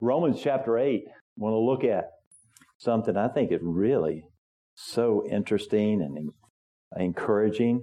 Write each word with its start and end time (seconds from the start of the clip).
Romans 0.00 0.40
chapter 0.42 0.78
8, 0.78 1.02
I 1.06 1.10
want 1.36 1.52
to 1.52 1.58
look 1.58 1.84
at 1.84 2.04
something 2.78 3.16
I 3.16 3.28
think 3.28 3.52
is 3.52 3.60
really 3.62 4.24
so 4.74 5.24
interesting 5.30 6.00
and 6.02 6.30
encouraging. 6.96 7.82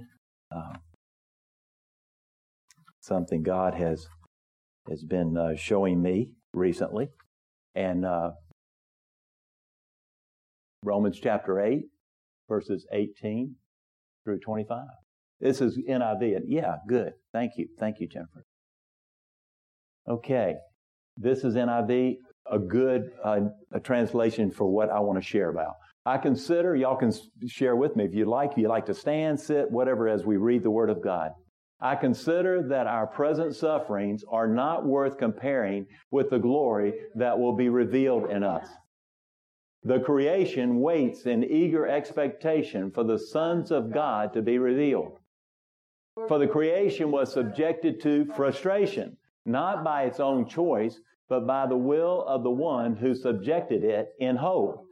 Uh, 0.54 0.78
something 3.02 3.44
God 3.44 3.74
has 3.76 4.08
has 4.90 5.04
been 5.04 5.38
uh, 5.38 5.56
showing 5.56 6.02
me 6.02 6.32
recently, 6.54 7.10
and 7.76 8.06
uh, 8.06 8.32
Romans 10.84 11.20
chapter 11.22 11.60
eight, 11.60 11.84
verses 12.50 12.86
eighteen 12.92 13.56
through 14.24 14.40
twenty-five. 14.40 14.88
This 15.40 15.62
is 15.62 15.78
NIV. 15.78 16.40
Yeah, 16.48 16.76
good. 16.88 17.14
Thank 17.34 17.54
you. 17.58 17.68
Thank 17.80 18.00
you, 18.00 18.08
Jennifer. 18.08 18.46
Okay, 20.08 20.56
this 21.18 21.44
is 21.44 21.56
NIV, 21.56 22.18
a 22.50 22.60
good 22.60 23.12
uh, 23.24 23.42
a 23.72 23.80
translation 23.80 24.52
for 24.52 24.66
what 24.66 24.90
I 24.90 25.00
want 25.00 25.22
to 25.22 25.28
share 25.28 25.50
about. 25.50 25.76
I 26.06 26.18
consider, 26.18 26.76
y'all 26.76 26.96
can 26.96 27.12
share 27.48 27.76
with 27.76 27.98
me 27.98 28.06
if 28.06 28.14
you 28.14 28.26
like, 28.26 28.56
you 28.56 28.70
like 28.70 28.86
to 28.86 28.94
stand, 28.94 29.40
sit, 29.40 29.70
whatever, 29.70 30.08
as 30.08 30.26
we 30.26 30.38
read 30.38 30.64
the 30.64 30.72
Word 30.72 30.90
of 30.90 31.02
God. 31.02 31.32
I 31.82 31.96
consider 31.96 32.64
that 32.70 32.88
our 32.88 33.06
present 33.06 33.56
sufferings 33.56 34.24
are 34.32 34.48
not 34.48 34.86
worth 34.86 35.18
comparing 35.18 35.86
with 36.10 36.30
the 36.30 36.40
glory 36.40 36.94
that 37.16 37.38
will 37.38 37.54
be 37.54 37.70
revealed 37.70 38.32
in 38.32 38.44
us. 38.44 38.68
The 39.84 40.00
creation 40.00 40.80
waits 40.80 41.26
in 41.26 41.44
eager 41.44 41.86
expectation 41.88 42.90
for 42.90 43.04
the 43.04 43.20
sons 43.20 43.72
of 43.72 43.92
God 43.92 44.34
to 44.34 44.42
be 44.42 44.58
revealed. 44.58 45.20
For 46.28 46.40
the 46.40 46.48
creation 46.48 47.12
was 47.12 47.32
subjected 47.32 48.02
to 48.02 48.26
frustration 48.36 49.18
not 49.48 49.84
by 49.84 50.04
its 50.04 50.20
own 50.20 50.48
choice, 50.48 51.00
but 51.30 51.48
by 51.48 51.66
the 51.66 51.78
will 51.78 52.24
of 52.28 52.44
the 52.44 52.52
one 52.52 52.96
who 52.96 53.16
subjected 53.16 53.84
it 53.84 54.10
in 54.20 54.36
hope 54.36 54.84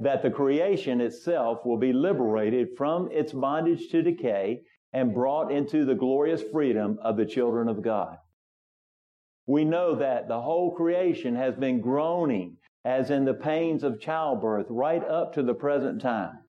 that 0.00 0.22
the 0.22 0.30
creation 0.30 1.00
itself 1.00 1.64
will 1.64 1.76
be 1.76 1.92
liberated 1.92 2.68
from 2.76 3.08
its 3.12 3.32
bondage 3.32 3.88
to 3.90 4.02
decay 4.02 4.60
and 4.92 5.14
brought 5.14 5.52
into 5.52 5.84
the 5.84 5.94
glorious 5.94 6.42
freedom 6.52 6.98
of 7.02 7.16
the 7.16 7.26
children 7.26 7.68
of 7.68 7.82
God. 7.82 8.16
We 9.46 9.64
know 9.64 9.94
that 9.96 10.26
the 10.26 10.40
whole 10.40 10.74
creation 10.74 11.36
has 11.36 11.54
been 11.54 11.80
groaning 11.80 12.56
as 12.84 13.10
in 13.10 13.24
the 13.24 13.34
pains 13.34 13.84
of 13.84 14.00
childbirth 14.00 14.66
right 14.70 15.04
up 15.04 15.34
to 15.34 15.42
the 15.42 15.54
present 15.54 16.00
time. 16.00 16.39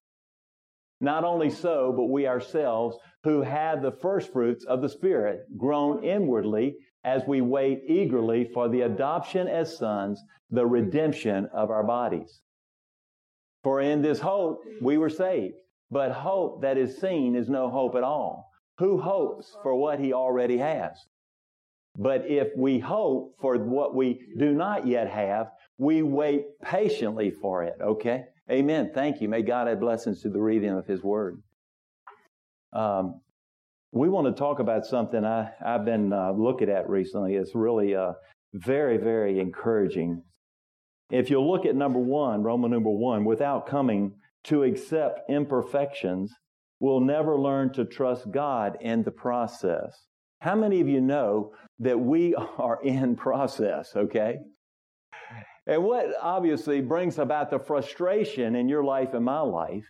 Not 1.02 1.24
only 1.24 1.50
so, 1.50 1.92
but 1.92 2.06
we 2.06 2.28
ourselves 2.28 2.96
who 3.24 3.42
have 3.42 3.82
the 3.82 3.92
first 3.92 4.32
fruits 4.32 4.64
of 4.66 4.82
the 4.82 4.90
Spirit 4.90 5.42
groan 5.58 6.04
inwardly 6.04 6.78
as 7.04 7.24
we 7.28 7.42
wait 7.42 7.82
eagerly 7.88 8.46
for 8.54 8.70
the 8.70 8.82
adoption 8.82 9.48
as 9.48 9.78
sons, 9.78 10.22
the 10.52 10.66
redemption 10.66 11.50
of 11.54 11.72
our 11.72 11.84
bodies. 11.84 12.42
For 13.64 13.82
in 13.82 14.02
this 14.02 14.20
hope 14.20 14.64
we 14.80 14.98
were 14.98 15.10
saved. 15.10 15.56
But 15.90 16.12
hope 16.12 16.62
that 16.62 16.78
is 16.78 16.98
seen 17.00 17.36
is 17.36 17.50
no 17.50 17.70
hope 17.70 17.96
at 17.96 18.04
all. 18.04 18.50
Who 18.78 19.02
hopes 19.02 19.56
for 19.62 19.76
what 19.76 20.00
he 20.00 20.14
already 20.14 20.58
has? 20.58 20.98
But 21.98 22.26
if 22.28 22.48
we 22.56 22.80
hope 22.80 23.36
for 23.42 23.58
what 23.58 23.94
we 23.94 24.22
do 24.38 24.54
not 24.54 24.88
yet 24.88 25.10
have, 25.10 25.52
we 25.78 26.02
wait 26.02 26.46
patiently 26.62 27.32
for 27.32 27.64
it. 27.64 27.76
Okay? 27.82 28.26
Amen. 28.50 28.92
Thank 28.94 29.22
you. 29.22 29.30
May 29.30 29.44
God 29.44 29.67
add 29.67 29.80
blessings 29.80 30.22
to 30.22 30.30
the 30.30 30.42
reading 30.42 30.72
of 30.72 30.86
His 30.86 31.03
Word. 31.03 31.42
Um, 32.73 33.22
we 33.92 34.09
want 34.09 34.28
to 34.28 34.39
talk 34.39 34.59
about 34.59 34.86
something 34.86 35.25
I, 35.25 35.52
have 35.59 35.86
been 35.86 36.14
uh, 36.14 36.31
looking 36.31 36.70
at 36.70 36.89
recently. 36.89 37.36
It's 37.36 37.53
really 37.53 37.95
uh, 37.95 38.14
very, 38.53 38.98
very 38.98 39.39
encouraging. 39.39 40.23
If 41.09 41.30
you 41.30 41.42
look 41.42 41.66
at 41.66 41.75
number 41.75 42.00
one, 42.00 42.42
Roman 42.42 42.72
number 42.72 42.89
one, 42.89 43.25
without 43.25 43.67
coming 43.67 44.14
to 44.45 44.64
accept 44.64 45.30
imperfections, 45.30 46.33
we'll 46.80 47.02
never 47.02 47.37
learn 47.37 47.73
to 47.73 47.86
trust 47.86 48.32
God 48.32 48.77
in 48.82 49.04
the 49.04 49.11
process. 49.11 50.08
How 50.39 50.55
many 50.55 50.82
of 50.82 50.87
you 50.87 51.02
know 51.02 51.52
that 51.80 51.99
we 51.99 52.33
are 52.58 52.82
in 52.82 53.16
process, 53.16 53.92
okay? 53.95 54.39
And 55.67 55.83
what 55.83 56.08
obviously 56.22 56.82
brings 56.82 57.20
about 57.20 57.49
the 57.49 57.60
frustration 57.60 58.55
in 58.55 58.67
your 58.67 58.83
life 58.83 59.14
and 59.14 59.23
my 59.23 59.42
life 59.42 59.86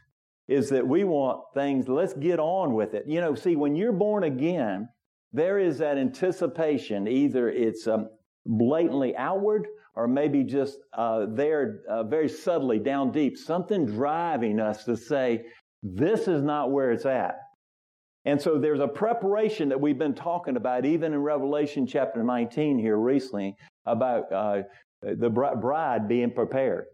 is 0.48 0.70
that 0.70 0.86
we 0.86 1.04
want 1.04 1.42
things, 1.54 1.88
let's 1.88 2.14
get 2.14 2.40
on 2.40 2.74
with 2.74 2.94
it. 2.94 3.06
You 3.08 3.22
know, 3.22 3.36
see, 3.36 3.56
when 3.56 3.76
you're 3.76 3.94
born 3.94 4.26
again, 4.26 4.90
there 5.32 5.60
is 5.60 5.78
that 5.78 5.98
anticipation. 5.98 7.08
Either 7.08 7.50
it's 7.50 7.88
um, 7.88 8.10
blatantly 8.46 9.16
outward 9.16 9.68
or 9.96 10.08
maybe 10.08 10.44
just 10.44 10.78
uh, 10.94 11.26
there 11.30 11.82
uh, 11.90 12.04
very 12.04 12.28
subtly 12.28 12.80
down 12.80 13.12
deep, 13.12 13.38
something 13.38 13.86
driving 13.86 14.60
us 14.60 14.84
to 14.86 14.98
say, 14.98 15.44
this 15.84 16.28
is 16.28 16.44
not 16.44 16.72
where 16.72 16.92
it's 16.92 17.06
at. 17.06 17.38
And 18.26 18.40
so 18.40 18.60
there's 18.60 18.80
a 18.80 18.88
preparation 18.88 19.70
that 19.70 19.82
we've 19.82 19.98
been 19.98 20.14
talking 20.14 20.56
about, 20.56 20.86
even 20.86 21.14
in 21.14 21.20
Revelation 21.20 21.88
chapter 21.88 22.24
19 22.24 22.78
here 22.78 22.98
recently, 22.98 23.56
about 23.86 24.32
uh, 24.32 24.62
the 25.02 25.30
bride 25.30 26.08
being 26.08 26.32
prepared 26.32 26.86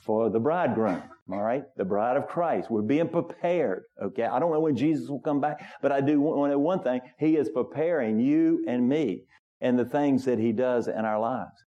for 0.00 0.30
the 0.30 0.40
bridegroom. 0.40 1.02
All 1.30 1.42
right, 1.42 1.64
the 1.76 1.84
bride 1.84 2.16
of 2.16 2.26
Christ. 2.26 2.70
We're 2.70 2.82
being 2.82 3.08
prepared. 3.08 3.84
Okay, 4.02 4.24
I 4.24 4.38
don't 4.38 4.50
know 4.50 4.60
when 4.60 4.76
Jesus 4.76 5.08
will 5.08 5.20
come 5.20 5.40
back, 5.40 5.62
but 5.82 5.92
I 5.92 6.00
do 6.00 6.20
want 6.20 6.50
know 6.50 6.58
one 6.58 6.82
thing: 6.82 7.02
He 7.18 7.36
is 7.36 7.50
preparing 7.50 8.18
you 8.18 8.64
and 8.66 8.88
me 8.88 9.24
and 9.60 9.78
the 9.78 9.84
things 9.84 10.24
that 10.24 10.38
He 10.38 10.52
does 10.52 10.88
in 10.88 11.04
our 11.04 11.20
lives. 11.20 11.64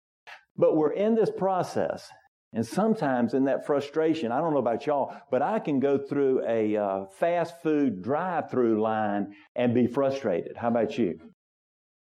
But 0.56 0.76
we're 0.76 0.94
in 0.94 1.16
this 1.16 1.32
process, 1.32 2.08
and 2.54 2.66
sometimes 2.66 3.34
in 3.34 3.46
that 3.46 3.66
frustration, 3.66 4.32
I 4.32 4.42
don't 4.42 4.54
know 4.54 4.60
about 4.60 4.86
y'all, 4.86 5.16
but 5.32 5.42
I 5.42 5.58
can 5.58 5.80
go 5.80 5.98
through 5.98 6.44
a 6.48 6.78
uh, 6.78 7.06
fast 7.20 7.62
food 7.64 8.04
drive-through 8.04 8.80
line 8.82 9.34
and 9.56 9.74
be 9.74 9.88
frustrated. 9.88 10.56
How 10.58 10.68
about 10.68 10.98
you? 11.00 11.20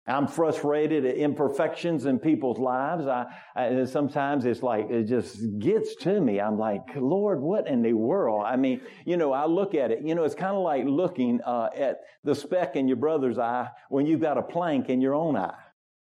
I'm 0.07 0.27
frustrated 0.27 1.05
at 1.05 1.17
imperfections 1.17 2.05
in 2.05 2.17
people's 2.17 2.57
lives. 2.57 3.05
I, 3.05 3.25
I, 3.55 3.85
sometimes 3.85 4.45
it's 4.45 4.63
like 4.63 4.89
it 4.89 5.03
just 5.03 5.37
gets 5.59 5.95
to 5.97 6.19
me. 6.19 6.41
I'm 6.41 6.57
like, 6.57 6.81
Lord, 6.95 7.41
what 7.41 7.67
in 7.67 7.83
the 7.83 7.93
world? 7.93 8.43
I 8.45 8.55
mean, 8.55 8.81
you 9.05 9.17
know, 9.17 9.31
I 9.31 9.45
look 9.45 9.75
at 9.75 9.91
it. 9.91 9.99
You 10.03 10.15
know, 10.15 10.23
it's 10.23 10.35
kind 10.35 10.55
of 10.55 10.63
like 10.63 10.85
looking 10.85 11.41
uh, 11.45 11.69
at 11.77 11.99
the 12.23 12.33
speck 12.33 12.75
in 12.75 12.87
your 12.87 12.97
brother's 12.97 13.37
eye 13.37 13.69
when 13.89 14.07
you've 14.07 14.21
got 14.21 14.39
a 14.39 14.41
plank 14.41 14.89
in 14.89 14.99
your 14.99 15.13
own 15.13 15.35
eye. 15.35 15.53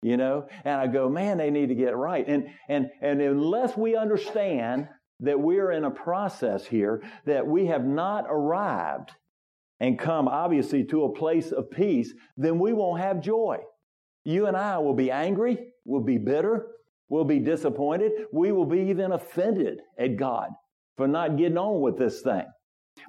You 0.03 0.16
know, 0.16 0.47
and 0.64 0.80
I 0.80 0.86
go, 0.86 1.09
man, 1.09 1.40
they 1.40 1.50
need 1.50 1.70
to 1.70 1.76
get 1.76 1.97
right. 1.97 2.28
And 2.28 2.50
and 2.70 2.92
and 3.02 3.20
unless 3.20 3.76
we 3.76 3.96
understand 3.96 4.90
that 5.22 5.40
we're 5.40 5.72
in 5.72 5.84
a 5.84 5.92
process 5.92 6.68
here, 6.68 7.02
that 7.26 7.47
we 7.47 7.66
have 7.66 7.84
not 7.84 8.26
arrived 8.30 9.12
and 9.80 9.97
come 9.97 10.28
obviously 10.28 10.84
to 10.86 11.06
a 11.06 11.14
place 11.14 11.52
of 11.52 11.72
peace, 11.72 12.14
then 12.38 12.59
we 12.59 12.74
won't 12.74 13.02
have 13.02 13.22
joy. 13.22 13.58
You 14.28 14.48
and 14.48 14.58
I 14.58 14.78
will 14.80 14.94
be 14.94 15.10
angry, 15.10 15.70
we'll 15.86 16.02
be 16.02 16.18
bitter, 16.18 16.68
we'll 17.08 17.24
be 17.24 17.40
disappointed, 17.40 18.12
we 18.34 18.52
will 18.52 18.66
be 18.66 18.82
even 18.82 19.14
offended 19.14 19.80
at 19.98 20.18
God 20.18 20.50
for 20.98 21.08
not 21.08 21.38
getting 21.38 21.58
on 21.58 21.80
with 21.80 21.98
this 21.98 22.20
thing. 22.24 22.44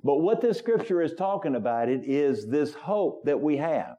But 0.05 0.21
what 0.21 0.41
this 0.41 0.59
scripture 0.59 1.03
is 1.03 1.15
talking 1.15 1.57
about 1.57 1.89
it 1.89 2.05
is 2.05 2.47
this 2.47 2.73
hope 2.73 3.25
that 3.25 3.41
we 3.41 3.57
have. 3.57 3.97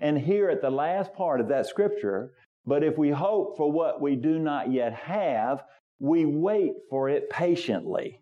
And 0.00 0.18
here 0.18 0.50
at 0.50 0.60
the 0.60 0.68
last 0.68 1.14
part 1.14 1.40
of 1.40 1.46
that 1.50 1.68
scripture, 1.68 2.32
but 2.66 2.82
if 2.82 2.98
we 2.98 3.10
hope 3.10 3.56
for 3.56 3.70
what 3.70 4.00
we 4.00 4.16
do 4.16 4.40
not 4.40 4.72
yet 4.72 4.92
have, 4.92 5.62
we 6.00 6.26
wait 6.26 6.72
for 6.90 7.08
it 7.08 7.30
patiently. 7.30 8.20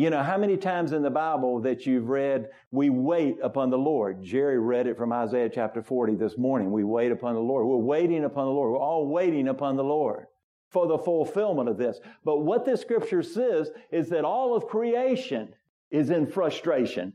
You 0.00 0.08
know, 0.08 0.22
how 0.22 0.38
many 0.38 0.56
times 0.56 0.92
in 0.92 1.02
the 1.02 1.10
Bible 1.10 1.60
that 1.60 1.84
you've 1.84 2.08
read, 2.08 2.48
we 2.70 2.88
wait 2.88 3.36
upon 3.42 3.68
the 3.68 3.76
Lord? 3.76 4.22
Jerry 4.22 4.58
read 4.58 4.86
it 4.86 4.96
from 4.96 5.12
Isaiah 5.12 5.50
chapter 5.50 5.82
40 5.82 6.14
this 6.14 6.38
morning. 6.38 6.72
We 6.72 6.84
wait 6.84 7.12
upon 7.12 7.34
the 7.34 7.40
Lord. 7.42 7.66
We're 7.66 7.76
waiting 7.76 8.24
upon 8.24 8.46
the 8.46 8.50
Lord. 8.50 8.72
We're 8.72 8.78
all 8.78 9.06
waiting 9.08 9.48
upon 9.48 9.76
the 9.76 9.84
Lord 9.84 10.24
for 10.70 10.86
the 10.86 10.96
fulfillment 10.96 11.68
of 11.68 11.76
this. 11.76 12.00
But 12.24 12.38
what 12.38 12.64
this 12.64 12.80
scripture 12.80 13.22
says 13.22 13.72
is 13.92 14.08
that 14.08 14.24
all 14.24 14.56
of 14.56 14.68
creation 14.68 15.52
is 15.90 16.08
in 16.08 16.26
frustration. 16.26 17.12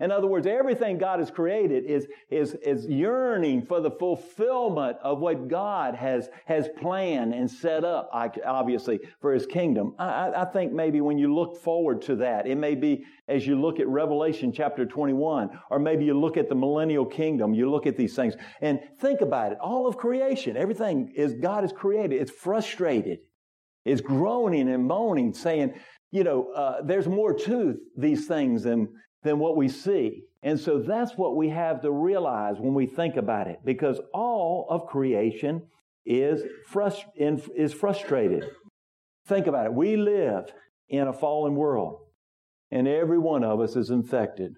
In 0.00 0.10
other 0.10 0.26
words, 0.26 0.46
everything 0.46 0.98
God 0.98 1.20
has 1.20 1.30
created 1.30 1.84
is, 1.84 2.08
is, 2.28 2.54
is 2.54 2.84
yearning 2.86 3.64
for 3.64 3.80
the 3.80 3.92
fulfillment 3.92 4.96
of 5.04 5.20
what 5.20 5.46
God 5.46 5.94
has, 5.94 6.28
has 6.46 6.68
planned 6.80 7.32
and 7.32 7.48
set 7.48 7.84
up, 7.84 8.10
obviously, 8.12 8.98
for 9.20 9.32
His 9.32 9.46
kingdom. 9.46 9.94
I, 9.96 10.32
I 10.34 10.44
think 10.46 10.72
maybe 10.72 11.00
when 11.00 11.16
you 11.16 11.32
look 11.32 11.62
forward 11.62 12.02
to 12.02 12.16
that, 12.16 12.48
it 12.48 12.56
may 12.56 12.74
be 12.74 13.04
as 13.28 13.46
you 13.46 13.60
look 13.60 13.78
at 13.78 13.86
Revelation 13.86 14.52
chapter 14.52 14.84
21, 14.84 15.50
or 15.70 15.78
maybe 15.78 16.04
you 16.04 16.18
look 16.18 16.36
at 16.36 16.48
the 16.48 16.56
millennial 16.56 17.06
kingdom, 17.06 17.54
you 17.54 17.70
look 17.70 17.86
at 17.86 17.96
these 17.96 18.16
things 18.16 18.34
and 18.60 18.80
think 18.98 19.20
about 19.20 19.52
it. 19.52 19.58
All 19.60 19.86
of 19.86 19.96
creation, 19.96 20.56
everything 20.56 21.12
is 21.14 21.34
God 21.34 21.62
has 21.62 21.72
created. 21.72 22.20
It's 22.20 22.32
frustrated. 22.32 23.20
It's 23.84 24.00
groaning 24.00 24.68
and 24.70 24.84
moaning, 24.84 25.32
saying, 25.32 25.74
you 26.10 26.24
know, 26.24 26.50
uh, 26.52 26.82
there's 26.82 27.06
more 27.06 27.32
to 27.32 27.78
these 27.96 28.26
things 28.26 28.64
than 28.64 28.88
than 29.24 29.38
what 29.38 29.56
we 29.56 29.68
see. 29.68 30.24
And 30.42 30.60
so 30.60 30.78
that's 30.78 31.16
what 31.16 31.36
we 31.36 31.48
have 31.48 31.80
to 31.82 31.90
realize 31.90 32.56
when 32.60 32.74
we 32.74 32.86
think 32.86 33.16
about 33.16 33.48
it, 33.48 33.60
because 33.64 33.98
all 34.12 34.66
of 34.68 34.86
creation 34.86 35.62
is, 36.06 36.42
frust- 36.70 37.06
is 37.16 37.72
frustrated. 37.72 38.44
Think 39.26 39.46
about 39.46 39.66
it. 39.66 39.74
We 39.74 39.96
live 39.96 40.44
in 40.90 41.08
a 41.08 41.12
fallen 41.14 41.54
world, 41.54 41.98
and 42.70 42.86
every 42.86 43.18
one 43.18 43.42
of 43.42 43.60
us 43.60 43.74
is 43.74 43.88
infected. 43.88 44.52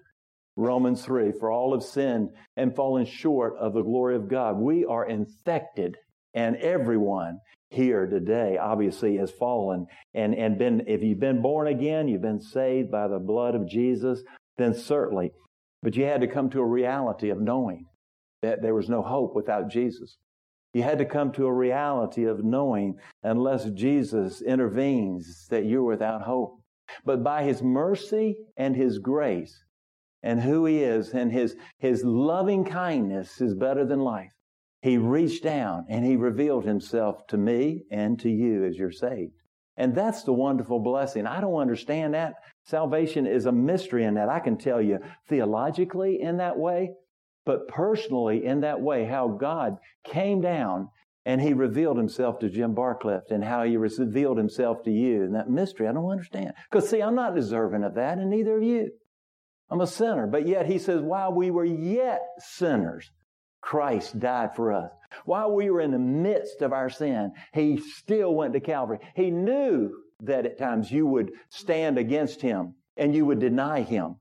Romans 0.57 1.05
3 1.05 1.31
For 1.39 1.51
all 1.51 1.73
have 1.73 1.83
sinned 1.83 2.29
and 2.57 2.75
fallen 2.75 3.05
short 3.05 3.53
of 3.57 3.73
the 3.73 3.83
glory 3.83 4.17
of 4.17 4.27
God. 4.27 4.57
We 4.57 4.83
are 4.83 5.07
infected, 5.07 5.95
and 6.33 6.57
everyone 6.57 7.39
here 7.69 8.07
today 8.07 8.57
obviously 8.57 9.17
has 9.17 9.31
fallen 9.31 9.85
and, 10.13 10.33
and 10.35 10.57
been, 10.57 10.83
if 10.87 11.01
you've 11.01 11.19
been 11.19 11.41
born 11.41 11.67
again, 11.67 12.07
you've 12.07 12.21
been 12.21 12.41
saved 12.41 12.91
by 12.91 13.07
the 13.07 13.19
blood 13.19 13.55
of 13.55 13.67
Jesus, 13.67 14.23
then 14.57 14.73
certainly. 14.73 15.31
But 15.83 15.95
you 15.95 16.05
had 16.05 16.21
to 16.21 16.27
come 16.27 16.49
to 16.51 16.59
a 16.59 16.65
reality 16.65 17.29
of 17.29 17.39
knowing 17.39 17.85
that 18.41 18.61
there 18.61 18.75
was 18.75 18.89
no 18.89 19.01
hope 19.01 19.35
without 19.35 19.69
Jesus. 19.69 20.17
You 20.73 20.83
had 20.83 20.97
to 20.99 21.05
come 21.05 21.31
to 21.33 21.45
a 21.45 21.53
reality 21.53 22.25
of 22.25 22.43
knowing 22.43 22.95
unless 23.23 23.65
Jesus 23.71 24.41
intervenes 24.41 25.47
that 25.49 25.65
you're 25.65 25.83
without 25.83 26.21
hope. 26.21 26.59
But 27.05 27.23
by 27.23 27.43
his 27.43 27.61
mercy 27.61 28.37
and 28.55 28.75
his 28.75 28.99
grace, 28.99 29.63
and 30.23 30.41
who 30.41 30.65
he 30.65 30.83
is 30.83 31.13
and 31.13 31.31
his, 31.31 31.55
his 31.77 32.03
loving 32.03 32.65
kindness 32.65 33.39
is 33.39 33.53
better 33.53 33.85
than 33.85 33.99
life. 33.99 34.31
He 34.81 34.97
reached 34.97 35.43
down 35.43 35.85
and 35.89 36.05
he 36.05 36.15
revealed 36.15 36.65
himself 36.65 37.25
to 37.27 37.37
me 37.37 37.85
and 37.91 38.19
to 38.19 38.29
you 38.29 38.65
as 38.65 38.77
you're 38.77 38.91
saved. 38.91 39.33
And 39.77 39.93
that's 39.93 40.23
the 40.23 40.33
wonderful 40.33 40.79
blessing. 40.79 41.27
I 41.27 41.39
don't 41.39 41.59
understand 41.59 42.15
that. 42.15 42.33
Salvation 42.65 43.27
is 43.27 43.45
a 43.45 43.51
mystery 43.51 44.03
in 44.03 44.15
that. 44.15 44.27
I 44.29 44.39
can 44.39 44.57
tell 44.57 44.81
you 44.81 44.99
theologically 45.29 46.19
in 46.21 46.37
that 46.37 46.57
way, 46.57 46.93
but 47.45 47.67
personally 47.67 48.43
in 48.43 48.61
that 48.61 48.81
way, 48.81 49.05
how 49.05 49.27
God 49.27 49.77
came 50.03 50.41
down 50.41 50.89
and 51.25 51.41
he 51.41 51.53
revealed 51.53 51.97
himself 51.97 52.39
to 52.39 52.49
Jim 52.49 52.73
Barcliff 52.73 53.29
and 53.29 53.43
how 53.43 53.63
he 53.63 53.75
revealed 53.77 54.37
himself 54.37 54.83
to 54.83 54.91
you. 54.91 55.23
And 55.23 55.35
that 55.35 55.49
mystery, 55.49 55.87
I 55.87 55.91
don't 55.91 56.09
understand. 56.09 56.53
Because 56.71 56.89
see, 56.89 57.01
I'm 57.01 57.15
not 57.15 57.35
deserving 57.35 57.83
of 57.83 57.95
that, 57.95 58.17
and 58.17 58.29
neither 58.29 58.57
of 58.57 58.63
you. 58.63 58.91
I'm 59.69 59.81
a 59.81 59.87
sinner. 59.87 60.25
But 60.25 60.47
yet 60.47 60.67
he 60.67 60.79
says, 60.79 61.01
while 61.01 61.33
we 61.33 61.51
were 61.51 61.65
yet 61.65 62.21
sinners, 62.39 63.11
Christ 63.67 64.17
died 64.17 64.55
for 64.55 64.71
us. 64.71 64.89
While 65.25 65.53
we 65.53 65.69
were 65.69 65.81
in 65.81 65.91
the 65.91 65.99
midst 65.99 66.61
of 66.61 66.71
our 66.71 66.89
sin, 66.89 67.33
he 67.53 67.75
still 67.75 68.33
went 68.33 68.53
to 68.53 68.61
Calvary. 68.61 68.99
He 69.13 69.29
knew 69.29 69.91
that 70.21 70.45
at 70.45 70.57
times 70.57 70.89
you 70.89 71.05
would 71.05 71.33
stand 71.49 71.97
against 71.97 72.41
him 72.41 72.75
and 72.95 73.13
you 73.13 73.25
would 73.25 73.39
deny 73.39 73.81
him. 73.81 74.15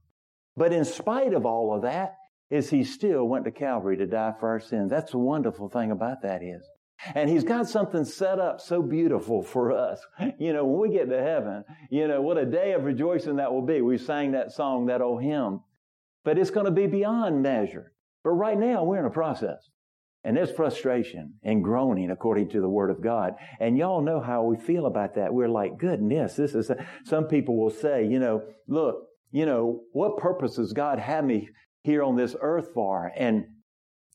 But 0.56 0.72
in 0.72 0.84
spite 0.84 1.32
of 1.32 1.46
all 1.46 1.72
of 1.72 1.82
that, 1.82 2.16
is 2.50 2.70
he 2.70 2.82
still 2.82 3.28
went 3.28 3.44
to 3.44 3.52
Calvary 3.52 3.96
to 3.98 4.06
die 4.06 4.34
for 4.40 4.48
our 4.48 4.58
sins. 4.58 4.90
That's 4.90 5.12
the 5.12 5.18
wonderful 5.18 5.68
thing 5.68 5.92
about 5.92 6.22
that 6.22 6.42
is. 6.42 6.68
And 7.14 7.30
he's 7.30 7.44
got 7.44 7.68
something 7.68 8.04
set 8.04 8.40
up 8.40 8.60
so 8.60 8.82
beautiful 8.82 9.42
for 9.44 9.70
us. 9.70 10.04
You 10.40 10.54
know, 10.54 10.64
when 10.64 10.90
we 10.90 10.96
get 10.96 11.08
to 11.08 11.22
heaven, 11.22 11.64
you 11.88 12.08
know, 12.08 12.20
what 12.20 12.36
a 12.36 12.46
day 12.46 12.72
of 12.72 12.82
rejoicing 12.82 13.36
that 13.36 13.52
will 13.52 13.62
be. 13.62 13.80
We 13.80 13.96
sang 13.96 14.32
that 14.32 14.50
song, 14.50 14.86
that 14.86 15.02
old 15.02 15.22
hymn. 15.22 15.60
But 16.24 16.36
it's 16.36 16.50
going 16.50 16.66
to 16.66 16.72
be 16.72 16.88
beyond 16.88 17.42
measure. 17.42 17.92
But 18.26 18.32
right 18.32 18.58
now, 18.58 18.82
we're 18.82 18.98
in 18.98 19.04
a 19.04 19.10
process. 19.10 19.70
And 20.24 20.36
there's 20.36 20.50
frustration 20.50 21.34
and 21.44 21.62
groaning 21.62 22.10
according 22.10 22.48
to 22.48 22.60
the 22.60 22.68
Word 22.68 22.90
of 22.90 23.00
God. 23.00 23.34
And 23.60 23.78
y'all 23.78 24.02
know 24.02 24.20
how 24.20 24.42
we 24.42 24.56
feel 24.56 24.86
about 24.86 25.14
that. 25.14 25.32
We're 25.32 25.48
like, 25.48 25.78
goodness, 25.78 26.34
this 26.34 26.56
is, 26.56 26.68
a, 26.68 26.84
some 27.04 27.28
people 27.28 27.56
will 27.56 27.70
say, 27.70 28.04
you 28.04 28.18
know, 28.18 28.42
look, 28.66 28.96
you 29.30 29.46
know, 29.46 29.82
what 29.92 30.16
purpose 30.16 30.56
does 30.56 30.72
God 30.72 30.98
have 30.98 31.24
me 31.24 31.50
here 31.84 32.02
on 32.02 32.16
this 32.16 32.34
earth 32.40 32.70
for? 32.74 33.12
And 33.16 33.44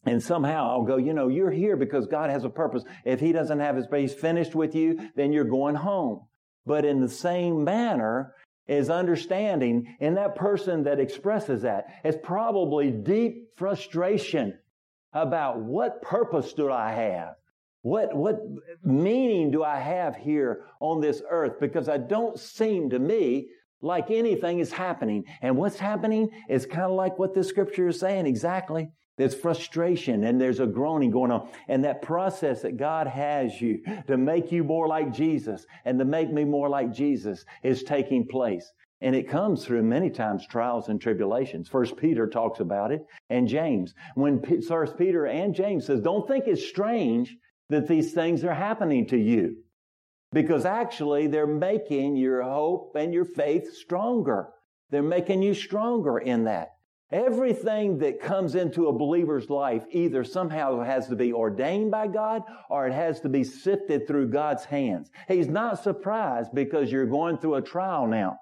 and 0.06 0.22
somehow 0.22 0.72
I'll 0.72 0.84
go, 0.84 0.98
you 0.98 1.14
know, 1.14 1.30
you're 1.30 1.50
here 1.50 1.78
because 1.78 2.06
God 2.08 2.32
has 2.32 2.44
a 2.44 2.50
purpose. 2.50 2.84
If 3.06 3.22
He 3.22 3.32
doesn't 3.32 3.62
have 3.62 3.78
His 3.78 3.88
base 3.88 4.14
finished 4.14 4.56
with 4.56 4.76
you, 4.76 5.10
then 5.16 5.32
you're 5.32 5.46
going 5.46 5.76
home. 5.76 6.28
But 6.66 6.84
in 6.84 7.00
the 7.00 7.08
same 7.08 7.64
manner, 7.64 8.34
is 8.72 8.90
understanding 8.90 9.96
in 10.00 10.16
that 10.16 10.36
person 10.36 10.84
that 10.84 11.00
expresses 11.00 11.64
that 11.64 11.88
is 12.06 12.16
probably 12.24 12.90
deep 12.90 13.50
frustration 13.58 14.58
about 15.12 15.60
what 15.60 16.02
purpose 16.02 16.54
do 16.54 16.72
I 16.72 16.94
have? 16.94 17.36
What, 17.82 18.16
what 18.16 18.40
meaning 18.82 19.52
do 19.52 19.62
I 19.62 19.78
have 19.78 20.16
here 20.16 20.68
on 20.80 21.02
this 21.02 21.22
earth? 21.30 21.60
Because 21.60 21.90
I 21.90 21.98
don't 21.98 22.40
seem 22.40 22.92
to 22.92 23.00
me 23.00 23.50
like 23.82 24.10
anything 24.10 24.60
is 24.60 24.72
happening. 24.72 25.26
And 25.42 25.58
what's 25.58 25.80
happening 25.80 26.30
is 26.48 26.66
kind 26.66 26.84
of 26.84 26.92
like 26.92 27.20
what 27.20 27.34
the 27.34 27.44
scripture 27.44 27.90
is 27.90 28.00
saying 28.00 28.26
exactly. 28.26 28.90
There's 29.18 29.36
frustration 29.36 30.24
and 30.24 30.40
there's 30.40 30.60
a 30.60 30.66
groaning 30.66 31.12
going 31.12 31.32
on. 31.32 31.50
And 31.68 31.84
that 31.84 32.02
process 32.02 32.62
that 32.62 32.78
God 32.78 33.08
has 33.08 33.62
you 33.62 33.82
to 34.08 34.18
make 34.18 34.52
you 34.52 34.64
more 34.64 34.88
like 34.88 35.14
Jesus 35.14 35.66
and 35.86 36.00
to 36.00 36.06
make 36.06 36.32
me 36.32 36.44
more 36.44 36.70
like 36.70 36.92
Jesus 36.92 37.46
is 37.64 37.84
taking 37.84 38.28
place. 38.28 38.72
And 39.02 39.16
it 39.16 39.30
comes 39.30 39.66
through 39.66 39.84
many 39.84 40.10
times 40.10 40.46
trials 40.48 40.90
and 40.90 41.02
tribulations. 41.02 41.68
First 41.68 41.98
Peter 41.98 42.28
talks 42.28 42.60
about 42.60 42.92
it 42.92 43.06
and 43.30 43.48
James. 43.48 43.94
When 44.16 44.42
First 44.62 44.98
Peter 44.98 45.26
and 45.26 45.56
James 45.56 45.88
says, 45.88 46.02
don't 46.02 46.28
think 46.28 46.46
it's 46.48 46.68
strange 46.68 47.36
that 47.70 47.88
these 47.88 48.14
things 48.14 48.44
are 48.44 48.54
happening 48.54 49.08
to 49.08 49.18
you. 49.18 49.58
Because 50.34 50.66
actually 50.66 51.28
they're 51.28 51.48
making 51.48 52.16
your 52.16 52.42
hope 52.44 52.96
and 52.96 53.14
your 53.14 53.26
faith 53.26 53.74
stronger. 53.74 54.50
They're 54.90 55.02
making 55.02 55.42
you 55.42 55.54
stronger 55.54 56.20
in 56.20 56.46
that. 56.46 56.70
Everything 57.12 57.98
that 57.98 58.22
comes 58.22 58.56
into 58.56 58.88
a 58.88 58.94
believer's 58.94 59.50
life 59.50 59.84
either 59.92 60.24
somehow 60.24 60.82
has 60.82 61.08
to 61.08 61.16
be 61.16 61.34
ordained 61.34 61.92
by 61.92 62.08
God 62.08 62.44
or 62.70 62.88
it 62.88 62.94
has 62.94 63.20
to 63.22 63.30
be 63.30 63.44
sifted 63.44 64.08
through 64.08 64.30
God's 64.30 64.64
hands. 64.64 65.12
He's 65.28 65.50
not 65.50 65.84
surprised 65.84 66.52
because 66.54 66.90
you're 66.90 67.06
going 67.06 67.38
through 67.38 67.56
a 67.56 67.62
trial 67.62 68.08
now. 68.08 68.38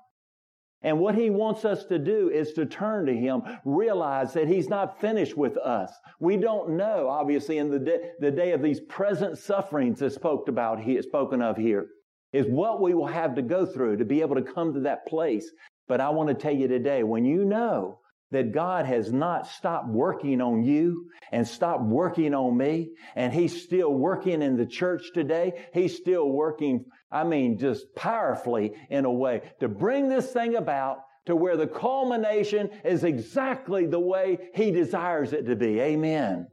And 0.81 0.99
what 0.99 1.15
he 1.15 1.29
wants 1.29 1.65
us 1.65 1.83
to 1.85 1.99
do 1.99 2.29
is 2.29 2.53
to 2.53 2.65
turn 2.65 3.05
to 3.07 3.13
him, 3.13 3.41
realize 3.65 4.33
that 4.33 4.47
he's 4.47 4.69
not 4.69 5.01
finished 5.01 5.35
with 5.35 5.57
us. 5.57 5.91
We 6.19 6.37
don't 6.37 6.77
know, 6.77 7.09
obviously, 7.09 7.57
in 7.57 7.69
the 7.69 7.79
day, 7.79 8.11
the 8.19 8.31
day 8.31 8.51
of 8.53 8.61
these 8.61 8.79
present 8.81 9.37
sufferings 9.37 9.99
that's 9.99 10.15
spoke 10.15 10.47
about 10.47 10.79
here, 10.79 11.01
spoken 11.01 11.41
of 11.41 11.57
here, 11.57 11.87
is 12.31 12.45
what 12.45 12.81
we 12.81 12.93
will 12.93 13.07
have 13.07 13.35
to 13.35 13.41
go 13.41 13.65
through 13.65 13.97
to 13.97 14.05
be 14.05 14.21
able 14.21 14.35
to 14.35 14.41
come 14.41 14.73
to 14.73 14.79
that 14.81 15.05
place. 15.05 15.51
But 15.87 15.99
I 15.99 16.09
want 16.11 16.29
to 16.29 16.35
tell 16.35 16.53
you 16.53 16.69
today, 16.69 17.03
when 17.03 17.25
you 17.25 17.43
know 17.43 17.98
that 18.31 18.51
God 18.51 18.85
has 18.85 19.11
not 19.11 19.47
stopped 19.47 19.87
working 19.87 20.41
on 20.41 20.63
you 20.63 21.09
and 21.31 21.47
stopped 21.47 21.83
working 21.83 22.33
on 22.33 22.55
me. 22.55 22.91
And 23.15 23.33
He's 23.33 23.63
still 23.63 23.91
working 23.91 24.41
in 24.41 24.55
the 24.55 24.65
church 24.65 25.11
today. 25.13 25.65
He's 25.73 25.95
still 25.95 26.29
working, 26.29 26.85
I 27.11 27.23
mean, 27.23 27.57
just 27.57 27.85
powerfully 27.95 28.73
in 28.89 29.05
a 29.05 29.11
way 29.11 29.41
to 29.59 29.67
bring 29.67 30.09
this 30.09 30.31
thing 30.31 30.55
about 30.55 30.99
to 31.25 31.35
where 31.35 31.57
the 31.57 31.67
culmination 31.67 32.69
is 32.83 33.03
exactly 33.03 33.85
the 33.85 33.99
way 33.99 34.37
He 34.53 34.71
desires 34.71 35.33
it 35.33 35.45
to 35.47 35.55
be. 35.55 35.79
Amen. 35.79 36.47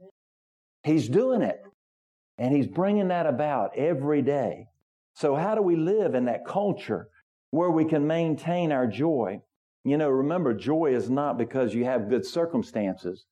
He's 0.83 1.07
doing 1.07 1.41
it. 1.41 1.61
And 2.39 2.55
He's 2.55 2.67
bringing 2.67 3.09
that 3.09 3.27
about 3.27 3.77
every 3.77 4.21
day. 4.21 4.67
So 5.13 5.35
how 5.35 5.55
do 5.55 5.61
we 5.61 5.75
live 5.75 6.15
in 6.15 6.25
that 6.25 6.45
culture 6.45 7.07
where 7.49 7.71
we 7.71 7.85
can 7.85 8.05
maintain 8.05 8.71
our 8.71 8.85
joy? 8.85 9.41
You 9.87 9.95
know, 9.95 10.09
remember, 10.09 10.53
joy 10.53 10.93
is 10.93 11.09
not 11.09 11.37
because 11.37 11.73
you 11.73 11.85
have 11.85 12.09
good 12.09 12.25
circumstances. 12.25 13.25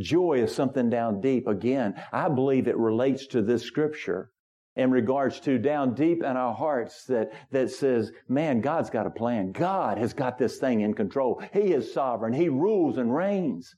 Joy 0.00 0.42
is 0.42 0.52
something 0.52 0.90
down 0.90 1.20
deep. 1.20 1.46
Again, 1.46 1.94
I 2.12 2.28
believe 2.28 2.66
it 2.66 2.76
relates 2.76 3.28
to 3.28 3.40
this 3.40 3.62
scripture 3.62 4.32
in 4.74 4.90
regards 4.90 5.38
to 5.40 5.58
down 5.58 5.94
deep 5.94 6.24
in 6.24 6.36
our 6.36 6.54
hearts 6.54 7.04
that, 7.04 7.30
that 7.52 7.70
says, 7.70 8.10
man, 8.28 8.60
God's 8.62 8.90
got 8.90 9.06
a 9.06 9.10
plan. 9.10 9.52
God 9.52 9.96
has 9.98 10.12
got 10.12 10.38
this 10.38 10.58
thing 10.58 10.80
in 10.80 10.92
control. 10.92 11.40
He 11.52 11.72
is 11.72 11.94
sovereign. 11.94 12.32
He 12.32 12.48
rules 12.48 12.98
and 12.98 13.14
reigns. 13.14 13.72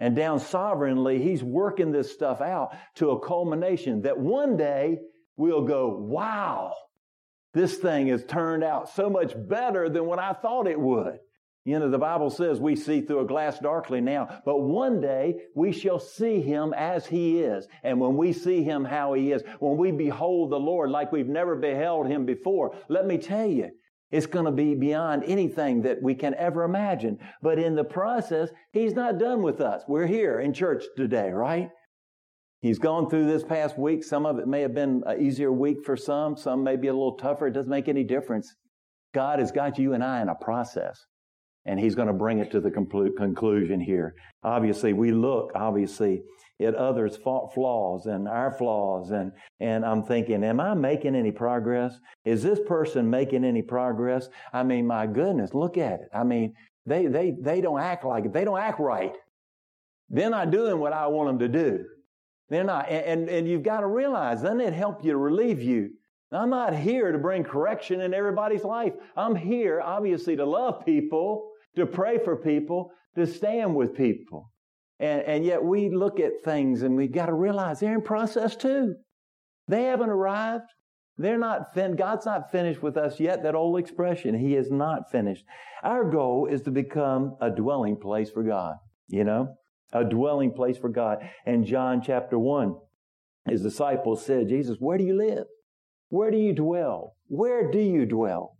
And 0.00 0.14
down 0.14 0.40
sovereignly, 0.40 1.22
He's 1.22 1.42
working 1.42 1.92
this 1.92 2.12
stuff 2.12 2.42
out 2.42 2.76
to 2.96 3.12
a 3.12 3.26
culmination 3.26 4.02
that 4.02 4.18
one 4.18 4.58
day 4.58 4.98
we'll 5.38 5.64
go, 5.64 5.96
wow, 5.96 6.74
this 7.54 7.78
thing 7.78 8.08
has 8.08 8.22
turned 8.22 8.62
out 8.62 8.90
so 8.90 9.08
much 9.08 9.32
better 9.48 9.88
than 9.88 10.04
what 10.04 10.18
I 10.18 10.34
thought 10.34 10.66
it 10.66 10.78
would. 10.78 11.20
You 11.68 11.78
know, 11.78 11.90
the 11.90 11.98
Bible 11.98 12.30
says 12.30 12.60
we 12.60 12.76
see 12.76 13.02
through 13.02 13.20
a 13.20 13.26
glass 13.26 13.58
darkly 13.58 14.00
now, 14.00 14.40
but 14.46 14.62
one 14.62 15.02
day 15.02 15.34
we 15.54 15.70
shall 15.70 15.98
see 15.98 16.40
him 16.40 16.72
as 16.72 17.06
he 17.06 17.40
is. 17.40 17.68
And 17.82 18.00
when 18.00 18.16
we 18.16 18.32
see 18.32 18.62
him 18.62 18.86
how 18.86 19.12
he 19.12 19.32
is, 19.32 19.42
when 19.58 19.76
we 19.76 19.90
behold 19.90 20.50
the 20.50 20.58
Lord 20.58 20.88
like 20.88 21.12
we've 21.12 21.28
never 21.28 21.56
beheld 21.56 22.06
him 22.06 22.24
before, 22.24 22.74
let 22.88 23.04
me 23.06 23.18
tell 23.18 23.44
you, 23.46 23.68
it's 24.10 24.24
going 24.24 24.46
to 24.46 24.50
be 24.50 24.74
beyond 24.76 25.24
anything 25.24 25.82
that 25.82 26.00
we 26.00 26.14
can 26.14 26.34
ever 26.36 26.62
imagine. 26.62 27.18
But 27.42 27.58
in 27.58 27.74
the 27.74 27.84
process, 27.84 28.48
he's 28.72 28.94
not 28.94 29.18
done 29.18 29.42
with 29.42 29.60
us. 29.60 29.82
We're 29.86 30.06
here 30.06 30.40
in 30.40 30.54
church 30.54 30.84
today, 30.96 31.28
right? 31.28 31.68
He's 32.62 32.78
gone 32.78 33.10
through 33.10 33.26
this 33.26 33.44
past 33.44 33.78
week. 33.78 34.04
Some 34.04 34.24
of 34.24 34.38
it 34.38 34.48
may 34.48 34.62
have 34.62 34.74
been 34.74 35.02
an 35.04 35.20
easier 35.20 35.52
week 35.52 35.84
for 35.84 35.98
some. 35.98 36.34
Some 36.34 36.64
may 36.64 36.76
be 36.76 36.88
a 36.88 36.94
little 36.94 37.18
tougher. 37.18 37.48
It 37.48 37.52
doesn't 37.52 37.68
make 37.68 37.88
any 37.88 38.04
difference. 38.04 38.54
God 39.12 39.38
has 39.38 39.52
got 39.52 39.78
you 39.78 39.92
and 39.92 40.02
I 40.02 40.22
in 40.22 40.30
a 40.30 40.34
process. 40.34 41.04
And 41.68 41.78
he's 41.78 41.94
going 41.94 42.08
to 42.08 42.14
bring 42.14 42.38
it 42.38 42.50
to 42.52 42.60
the 42.60 42.70
conclu- 42.70 43.14
conclusion 43.14 43.78
here. 43.78 44.14
Obviously, 44.42 44.94
we 44.94 45.12
look, 45.12 45.52
obviously, 45.54 46.22
at 46.60 46.74
others' 46.74 47.16
flaws 47.16 48.06
and 48.06 48.26
our 48.26 48.50
flaws. 48.50 49.10
And, 49.10 49.32
and 49.60 49.84
I'm 49.84 50.02
thinking, 50.02 50.42
am 50.42 50.60
I 50.60 50.72
making 50.72 51.14
any 51.14 51.30
progress? 51.30 52.00
Is 52.24 52.42
this 52.42 52.58
person 52.66 53.10
making 53.10 53.44
any 53.44 53.60
progress? 53.60 54.30
I 54.52 54.62
mean, 54.62 54.86
my 54.86 55.06
goodness, 55.06 55.52
look 55.52 55.76
at 55.76 56.00
it. 56.00 56.08
I 56.12 56.24
mean, 56.24 56.54
they, 56.86 57.06
they, 57.06 57.36
they 57.38 57.60
don't 57.60 57.80
act 57.80 58.04
like 58.04 58.24
it. 58.24 58.32
They 58.32 58.44
don't 58.44 58.58
act 58.58 58.80
right. 58.80 59.14
They're 60.08 60.30
not 60.30 60.50
doing 60.50 60.80
what 60.80 60.94
I 60.94 61.06
want 61.08 61.28
them 61.28 61.38
to 61.40 61.48
do. 61.48 61.84
They're 62.48 62.64
not. 62.64 62.88
And, 62.88 63.04
and, 63.04 63.28
and 63.28 63.48
you've 63.48 63.62
got 63.62 63.80
to 63.80 63.86
realize, 63.86 64.40
doesn't 64.40 64.62
it 64.62 64.72
help 64.72 65.04
you 65.04 65.12
to 65.12 65.18
relieve 65.18 65.62
you? 65.62 65.90
I'm 66.32 66.50
not 66.50 66.74
here 66.74 67.12
to 67.12 67.18
bring 67.18 67.44
correction 67.44 68.00
in 68.00 68.12
everybody's 68.12 68.64
life. 68.64 68.94
I'm 69.16 69.34
here, 69.36 69.80
obviously, 69.82 70.36
to 70.36 70.44
love 70.44 70.84
people, 70.84 71.52
to 71.76 71.86
pray 71.86 72.18
for 72.18 72.36
people, 72.36 72.90
to 73.16 73.26
stand 73.26 73.74
with 73.74 73.96
people. 73.96 74.50
And, 75.00 75.22
and 75.22 75.44
yet 75.44 75.62
we 75.62 75.90
look 75.90 76.18
at 76.18 76.42
things 76.44 76.82
and 76.82 76.96
we've 76.96 77.12
got 77.12 77.26
to 77.26 77.34
realize 77.34 77.80
they're 77.80 77.94
in 77.94 78.02
process 78.02 78.56
too. 78.56 78.94
They 79.68 79.84
haven't 79.84 80.10
arrived. 80.10 80.64
They're 81.16 81.38
not 81.38 81.74
fin- 81.74 81.96
God's 81.96 82.26
not 82.26 82.50
finished 82.50 82.82
with 82.82 82.96
us 82.96 83.20
yet. 83.20 83.42
That 83.42 83.54
old 83.54 83.78
expression, 83.78 84.38
He 84.38 84.54
is 84.54 84.70
not 84.70 85.10
finished. 85.10 85.44
Our 85.82 86.08
goal 86.08 86.46
is 86.46 86.62
to 86.62 86.70
become 86.70 87.36
a 87.40 87.50
dwelling 87.50 87.96
place 87.96 88.30
for 88.30 88.42
God. 88.42 88.76
You 89.08 89.24
know, 89.24 89.54
a 89.92 90.04
dwelling 90.04 90.52
place 90.52 90.78
for 90.78 90.88
God. 90.88 91.18
And 91.46 91.64
John 91.66 92.02
chapter 92.02 92.38
one, 92.38 92.76
his 93.48 93.62
disciples 93.62 94.24
said, 94.24 94.48
Jesus, 94.48 94.76
where 94.78 94.98
do 94.98 95.04
you 95.04 95.16
live? 95.16 95.44
Where 96.08 96.30
do 96.30 96.36
you 96.36 96.52
dwell? 96.52 97.14
Where 97.26 97.70
do 97.70 97.78
you 97.78 98.06
dwell? 98.06 98.56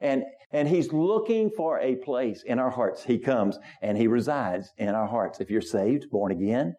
And, 0.00 0.24
and 0.52 0.68
he's 0.68 0.92
looking 0.92 1.50
for 1.56 1.80
a 1.80 1.96
place 1.96 2.42
in 2.44 2.58
our 2.58 2.70
hearts. 2.70 3.04
He 3.04 3.18
comes 3.18 3.58
and 3.80 3.96
he 3.96 4.06
resides 4.06 4.70
in 4.78 4.90
our 4.90 5.06
hearts. 5.06 5.40
If 5.40 5.50
you're 5.50 5.60
saved, 5.60 6.10
born 6.10 6.32
again, 6.32 6.74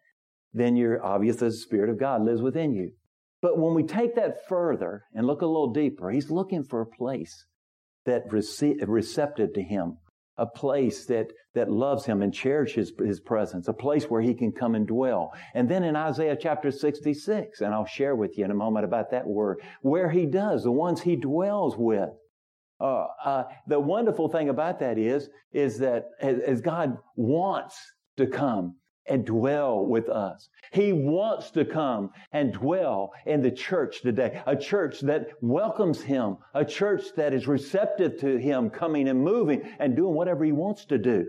then 0.53 0.75
you're 0.75 1.03
obvious 1.03 1.37
that 1.37 1.45
the 1.45 1.51
Spirit 1.51 1.89
of 1.89 1.99
God 1.99 2.23
lives 2.23 2.41
within 2.41 2.73
you. 2.73 2.91
But 3.41 3.57
when 3.57 3.73
we 3.73 3.83
take 3.83 4.15
that 4.15 4.47
further 4.47 5.03
and 5.13 5.27
look 5.27 5.41
a 5.41 5.45
little 5.45 5.73
deeper, 5.73 6.09
he's 6.09 6.31
looking 6.31 6.63
for 6.63 6.81
a 6.81 6.85
place 6.85 7.45
that 8.05 8.29
rece- 8.29 8.77
receptive 8.87 9.53
to 9.53 9.61
him, 9.61 9.97
a 10.37 10.45
place 10.45 11.05
that, 11.07 11.27
that 11.53 11.69
loves 11.69 12.05
him 12.05 12.21
and 12.21 12.33
cherishes 12.33 12.93
his 13.03 13.19
presence, 13.19 13.67
a 13.67 13.73
place 13.73 14.05
where 14.05 14.21
he 14.21 14.33
can 14.33 14.51
come 14.51 14.75
and 14.75 14.87
dwell. 14.87 15.31
And 15.53 15.67
then 15.67 15.83
in 15.83 15.95
Isaiah 15.95 16.37
chapter 16.39 16.71
66, 16.71 17.61
and 17.61 17.73
I'll 17.73 17.85
share 17.85 18.15
with 18.15 18.37
you 18.37 18.45
in 18.45 18.51
a 18.51 18.55
moment 18.55 18.85
about 18.85 19.11
that 19.11 19.27
word, 19.27 19.61
where 19.81 20.09
he 20.09 20.25
does, 20.25 20.63
the 20.63 20.71
ones 20.71 21.01
he 21.01 21.15
dwells 21.15 21.75
with. 21.77 22.09
Uh, 22.79 23.05
uh, 23.23 23.43
the 23.67 23.79
wonderful 23.79 24.27
thing 24.27 24.49
about 24.49 24.79
that 24.79 24.97
is, 24.97 25.29
is 25.51 25.77
that 25.79 26.09
as, 26.21 26.39
as 26.39 26.61
God 26.61 26.97
wants 27.15 27.79
to 28.17 28.27
come 28.27 28.75
and 29.07 29.25
dwell 29.25 29.85
with 29.85 30.09
us. 30.09 30.49
He 30.71 30.93
wants 30.93 31.51
to 31.51 31.65
come 31.65 32.11
and 32.31 32.53
dwell 32.53 33.11
in 33.25 33.41
the 33.41 33.51
church 33.51 34.01
today. 34.01 34.41
A 34.45 34.55
church 34.55 35.01
that 35.01 35.29
welcomes 35.41 36.01
Him. 36.01 36.37
A 36.53 36.63
church 36.63 37.03
that 37.17 37.33
is 37.33 37.47
receptive 37.47 38.19
to 38.19 38.37
Him 38.37 38.69
coming 38.69 39.09
and 39.09 39.21
moving 39.21 39.61
and 39.79 39.95
doing 39.95 40.15
whatever 40.15 40.45
He 40.45 40.51
wants 40.51 40.85
to 40.85 40.97
do. 40.97 41.25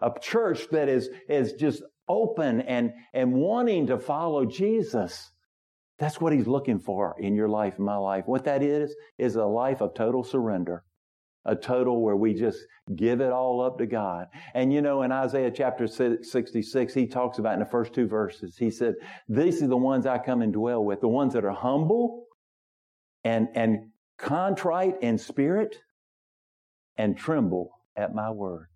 A 0.00 0.12
church 0.20 0.68
that 0.70 0.88
is, 0.88 1.08
is 1.28 1.52
just 1.54 1.82
open 2.08 2.60
and, 2.62 2.92
and 3.12 3.34
wanting 3.34 3.86
to 3.88 3.98
follow 3.98 4.44
Jesus. 4.44 5.30
That's 5.98 6.20
what 6.20 6.32
He's 6.32 6.46
looking 6.46 6.78
for 6.78 7.16
in 7.18 7.34
your 7.34 7.48
life, 7.48 7.78
my 7.78 7.96
life. 7.96 8.24
What 8.26 8.44
that 8.44 8.62
is, 8.62 8.94
is 9.18 9.36
a 9.36 9.44
life 9.44 9.80
of 9.80 9.94
total 9.94 10.24
surrender 10.24 10.84
a 11.46 11.54
total 11.54 12.02
where 12.02 12.16
we 12.16 12.34
just 12.34 12.66
give 12.96 13.20
it 13.20 13.32
all 13.32 13.60
up 13.60 13.78
to 13.78 13.86
God. 13.86 14.26
And 14.54 14.72
you 14.72 14.82
know, 14.82 15.02
in 15.02 15.12
Isaiah 15.12 15.50
chapter 15.50 15.86
66, 15.86 16.92
he 16.92 17.06
talks 17.06 17.38
about 17.38 17.54
in 17.54 17.60
the 17.60 17.66
first 17.66 17.94
two 17.94 18.06
verses, 18.06 18.56
he 18.58 18.70
said, 18.70 18.94
These 19.28 19.62
are 19.62 19.68
the 19.68 19.76
ones 19.76 20.06
I 20.06 20.18
come 20.18 20.42
and 20.42 20.52
dwell 20.52 20.84
with, 20.84 21.00
the 21.00 21.08
ones 21.08 21.32
that 21.34 21.44
are 21.44 21.52
humble 21.52 22.26
and, 23.24 23.48
and 23.54 23.90
contrite 24.18 24.96
in 25.00 25.18
spirit 25.18 25.76
and 26.96 27.16
tremble 27.16 27.70
at 27.96 28.14
my 28.14 28.30
word. 28.30 28.66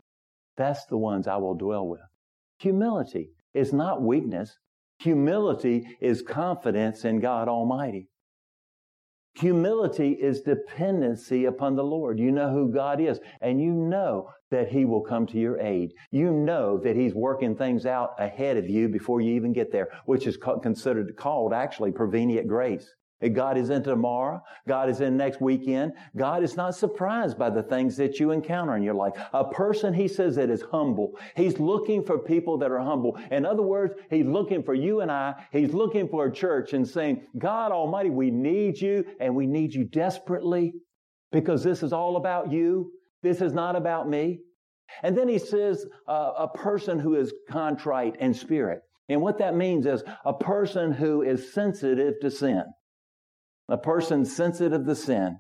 That's 0.56 0.86
the 0.86 0.96
ones 0.96 1.26
I 1.26 1.36
will 1.36 1.54
dwell 1.54 1.86
with. 1.86 2.00
Humility 2.58 3.30
is 3.52 3.72
not 3.72 4.02
weakness. 4.02 4.56
Humility 5.00 5.96
is 6.00 6.20
confidence 6.22 7.04
in 7.04 7.20
God 7.20 7.48
Almighty. 7.48 8.08
Humility 9.36 10.12
is 10.12 10.42
dependency 10.42 11.46
upon 11.46 11.76
the 11.76 11.84
Lord. 11.84 12.18
You 12.18 12.32
know 12.32 12.50
who 12.50 12.72
God 12.72 13.00
is, 13.00 13.18
and 13.40 13.62
you 13.62 13.72
know 13.72 14.28
that 14.50 14.68
He 14.68 14.84
will 14.84 15.00
come 15.00 15.26
to 15.28 15.38
your 15.38 15.58
aid. 15.60 15.92
You 16.10 16.30
know 16.32 16.76
that 16.78 16.96
He's 16.96 17.14
working 17.14 17.56
things 17.56 17.86
out 17.86 18.10
ahead 18.18 18.58
of 18.58 18.68
you 18.68 18.88
before 18.88 19.22
you 19.22 19.34
even 19.34 19.52
get 19.52 19.72
there, 19.72 19.88
which 20.04 20.26
is 20.26 20.36
considered 20.62 21.16
called 21.16 21.54
actually 21.54 21.92
prevenient 21.92 22.48
grace. 22.48 22.86
God 23.28 23.58
is 23.58 23.68
in 23.68 23.82
tomorrow. 23.82 24.42
God 24.66 24.88
is 24.88 25.02
in 25.02 25.16
next 25.16 25.40
weekend. 25.42 25.92
God 26.16 26.42
is 26.42 26.56
not 26.56 26.74
surprised 26.74 27.38
by 27.38 27.50
the 27.50 27.62
things 27.62 27.96
that 27.98 28.18
you 28.18 28.30
encounter 28.30 28.76
in 28.76 28.82
your 28.82 28.94
life. 28.94 29.12
A 29.34 29.44
person, 29.44 29.92
he 29.92 30.08
says, 30.08 30.36
that 30.36 30.48
is 30.48 30.62
humble. 30.62 31.18
He's 31.36 31.58
looking 31.58 32.02
for 32.02 32.18
people 32.18 32.56
that 32.58 32.70
are 32.70 32.80
humble. 32.80 33.18
In 33.30 33.44
other 33.44 33.62
words, 33.62 33.94
he's 34.08 34.24
looking 34.24 34.62
for 34.62 34.74
you 34.74 35.00
and 35.00 35.12
I. 35.12 35.34
He's 35.52 35.74
looking 35.74 36.08
for 36.08 36.26
a 36.26 36.32
church 36.32 36.72
and 36.72 36.88
saying, 36.88 37.22
God 37.36 37.72
Almighty, 37.72 38.08
we 38.08 38.30
need 38.30 38.80
you 38.80 39.04
and 39.20 39.34
we 39.34 39.46
need 39.46 39.74
you 39.74 39.84
desperately 39.84 40.72
because 41.30 41.62
this 41.62 41.82
is 41.82 41.92
all 41.92 42.16
about 42.16 42.50
you. 42.50 42.90
This 43.22 43.42
is 43.42 43.52
not 43.52 43.76
about 43.76 44.08
me. 44.08 44.40
And 45.02 45.16
then 45.16 45.28
he 45.28 45.38
says, 45.38 45.84
uh, 46.08 46.32
a 46.38 46.48
person 46.48 46.98
who 46.98 47.16
is 47.16 47.34
contrite 47.50 48.16
in 48.16 48.32
spirit. 48.32 48.80
And 49.10 49.20
what 49.20 49.38
that 49.38 49.54
means 49.54 49.86
is 49.86 50.02
a 50.24 50.32
person 50.32 50.90
who 50.90 51.22
is 51.22 51.52
sensitive 51.52 52.14
to 52.22 52.30
sin 52.30 52.64
a 53.70 53.78
person 53.78 54.24
sensitive 54.24 54.84
to 54.84 54.94
sin, 54.94 55.38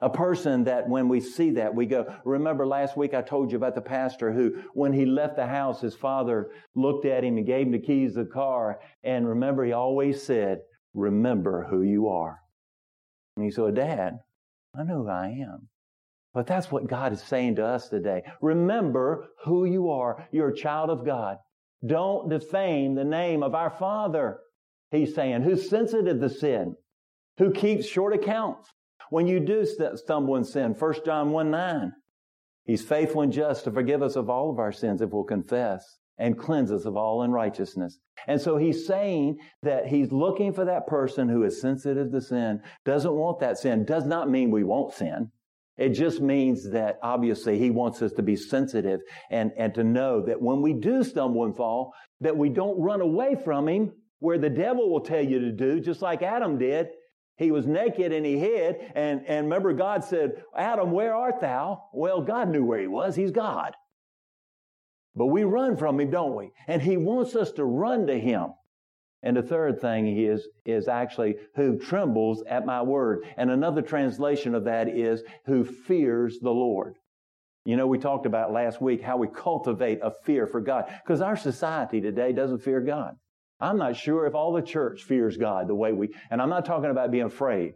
a 0.00 0.08
person 0.08 0.64
that 0.64 0.88
when 0.88 1.08
we 1.08 1.20
see 1.20 1.50
that, 1.50 1.74
we 1.74 1.84
go, 1.84 2.06
remember 2.24 2.66
last 2.66 2.96
week 2.96 3.12
I 3.12 3.22
told 3.22 3.50
you 3.50 3.58
about 3.58 3.74
the 3.74 3.82
pastor 3.82 4.32
who, 4.32 4.62
when 4.72 4.92
he 4.92 5.04
left 5.04 5.36
the 5.36 5.46
house, 5.46 5.80
his 5.80 5.94
father 5.94 6.50
looked 6.74 7.04
at 7.04 7.24
him 7.24 7.36
and 7.36 7.46
gave 7.46 7.66
him 7.66 7.72
the 7.72 7.78
keys 7.78 8.16
of 8.16 8.26
the 8.26 8.32
car. 8.32 8.80
And 9.04 9.28
remember, 9.28 9.64
he 9.64 9.72
always 9.72 10.22
said, 10.22 10.60
remember 10.94 11.66
who 11.68 11.82
you 11.82 12.08
are. 12.08 12.38
And 13.36 13.44
he 13.44 13.50
said, 13.50 13.74
Dad, 13.74 14.20
I 14.78 14.84
know 14.84 15.02
who 15.02 15.08
I 15.08 15.28
am. 15.42 15.68
But 16.32 16.46
that's 16.46 16.70
what 16.70 16.86
God 16.86 17.12
is 17.12 17.22
saying 17.22 17.56
to 17.56 17.66
us 17.66 17.88
today. 17.88 18.22
Remember 18.40 19.28
who 19.44 19.64
you 19.64 19.90
are. 19.90 20.28
You're 20.30 20.50
a 20.50 20.56
child 20.56 20.88
of 20.88 21.04
God. 21.04 21.38
Don't 21.84 22.30
defame 22.30 22.94
the 22.94 23.04
name 23.04 23.42
of 23.42 23.54
our 23.54 23.70
Father. 23.70 24.38
He's 24.92 25.14
saying, 25.14 25.42
who's 25.42 25.68
sensitive 25.68 26.20
to 26.20 26.28
sin 26.28 26.76
who 27.40 27.50
keeps 27.50 27.86
short 27.86 28.14
accounts. 28.14 28.70
When 29.08 29.26
you 29.26 29.40
do 29.40 29.66
stumble 29.96 30.36
in 30.36 30.44
sin, 30.44 30.76
1 30.78 30.94
John 31.04 31.32
1 31.32 31.50
9, 31.50 31.92
He's 32.64 32.84
faithful 32.84 33.22
and 33.22 33.32
just 33.32 33.64
to 33.64 33.72
forgive 33.72 34.02
us 34.02 34.14
of 34.14 34.30
all 34.30 34.50
of 34.50 34.60
our 34.60 34.70
sins 34.70 35.00
if 35.00 35.10
we'll 35.10 35.24
confess 35.24 35.98
and 36.18 36.38
cleanse 36.38 36.70
us 36.70 36.84
of 36.84 36.96
all 36.96 37.22
unrighteousness. 37.22 37.98
And 38.28 38.38
so 38.38 38.58
he's 38.58 38.86
saying 38.86 39.38
that 39.62 39.86
he's 39.86 40.12
looking 40.12 40.52
for 40.52 40.66
that 40.66 40.86
person 40.86 41.28
who 41.28 41.42
is 41.42 41.60
sensitive 41.60 42.12
to 42.12 42.20
sin, 42.20 42.60
doesn't 42.84 43.14
want 43.14 43.40
that 43.40 43.58
sin, 43.58 43.84
does 43.86 44.04
not 44.04 44.30
mean 44.30 44.50
we 44.50 44.62
won't 44.62 44.92
sin. 44.92 45.32
It 45.78 45.90
just 45.90 46.20
means 46.20 46.70
that 46.70 46.98
obviously 47.02 47.58
he 47.58 47.70
wants 47.70 48.02
us 48.02 48.12
to 48.12 48.22
be 48.22 48.36
sensitive 48.36 49.00
and, 49.30 49.50
and 49.56 49.74
to 49.74 49.82
know 49.82 50.20
that 50.26 50.40
when 50.40 50.60
we 50.60 50.74
do 50.74 51.02
stumble 51.02 51.46
and 51.46 51.56
fall, 51.56 51.94
that 52.20 52.36
we 52.36 52.50
don't 52.50 52.78
run 52.78 53.00
away 53.00 53.34
from 53.42 53.66
him 53.66 53.92
where 54.20 54.38
the 54.38 54.50
devil 54.50 54.90
will 54.90 55.00
tell 55.00 55.24
you 55.24 55.40
to 55.40 55.50
do, 55.50 55.80
just 55.80 56.02
like 56.02 56.22
Adam 56.22 56.58
did. 56.58 56.88
He 57.40 57.50
was 57.50 57.66
naked 57.66 58.12
and 58.12 58.24
he 58.26 58.38
hid. 58.38 58.76
And, 58.94 59.24
and 59.26 59.46
remember, 59.46 59.72
God 59.72 60.04
said, 60.04 60.44
Adam, 60.54 60.92
where 60.92 61.14
art 61.14 61.40
thou? 61.40 61.84
Well, 61.90 62.20
God 62.20 62.50
knew 62.50 62.66
where 62.66 62.78
he 62.78 62.86
was. 62.86 63.16
He's 63.16 63.30
God. 63.30 63.74
But 65.16 65.28
we 65.28 65.44
run 65.44 65.78
from 65.78 65.98
him, 65.98 66.10
don't 66.10 66.36
we? 66.36 66.50
And 66.68 66.82
he 66.82 66.98
wants 66.98 67.34
us 67.34 67.50
to 67.52 67.64
run 67.64 68.06
to 68.08 68.20
him. 68.20 68.48
And 69.22 69.38
the 69.38 69.42
third 69.42 69.80
thing 69.80 70.18
is, 70.18 70.46
is 70.66 70.86
actually 70.86 71.36
who 71.56 71.78
trembles 71.78 72.44
at 72.46 72.66
my 72.66 72.82
word. 72.82 73.24
And 73.38 73.50
another 73.50 73.80
translation 73.80 74.54
of 74.54 74.64
that 74.64 74.88
is 74.88 75.22
who 75.46 75.64
fears 75.64 76.40
the 76.40 76.50
Lord. 76.50 76.96
You 77.64 77.78
know, 77.78 77.86
we 77.86 77.98
talked 77.98 78.26
about 78.26 78.52
last 78.52 78.82
week 78.82 79.00
how 79.00 79.16
we 79.16 79.28
cultivate 79.28 80.00
a 80.02 80.12
fear 80.24 80.46
for 80.46 80.60
God 80.60 80.92
because 81.02 81.22
our 81.22 81.36
society 81.38 82.02
today 82.02 82.32
doesn't 82.32 82.62
fear 82.62 82.82
God. 82.82 83.14
I'm 83.60 83.78
not 83.78 83.96
sure 83.96 84.26
if 84.26 84.34
all 84.34 84.52
the 84.52 84.62
church 84.62 85.04
fears 85.04 85.36
God 85.36 85.68
the 85.68 85.74
way 85.74 85.92
we, 85.92 86.10
and 86.30 86.40
I'm 86.40 86.50
not 86.50 86.64
talking 86.64 86.90
about 86.90 87.10
being 87.10 87.26
afraid. 87.26 87.74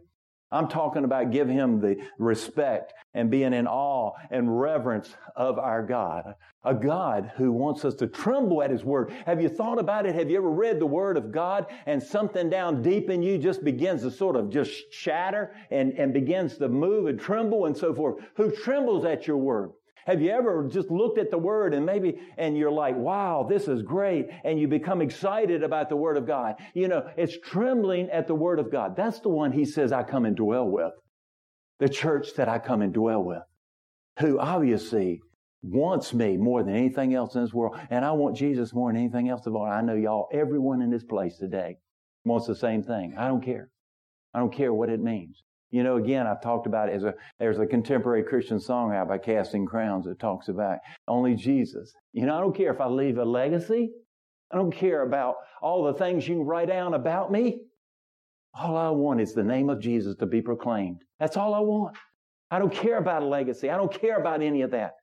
I'm 0.51 0.67
talking 0.67 1.03
about 1.03 1.31
give 1.31 1.49
him 1.49 1.81
the 1.81 1.97
respect 2.17 2.93
and 3.13 3.31
being 3.31 3.53
in 3.53 3.67
awe 3.67 4.13
and 4.29 4.59
reverence 4.59 5.13
of 5.35 5.57
our 5.57 5.83
God. 5.83 6.35
A 6.63 6.73
God 6.73 7.31
who 7.35 7.51
wants 7.51 7.83
us 7.83 7.95
to 7.95 8.07
tremble 8.07 8.61
at 8.61 8.69
his 8.69 8.83
word. 8.83 9.11
Have 9.25 9.41
you 9.41 9.49
thought 9.49 9.79
about 9.79 10.05
it? 10.05 10.15
Have 10.15 10.29
you 10.29 10.37
ever 10.37 10.49
read 10.49 10.79
the 10.79 10.85
word 10.85 11.17
of 11.17 11.31
God 11.31 11.65
and 11.85 12.01
something 12.01 12.49
down 12.49 12.81
deep 12.81 13.09
in 13.09 13.21
you 13.21 13.37
just 13.37 13.63
begins 13.63 14.03
to 14.03 14.11
sort 14.11 14.35
of 14.35 14.49
just 14.49 14.71
shatter 14.93 15.53
and, 15.71 15.93
and 15.93 16.13
begins 16.13 16.57
to 16.57 16.69
move 16.69 17.07
and 17.07 17.19
tremble 17.19 17.65
and 17.65 17.75
so 17.75 17.93
forth? 17.93 18.23
Who 18.35 18.51
trembles 18.51 19.03
at 19.03 19.27
your 19.27 19.37
word? 19.37 19.71
Have 20.05 20.21
you 20.21 20.29
ever 20.29 20.67
just 20.67 20.91
looked 20.91 21.17
at 21.17 21.31
the 21.31 21.37
Word 21.37 21.73
and 21.73 21.85
maybe, 21.85 22.19
and 22.37 22.55
you're 22.55 22.71
like, 22.71 22.95
wow, 22.95 23.45
this 23.49 23.67
is 23.67 23.81
great. 23.81 24.27
And 24.43 24.59
you 24.59 24.67
become 24.67 25.01
excited 25.01 25.63
about 25.63 25.89
the 25.89 25.95
Word 25.95 26.17
of 26.17 26.27
God. 26.27 26.55
You 26.75 26.87
know, 26.87 27.09
it's 27.17 27.37
trembling 27.39 28.09
at 28.11 28.27
the 28.27 28.35
Word 28.35 28.59
of 28.59 28.71
God. 28.71 28.95
That's 28.95 29.19
the 29.19 29.29
one 29.29 29.51
He 29.51 29.65
says 29.65 29.91
I 29.91 30.03
come 30.03 30.25
and 30.25 30.35
dwell 30.35 30.67
with. 30.67 30.93
The 31.79 31.89
church 31.89 32.35
that 32.35 32.47
I 32.47 32.59
come 32.59 32.81
and 32.81 32.93
dwell 32.93 33.23
with. 33.23 33.41
Who 34.19 34.39
obviously 34.39 35.21
wants 35.63 36.13
me 36.13 36.37
more 36.37 36.63
than 36.63 36.75
anything 36.75 37.15
else 37.15 37.33
in 37.33 37.41
this 37.43 37.53
world. 37.53 37.77
And 37.89 38.05
I 38.05 38.11
want 38.11 38.37
Jesus 38.37 38.73
more 38.73 38.91
than 38.91 39.01
anything 39.01 39.29
else 39.29 39.47
of 39.47 39.55
all. 39.55 39.65
I 39.65 39.81
know 39.81 39.95
y'all, 39.95 40.27
everyone 40.31 40.83
in 40.83 40.91
this 40.91 41.03
place 41.03 41.37
today 41.37 41.77
wants 42.23 42.45
the 42.45 42.55
same 42.55 42.83
thing. 42.83 43.15
I 43.17 43.27
don't 43.27 43.43
care. 43.43 43.69
I 44.33 44.39
don't 44.39 44.53
care 44.53 44.71
what 44.71 44.89
it 44.89 45.01
means. 45.01 45.41
You 45.75 45.83
know, 45.83 45.97
again, 45.97 46.25
I've 46.25 46.41
talked 46.41 46.67
about 46.67 46.87
it 46.87 46.93
as 46.93 47.03
a, 47.03 47.13
there's 47.37 47.59
a 47.59 47.65
contemporary 47.65 48.23
Christian 48.23 48.61
song 48.61 48.95
out 48.95 49.09
by 49.09 49.17
Casting 49.17 49.65
Crowns 49.65 50.05
that 50.05 50.19
talks 50.19 50.47
about 50.47 50.77
only 51.05 51.35
Jesus. 51.35 51.93
You 52.13 52.25
know, 52.25 52.37
I 52.37 52.39
don't 52.39 52.55
care 52.55 52.71
if 52.71 52.79
I 52.79 52.87
leave 52.87 53.17
a 53.17 53.25
legacy. 53.25 53.89
I 54.53 54.55
don't 54.55 54.71
care 54.71 55.01
about 55.01 55.35
all 55.61 55.83
the 55.83 55.93
things 55.93 56.29
you 56.29 56.43
write 56.43 56.69
down 56.69 56.93
about 56.93 57.29
me. 57.29 57.59
All 58.53 58.77
I 58.77 58.89
want 58.91 59.19
is 59.19 59.33
the 59.33 59.43
name 59.43 59.69
of 59.69 59.81
Jesus 59.81 60.15
to 60.19 60.25
be 60.25 60.41
proclaimed. 60.41 61.01
That's 61.19 61.35
all 61.35 61.53
I 61.53 61.59
want. 61.59 61.97
I 62.49 62.57
don't 62.57 62.73
care 62.73 62.97
about 62.97 63.23
a 63.23 63.25
legacy. 63.25 63.69
I 63.69 63.75
don't 63.75 63.93
care 63.93 64.15
about 64.15 64.41
any 64.41 64.61
of 64.61 64.71
that 64.71 64.93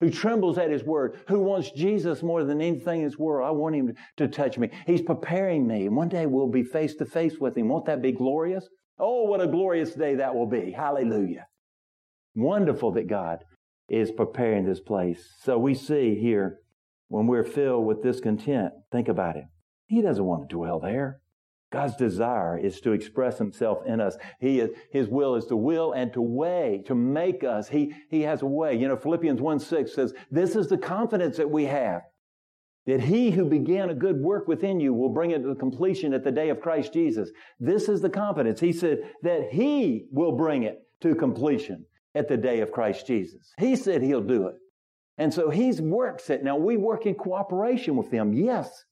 who 0.00 0.08
trembles 0.08 0.56
at 0.56 0.70
his 0.70 0.84
word, 0.84 1.18
who 1.26 1.40
wants 1.40 1.72
Jesus 1.72 2.22
more 2.22 2.44
than 2.44 2.60
anything 2.60 3.00
in 3.00 3.08
this 3.08 3.18
world. 3.18 3.48
I 3.48 3.50
want 3.50 3.74
him 3.74 3.92
to 4.18 4.28
touch 4.28 4.56
me. 4.56 4.70
He's 4.86 5.02
preparing 5.02 5.66
me. 5.66 5.86
And 5.86 5.96
one 5.96 6.08
day 6.08 6.26
we'll 6.26 6.46
be 6.46 6.62
face 6.62 6.94
to 6.96 7.06
face 7.06 7.40
with 7.40 7.56
him. 7.56 7.68
Won't 7.68 7.86
that 7.86 8.00
be 8.00 8.12
glorious? 8.12 8.68
Oh, 8.98 9.24
what 9.24 9.40
a 9.40 9.46
glorious 9.46 9.94
day 9.94 10.16
that 10.16 10.34
will 10.34 10.46
be. 10.46 10.72
Hallelujah. 10.72 11.46
Wonderful 12.34 12.92
that 12.92 13.08
God 13.08 13.44
is 13.88 14.10
preparing 14.10 14.64
this 14.64 14.80
place. 14.80 15.34
So 15.42 15.58
we 15.58 15.74
see 15.74 16.14
here 16.14 16.60
when 17.08 17.26
we're 17.26 17.44
filled 17.44 17.86
with 17.86 18.02
discontent, 18.02 18.72
think 18.90 19.08
about 19.08 19.36
it. 19.36 19.44
He 19.86 20.00
doesn't 20.00 20.24
want 20.24 20.48
to 20.48 20.54
dwell 20.54 20.80
there. 20.80 21.20
God's 21.70 21.96
desire 21.96 22.58
is 22.58 22.80
to 22.82 22.92
express 22.92 23.38
himself 23.38 23.78
in 23.86 24.00
us. 24.00 24.16
He 24.40 24.60
is, 24.60 24.70
his 24.92 25.08
will 25.08 25.34
is 25.34 25.46
to 25.46 25.56
will 25.56 25.92
and 25.92 26.12
to 26.12 26.20
way, 26.20 26.82
to 26.86 26.94
make 26.94 27.44
us. 27.44 27.68
He, 27.68 27.94
he 28.10 28.22
has 28.22 28.42
a 28.42 28.46
way. 28.46 28.74
You 28.76 28.88
know, 28.88 28.96
Philippians 28.96 29.40
1 29.40 29.58
6 29.58 29.94
says, 29.94 30.14
This 30.30 30.54
is 30.54 30.68
the 30.68 30.78
confidence 30.78 31.38
that 31.38 31.50
we 31.50 31.64
have 31.64 32.02
that 32.86 33.00
he 33.00 33.30
who 33.30 33.44
began 33.44 33.90
a 33.90 33.94
good 33.94 34.20
work 34.20 34.48
within 34.48 34.80
you 34.80 34.92
will 34.92 35.08
bring 35.08 35.30
it 35.30 35.42
to 35.42 35.54
completion 35.54 36.12
at 36.12 36.24
the 36.24 36.32
day 36.32 36.48
of 36.48 36.60
Christ 36.60 36.92
Jesus. 36.92 37.30
This 37.60 37.88
is 37.88 38.00
the 38.00 38.10
confidence. 38.10 38.60
He 38.60 38.72
said 38.72 38.98
that 39.22 39.50
he 39.52 40.06
will 40.10 40.32
bring 40.32 40.64
it 40.64 40.78
to 41.02 41.14
completion 41.14 41.84
at 42.14 42.28
the 42.28 42.36
day 42.36 42.60
of 42.60 42.72
Christ 42.72 43.06
Jesus. 43.06 43.52
He 43.58 43.76
said 43.76 44.02
he'll 44.02 44.20
do 44.20 44.48
it. 44.48 44.56
And 45.18 45.32
so 45.32 45.50
he's 45.50 45.80
works 45.80 46.30
it. 46.30 46.42
Now 46.42 46.56
we 46.56 46.76
work 46.76 47.06
in 47.06 47.14
cooperation 47.14 47.96
with 47.96 48.10
him, 48.10 48.32
yes. 48.32 48.84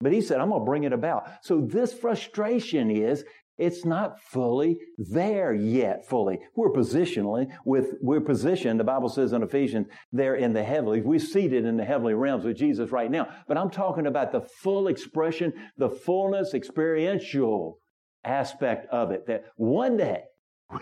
But 0.00 0.12
he 0.12 0.20
said, 0.20 0.40
I'm 0.40 0.50
going 0.50 0.62
to 0.62 0.64
bring 0.64 0.84
it 0.84 0.92
about. 0.92 1.28
So 1.42 1.60
this 1.60 1.92
frustration 1.92 2.90
is 2.90 3.24
it's 3.58 3.84
not 3.84 4.20
fully 4.20 4.78
there 4.96 5.52
yet, 5.52 6.08
fully. 6.08 6.38
We're 6.54 6.72
positionally 6.72 7.50
with, 7.64 7.94
we're 8.00 8.20
positioned, 8.20 8.78
the 8.78 8.84
Bible 8.84 9.08
says 9.08 9.32
in 9.32 9.42
Ephesians, 9.42 9.88
there 10.12 10.36
in 10.36 10.52
the 10.52 10.62
heavenly. 10.62 11.00
We're 11.00 11.18
seated 11.18 11.64
in 11.64 11.76
the 11.76 11.84
heavenly 11.84 12.14
realms 12.14 12.44
with 12.44 12.56
Jesus 12.56 12.90
right 12.90 13.10
now. 13.10 13.28
But 13.48 13.58
I'm 13.58 13.70
talking 13.70 14.06
about 14.06 14.30
the 14.30 14.40
full 14.40 14.86
expression, 14.86 15.52
the 15.76 15.90
fullness, 15.90 16.54
experiential 16.54 17.80
aspect 18.24 18.86
of 18.92 19.10
it. 19.10 19.26
That 19.26 19.44
one 19.56 19.96
day 19.96 20.22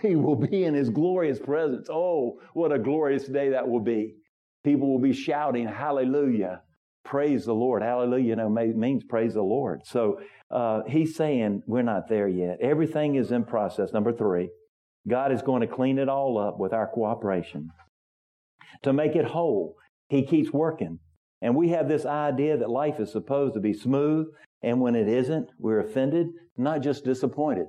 we 0.02 0.14
will 0.14 0.37
be 0.37 0.64
in 0.64 0.75
his 0.75 0.90
glorious 0.90 1.38
presence. 1.38 1.88
Oh, 1.90 2.40
what 2.52 2.73
a 2.73 2.78
glorious 2.78 3.26
day 3.26 3.50
that 3.50 3.66
will 3.66 3.80
be. 3.80 4.16
People 4.64 4.92
will 4.92 5.00
be 5.00 5.12
shouting, 5.12 5.66
hallelujah 5.66 6.61
praise 7.06 7.44
the 7.44 7.54
Lord. 7.54 7.82
Hallelujah, 7.82 8.25
you 8.25 8.36
know, 8.36 8.48
means 8.48 9.04
praise 9.04 9.34
the 9.34 9.42
Lord. 9.42 9.86
So 9.86 10.20
uh, 10.50 10.82
he's 10.86 11.14
saying 11.14 11.62
we're 11.66 11.82
not 11.82 12.08
there 12.08 12.28
yet. 12.28 12.58
Everything 12.60 13.14
is 13.14 13.30
in 13.30 13.44
process. 13.44 13.92
Number 13.92 14.12
three, 14.12 14.50
God 15.08 15.32
is 15.32 15.40
going 15.40 15.60
to 15.60 15.68
clean 15.68 15.98
it 15.98 16.08
all 16.08 16.36
up 16.36 16.58
with 16.58 16.72
our 16.72 16.88
cooperation 16.88 17.70
to 18.83 18.92
make 18.92 19.14
it 19.14 19.24
whole. 19.24 19.76
He 20.09 20.26
keeps 20.26 20.52
working. 20.52 20.98
And 21.40 21.54
we 21.54 21.68
have 21.70 21.88
this 21.88 22.04
idea 22.04 22.57
that 22.57 22.70
life 22.70 22.98
is 22.98 23.12
supposed 23.12 23.54
to 23.54 23.61
be 23.61 23.72
smooth. 23.72 24.26
And 24.62 24.81
when 24.81 24.96
it 24.96 25.09
isn't, 25.09 25.48
we're 25.59 25.81
offended, 25.81 26.28
not 26.57 26.83
just 26.83 27.04
disappointed. 27.04 27.66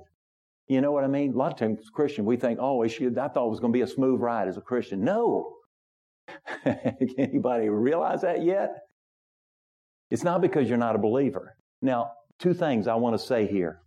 You 0.66 0.80
know 0.80 0.90
what 0.90 1.04
I 1.04 1.06
mean? 1.06 1.32
A 1.32 1.36
lot 1.36 1.52
of 1.52 1.58
times, 1.58 1.88
Christian, 1.92 2.24
we 2.24 2.36
think, 2.36 2.58
oh, 2.60 2.82
I 2.82 2.88
thought 2.88 3.46
it 3.46 3.50
was 3.50 3.60
going 3.60 3.72
to 3.72 3.76
be 3.76 3.82
a 3.82 3.86
smooth 3.86 4.20
ride 4.20 4.48
as 4.48 4.56
a 4.56 4.62
Christian. 4.62 5.04
No. 5.04 5.54
Can 6.64 6.96
Anybody 7.18 7.68
realize 7.68 8.22
that 8.22 8.42
yet? 8.42 8.87
It's 10.10 10.24
not 10.24 10.40
because 10.40 10.68
you're 10.68 10.78
not 10.78 10.96
a 10.96 10.98
believer. 10.98 11.56
Now, 11.82 12.12
two 12.38 12.54
things 12.54 12.86
I 12.88 12.94
want 12.94 13.18
to 13.18 13.24
say 13.24 13.46
here 13.46 13.80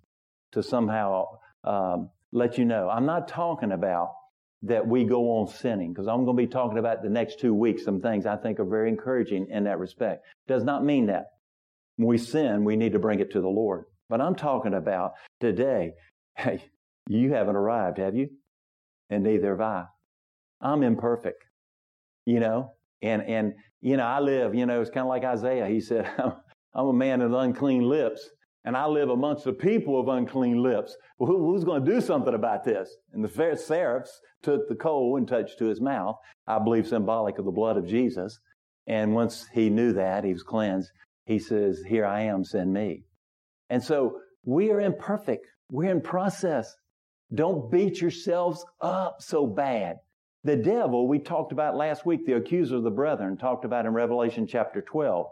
to 0.52 0.62
somehow 0.62 1.26
um, 1.64 2.10
let 2.32 2.58
you 2.58 2.66
know. 2.66 2.90
I'm 2.90 3.06
not 3.06 3.28
talking 3.28 3.72
about 3.72 4.10
that 4.64 4.88
we 4.88 5.04
go 5.04 5.38
on 5.38 5.48
sinning 5.48 5.92
because 5.92 6.08
I'm 6.08 6.24
going 6.24 6.38
to 6.38 6.44
be 6.44 6.48
talking 6.48 6.78
about 6.78 7.02
the 7.02 7.10
next 7.10 7.40
two 7.40 7.54
weeks 7.54 7.84
some 7.84 8.02
things 8.02 8.26
I 8.26 8.38
think 8.38 8.60
are 8.60 8.66
very 8.66 8.90
encouraging 8.90 9.48
in 9.50 9.64
that 9.64 9.80
respect. 9.80 10.24
Does 10.48 10.64
not 10.64 10.86
mean 10.86 11.08
that 11.08 11.26
when 11.98 12.08
we 12.08 12.18
sin, 12.18 12.64
we 12.64 12.76
need 12.76 12.94
to 12.94 13.00
bring 13.00 13.20
it 13.20 13.32
to 13.32 13.42
the 13.42 13.48
Lord. 13.48 13.86
But 14.10 14.22
I'm 14.22 14.36
talking 14.36 14.74
about 14.74 15.14
today. 15.40 15.94
Hey, 16.36 16.64
you 17.08 17.34
haven't 17.34 17.56
arrived, 17.56 17.98
have 17.98 18.16
you? 18.16 18.30
And 19.10 19.24
neither 19.24 19.52
have 19.52 19.62
I. 19.62 19.86
I'm 20.62 20.84
imperfect, 20.84 21.44
you 22.26 22.40
know, 22.40 22.74
and 23.02 23.22
and 23.24 23.54
you 23.82 23.98
know, 23.98 24.04
I 24.04 24.20
live, 24.20 24.54
you 24.54 24.66
know, 24.66 24.80
it's 24.80 24.92
kind 24.92 25.06
of 25.06 25.10
like 25.10 25.24
Isaiah. 25.24 25.68
He 25.68 25.82
said, 25.82 26.10
I'm 26.74 26.88
a 26.88 26.94
man 26.94 27.22
of 27.22 27.34
unclean 27.34 27.82
lips, 27.82 28.30
and 28.64 28.78
I 28.78 28.86
live 28.86 29.10
amongst 29.10 29.44
the 29.44 29.54
people 29.54 30.00
of 30.00 30.08
unclean 30.08 30.62
lips. 30.62 30.96
Well, 31.18 31.28
who, 31.28 31.52
who's 31.52 31.64
going 31.64 31.84
to 31.84 31.92
do 31.92 32.00
something 32.00 32.34
about 32.34 32.64
this? 32.64 32.96
And 33.14 33.24
the 33.24 33.58
seraphs 33.58 34.22
took 34.44 34.70
the 34.70 34.76
coal 34.76 35.18
and 35.18 35.28
touched 35.28 35.58
to 35.60 35.66
his 35.66 35.82
mouth, 35.82 36.16
I 36.48 36.60
believe 36.60 36.88
symbolic 36.88 37.40
of 37.40 37.46
the 37.46 37.52
blood 37.52 37.78
of 37.78 37.88
Jesus. 37.88 38.40
And 38.88 39.14
once 39.14 39.48
he 39.54 39.70
knew 39.70 39.94
that, 39.94 40.24
he 40.24 40.34
was 40.34 40.44
cleansed, 40.44 40.92
he 41.26 41.40
says, 41.40 41.82
Here 41.88 42.06
I 42.06 42.22
am, 42.22 42.44
send 42.44 42.74
me. 42.74 43.04
And 43.70 43.84
so 43.84 44.20
we 44.44 44.72
are 44.72 44.82
imperfect. 44.82 45.46
We're 45.70 45.92
in 45.92 46.02
process. 46.02 46.76
Don't 47.34 47.72
beat 47.72 48.02
yourselves 48.02 48.66
up 48.82 49.18
so 49.22 49.48
bad. 49.48 49.98
The 50.44 50.56
devil, 50.56 51.08
we 51.08 51.20
talked 51.20 51.52
about 51.52 51.76
last 51.76 52.06
week, 52.06 52.26
the 52.26 52.34
accuser 52.34 52.78
of 52.78 52.84
the 52.84 52.90
brethren, 52.90 53.38
talked 53.38 53.64
about 53.64 53.86
in 53.86 53.94
Revelation 53.94 54.48
chapter 54.48 54.82
12. 54.82 55.28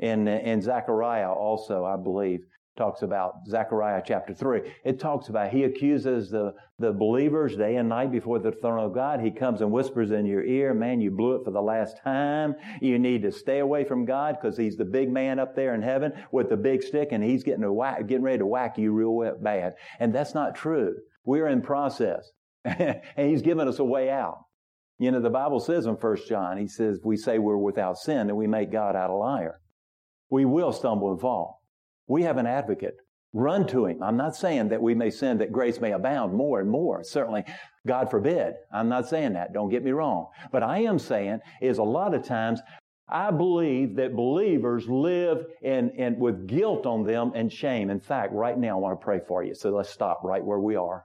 And, 0.00 0.28
and 0.28 0.62
Zechariah 0.62 1.30
also, 1.30 1.84
I 1.84 1.96
believe, 1.96 2.40
talks 2.76 3.02
about 3.02 3.46
Zechariah 3.48 4.02
chapter 4.04 4.34
3. 4.34 4.60
It 4.84 4.98
talks 5.00 5.28
about 5.28 5.50
he 5.50 5.64
accuses 5.64 6.30
the, 6.30 6.54
the 6.78 6.92
believers 6.92 7.56
day 7.56 7.76
and 7.76 7.88
night 7.88 8.12
before 8.12 8.38
the 8.38 8.52
throne 8.52 8.82
of 8.82 8.94
God. 8.94 9.20
He 9.20 9.30
comes 9.30 9.60
and 9.60 9.72
whispers 9.72 10.10
in 10.10 10.26
your 10.26 10.44
ear, 10.44 10.74
man, 10.74 11.00
you 11.00 11.10
blew 11.10 11.36
it 11.36 11.44
for 11.44 11.50
the 11.50 11.62
last 11.62 12.02
time. 12.02 12.54
You 12.80 12.98
need 12.98 13.22
to 13.22 13.32
stay 13.32 13.58
away 13.58 13.84
from 13.84 14.04
God 14.04 14.38
because 14.40 14.56
he's 14.56 14.76
the 14.76 14.84
big 14.84 15.10
man 15.10 15.38
up 15.38 15.54
there 15.54 15.74
in 15.74 15.82
heaven 15.82 16.12
with 16.30 16.48
the 16.48 16.56
big 16.56 16.82
stick 16.82 17.08
and 17.12 17.24
he's 17.24 17.44
getting, 17.44 17.70
whack, 17.74 18.06
getting 18.06 18.24
ready 18.24 18.38
to 18.38 18.46
whack 18.46 18.78
you 18.78 18.92
real 18.92 19.34
bad. 19.40 19.74
And 19.98 20.14
that's 20.14 20.34
not 20.34 20.54
true. 20.54 20.96
We're 21.24 21.48
in 21.48 21.62
process. 21.62 22.30
and 23.16 23.30
he's 23.30 23.42
given 23.42 23.68
us 23.68 23.78
a 23.78 23.84
way 23.84 24.10
out. 24.10 24.38
You 24.98 25.10
know, 25.10 25.20
the 25.20 25.30
Bible 25.30 25.60
says 25.60 25.86
in 25.86 25.96
First 25.96 26.28
John, 26.28 26.56
he 26.56 26.66
says, 26.66 27.00
we 27.04 27.16
say 27.16 27.38
we're 27.38 27.56
without 27.56 27.98
sin 27.98 28.28
and 28.28 28.36
we 28.36 28.46
make 28.46 28.72
God 28.72 28.96
out 28.96 29.10
a 29.10 29.14
liar. 29.14 29.60
We 30.30 30.44
will 30.44 30.72
stumble 30.72 31.12
and 31.12 31.20
fall. 31.20 31.62
We 32.08 32.22
have 32.22 32.38
an 32.38 32.46
advocate. 32.46 32.96
Run 33.32 33.66
to 33.68 33.86
him. 33.86 34.02
I'm 34.02 34.16
not 34.16 34.34
saying 34.34 34.70
that 34.70 34.80
we 34.80 34.94
may 34.94 35.10
sin 35.10 35.38
that 35.38 35.52
grace 35.52 35.80
may 35.80 35.92
abound 35.92 36.32
more 36.32 36.60
and 36.60 36.70
more. 36.70 37.04
Certainly, 37.04 37.44
God 37.86 38.10
forbid. 38.10 38.54
I'm 38.72 38.88
not 38.88 39.08
saying 39.08 39.34
that. 39.34 39.52
Don't 39.52 39.68
get 39.68 39.84
me 39.84 39.90
wrong. 39.90 40.28
But 40.50 40.62
I 40.62 40.78
am 40.78 40.98
saying 40.98 41.40
is 41.60 41.78
a 41.78 41.84
lot 41.84 42.14
of 42.14 42.24
times 42.24 42.60
I 43.08 43.30
believe 43.30 43.96
that 43.96 44.16
believers 44.16 44.88
live 44.88 45.44
in, 45.62 45.90
in, 45.90 46.18
with 46.18 46.46
guilt 46.48 46.86
on 46.86 47.04
them 47.04 47.32
and 47.34 47.52
shame. 47.52 47.90
In 47.90 48.00
fact, 48.00 48.32
right 48.32 48.58
now 48.58 48.78
I 48.78 48.80
want 48.80 48.98
to 48.98 49.04
pray 49.04 49.20
for 49.28 49.44
you. 49.44 49.54
So 49.54 49.70
let's 49.70 49.90
stop 49.90 50.22
right 50.24 50.44
where 50.44 50.58
we 50.58 50.74
are. 50.74 51.04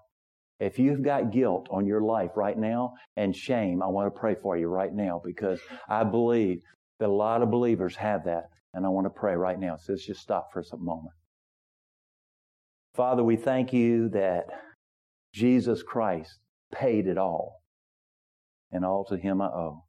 If 0.61 0.77
you've 0.77 1.01
got 1.01 1.31
guilt 1.31 1.67
on 1.71 1.87
your 1.87 2.01
life 2.01 2.37
right 2.37 2.55
now 2.55 2.93
and 3.17 3.35
shame, 3.35 3.81
I 3.81 3.87
want 3.87 4.13
to 4.13 4.19
pray 4.19 4.35
for 4.35 4.55
you 4.55 4.67
right 4.67 4.93
now 4.93 5.19
because 5.25 5.59
I 5.89 6.03
believe 6.03 6.61
that 6.99 7.09
a 7.09 7.11
lot 7.11 7.41
of 7.41 7.49
believers 7.49 7.95
have 7.95 8.25
that. 8.25 8.43
And 8.75 8.85
I 8.85 8.89
want 8.89 9.05
to 9.05 9.09
pray 9.09 9.35
right 9.35 9.59
now. 9.59 9.75
So 9.77 9.93
let's 9.93 10.05
just 10.05 10.21
stop 10.21 10.53
for 10.53 10.61
a 10.61 10.77
moment. 10.77 11.15
Father, 12.93 13.23
we 13.23 13.37
thank 13.37 13.73
you 13.73 14.09
that 14.09 14.45
Jesus 15.33 15.81
Christ 15.81 16.37
paid 16.71 17.07
it 17.07 17.17
all, 17.17 17.61
and 18.71 18.85
all 18.85 19.03
to 19.05 19.17
him 19.17 19.41
I 19.41 19.47
owe. 19.47 19.83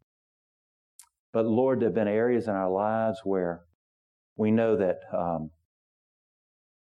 But 1.33 1.47
Lord, 1.47 1.81
there 1.81 1.89
have 1.89 1.95
been 1.95 2.09
areas 2.09 2.49
in 2.49 2.55
our 2.55 2.71
lives 2.71 3.21
where 3.25 3.61
we 4.37 4.51
know 4.51 4.77
that 4.77 5.01
um, 5.17 5.51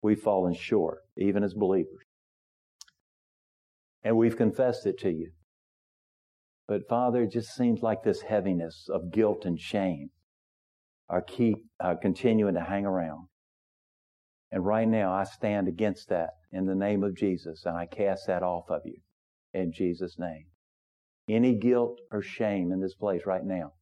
we've 0.02 0.20
fallen 0.20 0.54
short, 0.54 1.00
even 1.16 1.44
as 1.44 1.52
believers 1.54 2.03
and 4.04 4.16
we've 4.16 4.36
confessed 4.36 4.86
it 4.86 4.98
to 4.98 5.10
you. 5.10 5.30
But 6.68 6.88
Father, 6.88 7.22
it 7.22 7.32
just 7.32 7.54
seems 7.54 7.82
like 7.82 8.02
this 8.04 8.22
heaviness 8.22 8.88
of 8.88 9.10
guilt 9.10 9.44
and 9.44 9.58
shame 9.58 10.10
are 11.08 11.22
keep 11.22 11.56
uh, 11.80 11.94
continuing 12.00 12.54
to 12.54 12.60
hang 12.60 12.86
around. 12.86 13.28
And 14.50 14.64
right 14.64 14.86
now, 14.86 15.12
I 15.12 15.24
stand 15.24 15.66
against 15.66 16.08
that 16.10 16.30
in 16.52 16.66
the 16.66 16.74
name 16.74 17.02
of 17.02 17.16
Jesus, 17.16 17.64
and 17.66 17.76
I 17.76 17.86
cast 17.86 18.26
that 18.28 18.42
off 18.42 18.70
of 18.70 18.82
you 18.84 18.98
in 19.52 19.72
Jesus' 19.72 20.16
name. 20.18 20.46
Any 21.28 21.54
guilt 21.54 21.98
or 22.12 22.22
shame 22.22 22.70
in 22.70 22.80
this 22.80 22.94
place 22.94 23.22
right 23.26 23.44
now, 23.44 23.72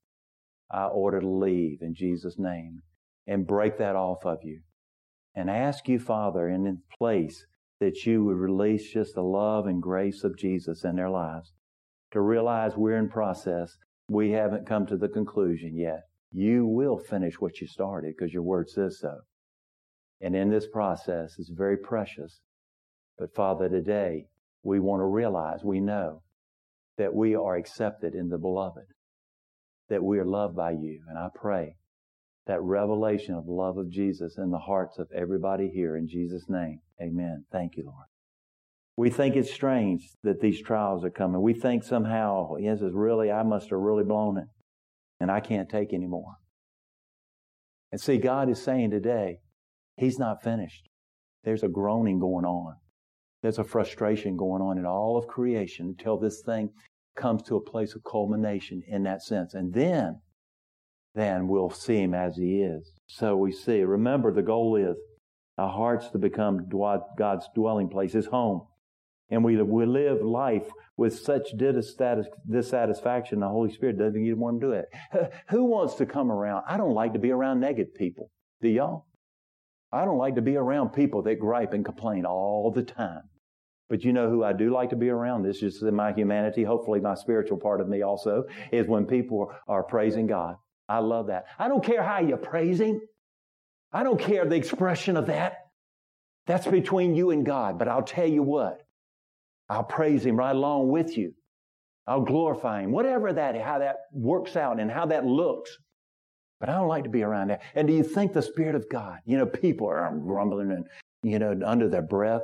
I 0.70 0.86
order 0.86 1.20
to 1.20 1.28
leave 1.28 1.82
in 1.82 1.94
Jesus' 1.94 2.38
name 2.38 2.80
and 3.26 3.46
break 3.46 3.78
that 3.78 3.96
off 3.96 4.24
of 4.24 4.38
you. 4.42 4.60
And 5.34 5.50
ask 5.50 5.88
you, 5.88 5.98
Father, 5.98 6.48
in 6.48 6.82
place 6.98 7.46
that 7.82 8.06
you 8.06 8.24
would 8.24 8.36
release 8.36 8.92
just 8.92 9.16
the 9.16 9.22
love 9.22 9.66
and 9.66 9.82
grace 9.82 10.22
of 10.22 10.38
Jesus 10.38 10.84
in 10.84 10.94
their 10.94 11.10
lives 11.10 11.52
to 12.12 12.20
realize 12.20 12.76
we're 12.76 12.96
in 12.96 13.08
process. 13.08 13.76
We 14.08 14.30
haven't 14.30 14.68
come 14.68 14.86
to 14.86 14.96
the 14.96 15.08
conclusion 15.08 15.76
yet. 15.76 16.02
You 16.30 16.64
will 16.64 16.96
finish 16.96 17.40
what 17.40 17.60
you 17.60 17.66
started 17.66 18.14
because 18.16 18.32
your 18.32 18.44
word 18.44 18.70
says 18.70 19.00
so. 19.00 19.16
And 20.20 20.36
in 20.36 20.48
this 20.48 20.68
process, 20.68 21.34
it's 21.40 21.50
very 21.50 21.76
precious. 21.76 22.38
But 23.18 23.34
Father, 23.34 23.68
today, 23.68 24.26
we 24.62 24.78
want 24.78 25.00
to 25.00 25.06
realize, 25.06 25.64
we 25.64 25.80
know 25.80 26.22
that 26.98 27.12
we 27.12 27.34
are 27.34 27.56
accepted 27.56 28.14
in 28.14 28.28
the 28.28 28.38
beloved, 28.38 28.86
that 29.88 30.04
we 30.04 30.20
are 30.20 30.24
loved 30.24 30.54
by 30.54 30.70
you. 30.70 31.00
And 31.08 31.18
I 31.18 31.30
pray 31.34 31.74
that 32.46 32.62
revelation 32.62 33.34
of 33.34 33.46
love 33.46 33.78
of 33.78 33.90
Jesus 33.90 34.36
in 34.38 34.50
the 34.50 34.58
hearts 34.58 34.98
of 34.98 35.08
everybody 35.14 35.70
here 35.72 35.96
in 35.96 36.08
Jesus' 36.08 36.46
name. 36.48 36.80
Amen. 37.00 37.44
Thank 37.52 37.76
you, 37.76 37.84
Lord. 37.84 38.06
We 38.96 39.10
think 39.10 39.36
it's 39.36 39.52
strange 39.52 40.10
that 40.22 40.40
these 40.40 40.60
trials 40.60 41.04
are 41.04 41.10
coming. 41.10 41.40
We 41.40 41.54
think 41.54 41.82
somehow, 41.82 42.56
yes, 42.58 42.80
it's 42.82 42.94
really, 42.94 43.30
I 43.30 43.42
must 43.42 43.70
have 43.70 43.78
really 43.78 44.04
blown 44.04 44.38
it 44.38 44.48
and 45.20 45.30
I 45.30 45.40
can't 45.40 45.68
take 45.68 45.94
anymore. 45.94 46.34
And 47.90 48.00
see, 48.00 48.18
God 48.18 48.50
is 48.50 48.62
saying 48.62 48.90
today, 48.90 49.38
He's 49.96 50.18
not 50.18 50.42
finished. 50.42 50.88
There's 51.44 51.62
a 51.62 51.68
groaning 51.68 52.18
going 52.18 52.44
on. 52.44 52.76
There's 53.42 53.58
a 53.58 53.64
frustration 53.64 54.36
going 54.36 54.62
on 54.62 54.78
in 54.78 54.86
all 54.86 55.16
of 55.18 55.26
creation 55.26 55.94
until 55.98 56.18
this 56.18 56.42
thing 56.44 56.70
comes 57.16 57.42
to 57.42 57.56
a 57.56 57.60
place 57.60 57.94
of 57.94 58.02
culmination 58.04 58.82
in 58.86 59.02
that 59.02 59.22
sense. 59.22 59.54
And 59.54 59.72
then, 59.72 60.20
then 61.14 61.48
we'll 61.48 61.70
see 61.70 61.98
him 61.98 62.14
as 62.14 62.36
he 62.36 62.62
is. 62.62 62.92
So 63.06 63.36
we 63.36 63.52
see. 63.52 63.82
Remember, 63.82 64.32
the 64.32 64.42
goal 64.42 64.76
is 64.76 64.96
our 65.58 65.70
hearts 65.70 66.08
to 66.10 66.18
become 66.18 66.68
God's 67.18 67.46
dwelling 67.54 67.88
place, 67.88 68.12
his 68.12 68.26
home. 68.26 68.66
And 69.30 69.44
we, 69.44 69.60
we 69.62 69.86
live 69.86 70.22
life 70.22 70.68
with 70.96 71.18
such 71.18 71.48
dissatisfaction, 71.56 73.40
the 73.40 73.48
Holy 73.48 73.72
Spirit 73.72 73.98
doesn't 73.98 74.24
even 74.24 74.38
want 74.38 74.60
to 74.60 74.66
do 74.66 74.72
it. 74.72 75.32
Who 75.48 75.64
wants 75.64 75.94
to 75.96 76.06
come 76.06 76.30
around? 76.30 76.64
I 76.68 76.76
don't 76.76 76.94
like 76.94 77.14
to 77.14 77.18
be 77.18 77.30
around 77.30 77.60
negative 77.60 77.94
people. 77.94 78.30
Do 78.60 78.68
y'all? 78.68 79.06
I 79.90 80.04
don't 80.04 80.18
like 80.18 80.36
to 80.36 80.42
be 80.42 80.56
around 80.56 80.90
people 80.90 81.22
that 81.22 81.40
gripe 81.40 81.72
and 81.72 81.84
complain 81.84 82.24
all 82.24 82.70
the 82.70 82.82
time. 82.82 83.22
But 83.88 84.04
you 84.04 84.12
know 84.12 84.30
who 84.30 84.42
I 84.42 84.54
do 84.54 84.70
like 84.70 84.90
to 84.90 84.96
be 84.96 85.10
around? 85.10 85.42
This 85.42 85.62
is 85.62 85.82
my 85.82 86.12
humanity, 86.12 86.64
hopefully 86.64 87.00
my 87.00 87.14
spiritual 87.14 87.58
part 87.58 87.80
of 87.80 87.88
me 87.88 88.02
also, 88.02 88.44
is 88.70 88.86
when 88.86 89.04
people 89.04 89.52
are 89.68 89.82
praising 89.82 90.26
God. 90.26 90.56
I 90.92 90.98
love 90.98 91.28
that. 91.28 91.46
I 91.58 91.68
don't 91.68 91.84
care 91.84 92.02
how 92.02 92.20
you 92.20 92.36
praise 92.36 92.80
Him. 92.80 93.00
I 93.92 94.02
don't 94.02 94.20
care 94.20 94.44
the 94.44 94.56
expression 94.56 95.16
of 95.16 95.26
that. 95.26 95.56
That's 96.46 96.66
between 96.66 97.14
you 97.14 97.30
and 97.30 97.46
God. 97.46 97.78
But 97.78 97.88
I'll 97.88 98.02
tell 98.02 98.26
you 98.26 98.42
what, 98.42 98.82
I'll 99.68 99.84
praise 99.84 100.24
Him 100.24 100.36
right 100.36 100.54
along 100.54 100.90
with 100.90 101.16
you. 101.16 101.34
I'll 102.06 102.22
glorify 102.22 102.82
Him. 102.82 102.92
Whatever 102.92 103.32
that, 103.32 103.58
how 103.60 103.78
that 103.78 103.96
works 104.12 104.56
out 104.56 104.80
and 104.80 104.90
how 104.90 105.06
that 105.06 105.24
looks. 105.24 105.76
But 106.60 106.68
I 106.68 106.74
don't 106.74 106.88
like 106.88 107.04
to 107.04 107.10
be 107.10 107.22
around 107.22 107.48
that. 107.48 107.62
And 107.74 107.88
do 107.88 107.94
you 107.94 108.04
think 108.04 108.32
the 108.32 108.42
Spirit 108.42 108.74
of 108.74 108.88
God, 108.90 109.18
you 109.24 109.38
know, 109.38 109.46
people 109.46 109.86
are 109.88 110.14
grumbling 110.16 110.70
and, 110.72 110.86
you 111.22 111.38
know, 111.38 111.58
under 111.64 111.88
their 111.88 112.02
breath 112.02 112.42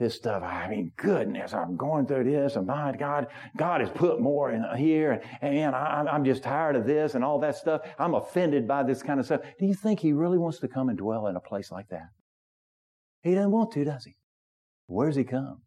this 0.00 0.16
stuff. 0.16 0.42
I 0.42 0.66
mean, 0.66 0.90
goodness, 0.96 1.52
I'm 1.52 1.76
going 1.76 2.06
through 2.06 2.24
this, 2.24 2.56
and 2.56 2.66
my 2.66 2.92
God, 2.98 3.28
God 3.56 3.82
has 3.82 3.90
put 3.90 4.20
more 4.20 4.50
in 4.50 4.64
here, 4.76 5.22
and, 5.42 5.54
and 5.54 5.76
I, 5.76 6.04
I'm 6.10 6.24
just 6.24 6.42
tired 6.42 6.74
of 6.74 6.86
this 6.86 7.14
and 7.14 7.22
all 7.22 7.38
that 7.40 7.54
stuff. 7.54 7.82
I'm 7.98 8.14
offended 8.14 8.66
by 8.66 8.82
this 8.82 9.02
kind 9.02 9.20
of 9.20 9.26
stuff. 9.26 9.42
Do 9.60 9.66
you 9.66 9.74
think 9.74 10.00
He 10.00 10.12
really 10.12 10.38
wants 10.38 10.58
to 10.60 10.68
come 10.68 10.88
and 10.88 10.98
dwell 10.98 11.26
in 11.26 11.36
a 11.36 11.40
place 11.40 11.70
like 11.70 11.88
that? 11.90 12.08
He 13.22 13.34
doesn't 13.34 13.50
want 13.52 13.72
to, 13.72 13.84
does 13.84 14.06
He? 14.06 14.16
Where's 14.86 15.16
He 15.16 15.24
come? 15.24 15.58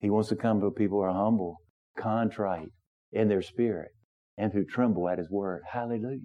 He 0.00 0.10
wants 0.10 0.28
to 0.28 0.36
come 0.36 0.60
to 0.60 0.70
people 0.70 0.98
who 0.98 1.04
are 1.04 1.12
humble, 1.12 1.56
contrite 1.98 2.68
in 3.10 3.28
their 3.28 3.42
spirit, 3.42 3.88
and 4.36 4.52
who 4.52 4.64
tremble 4.64 5.08
at 5.08 5.18
His 5.18 5.30
word. 5.30 5.62
Hallelujah. 5.72 6.20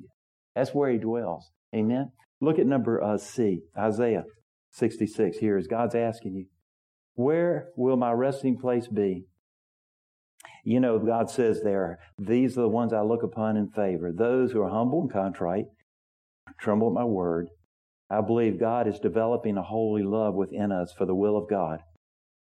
That's 0.54 0.74
where 0.74 0.92
He 0.92 0.98
dwells. 0.98 1.50
Amen. 1.74 2.12
Look 2.42 2.60
at 2.60 2.68
number 2.68 3.02
uh, 3.02 3.18
C, 3.18 3.62
Isaiah 3.78 4.26
66. 4.72 5.38
Here 5.38 5.58
is 5.58 5.68
God's 5.68 5.96
asking 5.96 6.36
you, 6.36 6.46
where 7.18 7.70
will 7.76 7.98
my 7.98 8.12
resting 8.12 8.58
place 8.58 8.88
be? 8.88 9.26
You 10.64 10.80
know, 10.80 11.00
God 11.00 11.32
says 11.32 11.62
there, 11.64 11.98
these 12.20 12.58
are 12.58 12.62
the 12.62 12.70
ones 12.70 12.94
I 12.94 13.02
look 13.02 13.24
upon 13.24 13.58
in 13.58 13.70
favor. 13.70 14.12
Those 14.12 14.52
who 14.52 14.62
are 14.62 14.70
humble 14.70 15.02
and 15.02 15.12
contrite, 15.12 15.66
tremble 16.60 16.90
at 16.90 16.94
my 16.94 17.04
word. 17.04 17.48
I 18.08 18.22
believe 18.22 18.60
God 18.60 18.88
is 18.88 19.00
developing 19.00 19.58
a 19.58 19.64
holy 19.64 20.04
love 20.04 20.36
within 20.36 20.72
us 20.72 20.94
for 20.96 21.06
the 21.06 21.16
will 21.16 21.36
of 21.36 21.50
God, 21.50 21.80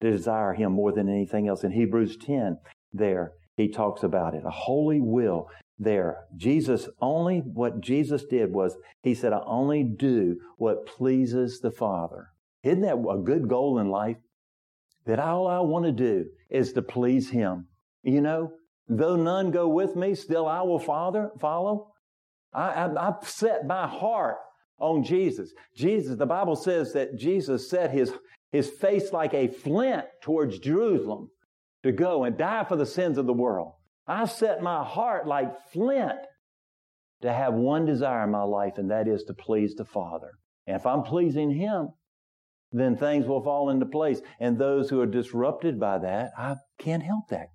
to 0.02 0.10
desire 0.10 0.52
Him 0.52 0.72
more 0.72 0.92
than 0.92 1.08
anything 1.08 1.48
else. 1.48 1.64
In 1.64 1.72
Hebrews 1.72 2.18
10, 2.18 2.58
there, 2.92 3.32
he 3.56 3.68
talks 3.68 4.02
about 4.02 4.34
it. 4.34 4.42
A 4.44 4.50
holy 4.50 5.00
will 5.00 5.48
there. 5.78 6.26
Jesus 6.36 6.88
only, 7.00 7.38
what 7.38 7.80
Jesus 7.80 8.24
did 8.24 8.52
was, 8.52 8.76
he 9.02 9.14
said, 9.14 9.32
I 9.32 9.40
only 9.46 9.82
do 9.82 10.36
what 10.58 10.86
pleases 10.86 11.60
the 11.60 11.70
Father. 11.70 12.28
Isn't 12.62 12.82
that 12.82 12.98
a 12.98 13.22
good 13.24 13.48
goal 13.48 13.78
in 13.78 13.88
life? 13.88 14.18
That 15.08 15.18
all 15.18 15.48
I 15.48 15.58
want 15.60 15.86
to 15.86 15.92
do 15.92 16.26
is 16.50 16.74
to 16.74 16.82
please 16.82 17.30
Him. 17.30 17.66
You 18.02 18.20
know, 18.20 18.52
though 18.88 19.16
none 19.16 19.50
go 19.50 19.66
with 19.66 19.96
me, 19.96 20.14
still 20.14 20.46
I 20.46 20.60
will 20.60 20.78
father, 20.78 21.30
follow. 21.40 21.88
I, 22.52 22.68
I, 22.68 23.08
I've 23.08 23.26
set 23.26 23.66
my 23.66 23.88
heart 23.88 24.36
on 24.78 25.02
Jesus. 25.02 25.50
Jesus, 25.74 26.16
the 26.16 26.26
Bible 26.26 26.56
says 26.56 26.92
that 26.92 27.16
Jesus 27.16 27.70
set 27.70 27.90
his, 27.90 28.12
his 28.52 28.68
face 28.68 29.10
like 29.12 29.32
a 29.32 29.48
flint 29.48 30.04
towards 30.22 30.58
Jerusalem 30.58 31.30
to 31.84 31.90
go 31.90 32.24
and 32.24 32.36
die 32.36 32.64
for 32.64 32.76
the 32.76 32.86
sins 32.86 33.16
of 33.16 33.26
the 33.26 33.32
world. 33.32 33.72
I've 34.06 34.30
set 34.30 34.62
my 34.62 34.84
heart 34.84 35.26
like 35.26 35.70
flint 35.72 36.18
to 37.22 37.32
have 37.32 37.54
one 37.54 37.86
desire 37.86 38.24
in 38.24 38.30
my 38.30 38.44
life, 38.44 38.74
and 38.76 38.90
that 38.90 39.08
is 39.08 39.24
to 39.24 39.34
please 39.34 39.74
the 39.74 39.86
Father. 39.86 40.32
And 40.66 40.76
if 40.76 40.84
I'm 40.84 41.02
pleasing 41.02 41.50
Him, 41.50 41.88
then 42.72 42.96
things 42.96 43.26
will 43.26 43.42
fall 43.42 43.70
into 43.70 43.86
place. 43.86 44.20
And 44.40 44.58
those 44.58 44.90
who 44.90 45.00
are 45.00 45.06
disrupted 45.06 45.80
by 45.80 45.98
that, 45.98 46.32
I 46.36 46.56
can't 46.78 47.02
help 47.02 47.28
that 47.30 47.48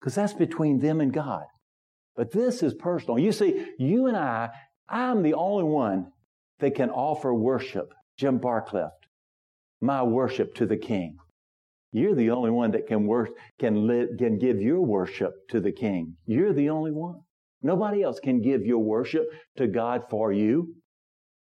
because 0.00 0.14
that's 0.14 0.34
between 0.34 0.80
them 0.80 1.00
and 1.00 1.12
God. 1.12 1.44
But 2.16 2.32
this 2.32 2.62
is 2.62 2.74
personal. 2.74 3.18
You 3.18 3.32
see, 3.32 3.66
you 3.78 4.06
and 4.06 4.16
I, 4.16 4.50
I'm 4.88 5.22
the 5.22 5.34
only 5.34 5.64
one 5.64 6.12
that 6.60 6.74
can 6.74 6.90
offer 6.90 7.34
worship, 7.34 7.92
Jim 8.16 8.38
Barcliffe, 8.38 8.92
my 9.80 10.02
worship 10.02 10.54
to 10.56 10.66
the 10.66 10.76
King. 10.76 11.16
You're 11.90 12.14
the 12.14 12.30
only 12.30 12.50
one 12.50 12.72
that 12.72 12.86
can 12.86 13.06
work, 13.06 13.30
can 13.58 13.86
live, 13.86 14.10
can 14.18 14.38
give 14.38 14.60
your 14.60 14.80
worship 14.80 15.32
to 15.50 15.60
the 15.60 15.72
King. 15.72 16.16
You're 16.26 16.52
the 16.52 16.70
only 16.70 16.90
one. 16.90 17.20
Nobody 17.62 18.02
else 18.02 18.20
can 18.20 18.42
give 18.42 18.66
your 18.66 18.78
worship 18.78 19.24
to 19.56 19.66
God 19.66 20.02
for 20.10 20.32
you. 20.32 20.74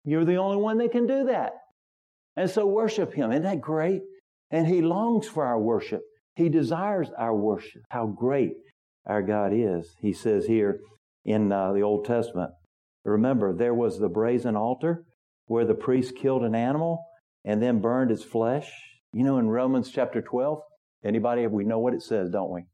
You're 0.05 0.25
the 0.25 0.37
only 0.37 0.59
one 0.59 0.79
that 0.79 0.93
can 0.93 1.07
do 1.07 1.25
that. 1.25 1.53
And 2.37 2.49
so 2.51 2.67
worship 2.67 3.13
Him. 3.13 3.31
Isn't 3.31 3.45
that 3.45 3.61
great? 3.61 4.03
And 4.51 4.67
He 4.67 4.83
longs 4.83 5.27
for 5.27 5.45
our 5.45 5.61
worship. 5.61 6.03
He 6.37 6.49
desires 6.49 7.11
our 7.19 7.35
worship. 7.35 7.83
How 7.91 8.07
great 8.07 8.53
our 9.07 9.23
God 9.23 9.53
is. 9.53 9.95
He 10.01 10.13
says 10.13 10.47
here 10.47 10.81
in 11.25 11.53
uh, 11.53 11.73
the 11.73 11.83
Old 11.83 12.05
Testament, 12.05 12.51
remember, 13.05 13.53
there 13.53 13.75
was 13.75 13.99
the 13.99 14.09
brazen 14.09 14.57
altar 14.57 15.05
where 15.47 15.65
the 15.65 15.75
priest 15.75 16.17
killed 16.17 16.43
an 16.43 16.55
animal 16.55 17.05
and 17.45 17.63
then 17.63 17.81
burned 17.81 18.11
its 18.11 18.25
flesh. 18.25 18.71
You 19.13 19.25
know, 19.25 19.39
in 19.39 19.49
Romans 19.49 19.91
chapter 19.91 20.23
12, 20.23 20.61
anybody, 21.05 21.47
we 21.47 21.65
know 21.65 21.79
what 21.79 21.95
it 21.95 22.03
says, 22.03 22.31
don't 22.31 22.53
we? 22.53 22.65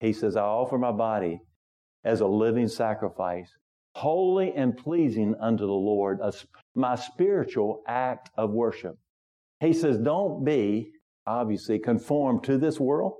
He 0.00 0.12
says, 0.12 0.36
I 0.36 0.42
offer 0.42 0.78
my 0.78 0.92
body 0.92 1.40
as 2.04 2.20
a 2.20 2.26
living 2.26 2.68
sacrifice, 2.68 3.50
holy 3.98 4.52
and 4.54 4.76
pleasing 4.76 5.34
unto 5.40 5.66
the 5.66 5.72
Lord, 5.72 6.20
a, 6.22 6.32
my 6.76 6.94
spiritual 6.94 7.82
act 7.88 8.30
of 8.36 8.52
worship. 8.52 8.96
He 9.58 9.72
says, 9.72 9.98
don't 9.98 10.44
be, 10.44 10.92
obviously, 11.26 11.80
conformed 11.80 12.44
to 12.44 12.58
this 12.58 12.78
world, 12.78 13.14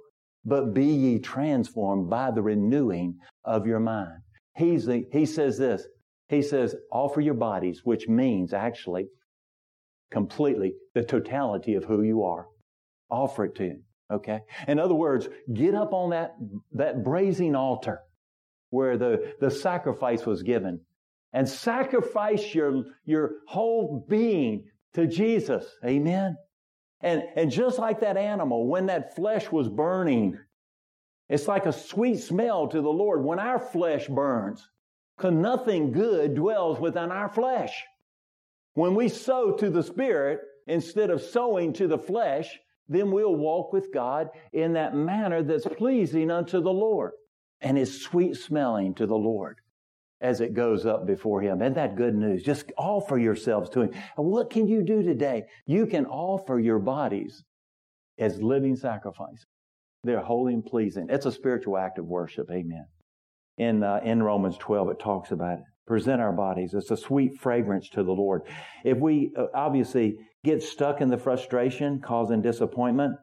but 0.45 0.75
be 0.75 0.87
ye 0.87 1.19
transformed 1.19 2.09
by 2.09 2.31
the 2.31 2.43
renewing 2.43 3.17
of 3.45 3.67
your 3.67 3.81
mind. 3.81 4.21
He's 4.57 4.87
the, 4.87 5.05
he 5.13 5.27
says 5.27 5.59
this, 5.59 5.85
he 6.29 6.43
says, 6.43 6.77
offer 6.93 7.21
your 7.21 7.35
bodies, 7.35 7.81
which 7.83 8.07
means 8.07 8.53
actually 8.53 9.09
completely 10.13 10.75
the 10.95 11.03
totality 11.03 11.75
of 11.75 11.85
who 11.85 12.03
you 12.03 12.23
are. 12.23 12.47
Offer 13.11 13.47
it 13.47 13.57
to 13.57 13.65
him. 13.65 13.83
Okay? 14.13 14.43
In 14.69 14.79
other 14.79 14.95
words, 14.95 15.29
get 15.53 15.75
up 15.75 15.93
on 15.93 16.11
that, 16.11 16.37
that 16.73 17.03
brazen 17.03 17.57
altar 17.57 18.03
where 18.71 18.97
the, 18.97 19.35
the 19.41 19.51
sacrifice 19.51 20.27
was 20.27 20.43
given. 20.43 20.81
And 21.33 21.49
sacrifice 21.49 22.55
your, 22.55 22.85
your 23.05 23.33
whole 23.47 24.05
being 24.09 24.65
to 24.95 25.07
Jesus. 25.07 25.65
Amen. 25.85 26.37
And, 27.01 27.23
and 27.37 27.51
just 27.51 27.79
like 27.79 28.01
that 28.01 28.17
animal, 28.17 28.67
when 28.67 28.87
that 28.87 29.15
flesh 29.15 29.53
was 29.53 29.69
burning, 29.69 30.39
it's 31.29 31.47
like 31.47 31.67
a 31.67 31.73
sweet 31.73 32.19
smell 32.19 32.69
to 32.69 32.81
the 32.81 32.89
Lord 32.89 33.23
when 33.23 33.39
our 33.39 33.59
flesh 33.59 34.09
burns. 34.09 34.67
Because 35.17 35.35
nothing 35.35 35.93
good 35.93 36.35
dwells 36.35 36.81
within 36.81 37.11
our 37.11 37.29
flesh. 37.29 37.85
When 38.75 38.95
we 38.95 39.09
sow 39.09 39.53
to 39.53 39.69
the 39.69 39.83
Spirit 39.83 40.41
instead 40.67 41.11
of 41.11 41.21
sowing 41.21 41.73
to 41.75 41.89
the 41.89 41.99
flesh, 41.99 42.59
then 42.89 43.11
we'll 43.11 43.35
walk 43.35 43.73
with 43.73 43.93
God 43.93 44.29
in 44.53 44.73
that 44.75 44.95
manner 44.95 45.43
that's 45.43 45.67
pleasing 45.67 46.31
unto 46.31 46.61
the 46.61 46.73
Lord 46.73 47.13
and 47.61 47.79
is 47.79 48.03
sweet 48.03 48.37
smelling 48.37 48.95
to 48.95 49.07
the 49.07 49.17
Lord 49.17 49.59
as 50.21 50.41
it 50.41 50.55
goes 50.55 50.85
up 50.87 51.07
before 51.07 51.41
Him. 51.41 51.63
Isn't 51.63 51.75
that 51.75 51.97
good 51.97 52.15
news? 52.15 52.43
Just 52.43 52.73
offer 52.77 53.19
yourselves 53.19 53.71
to 53.71 53.83
Him. 53.83 53.91
And 54.17 54.27
what 54.27 54.51
can 54.51 54.67
you 54.67 54.83
do 54.83 55.03
today? 55.03 55.45
You 55.67 55.87
can 55.87 56.07
offer 56.07 56.59
your 56.59 56.79
bodies 56.79 57.45
as 58.19 58.43
living 58.43 58.77
sacrifice. 58.77 59.47
They're 60.05 60.21
holy 60.21 60.55
and 60.55 60.65
pleasing. 60.65 61.09
It's 61.11 61.27
a 61.27 61.33
spiritual 61.33 61.77
act 61.77 61.99
of 61.99 62.07
worship. 62.07 62.49
Amen. 62.51 62.87
In, 63.57 63.83
uh, 63.83 64.01
in 64.05 64.23
Romans 64.23 64.57
12, 64.59 64.91
it 64.91 65.01
talks 65.01 65.33
about 65.33 65.59
it. 65.59 65.65
Present 65.87 66.21
our 66.21 66.33
bodies. 66.33 66.75
It's 66.75 66.91
a 66.91 66.97
sweet 66.97 67.41
fragrance 67.41 67.89
to 67.91 68.03
the 68.03 68.13
Lord. 68.13 68.43
If 68.85 68.99
we 68.99 69.33
uh, 69.37 69.47
obviously 69.55 70.17
get 70.45 70.63
stuck 70.63 71.01
in 71.01 71.09
the 71.09 71.19
frustration 71.19 72.01
causing 72.01 72.43
disappointment, 72.43 73.17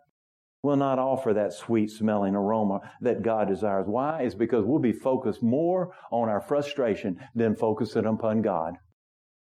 we'll 0.66 0.76
not 0.76 0.98
offer 0.98 1.32
that 1.32 1.54
sweet 1.54 1.92
smelling 1.92 2.36
aroma 2.36 2.82
that 3.02 3.22
God 3.22 3.48
desires. 3.48 3.86
Why? 3.88 4.24
It's 4.24 4.34
because 4.34 4.66
we'll 4.66 4.80
be 4.80 4.92
focused 4.92 5.44
more 5.44 5.94
on 6.12 6.28
our 6.28 6.42
frustration 6.42 7.20
than 7.36 7.56
focusing 7.56 8.06
upon 8.06 8.42
God. 8.42 8.74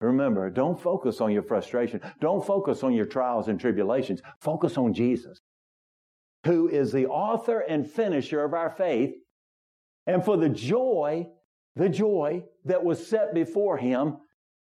Remember, 0.00 0.50
don't 0.50 0.78
focus 0.78 1.20
on 1.20 1.30
your 1.30 1.44
frustration. 1.44 2.00
Don't 2.20 2.44
focus 2.44 2.82
on 2.82 2.92
your 2.92 3.06
trials 3.06 3.46
and 3.46 3.60
tribulations. 3.60 4.22
Focus 4.40 4.76
on 4.76 4.92
Jesus, 4.92 5.40
who 6.44 6.68
is 6.68 6.90
the 6.90 7.06
author 7.06 7.60
and 7.60 7.88
finisher 7.88 8.42
of 8.42 8.52
our 8.52 8.70
faith. 8.70 9.14
And 10.06 10.24
for 10.24 10.36
the 10.36 10.48
joy, 10.48 11.28
the 11.76 11.88
joy 11.88 12.42
that 12.64 12.84
was 12.84 13.06
set 13.06 13.32
before 13.32 13.78
him, 13.78 14.16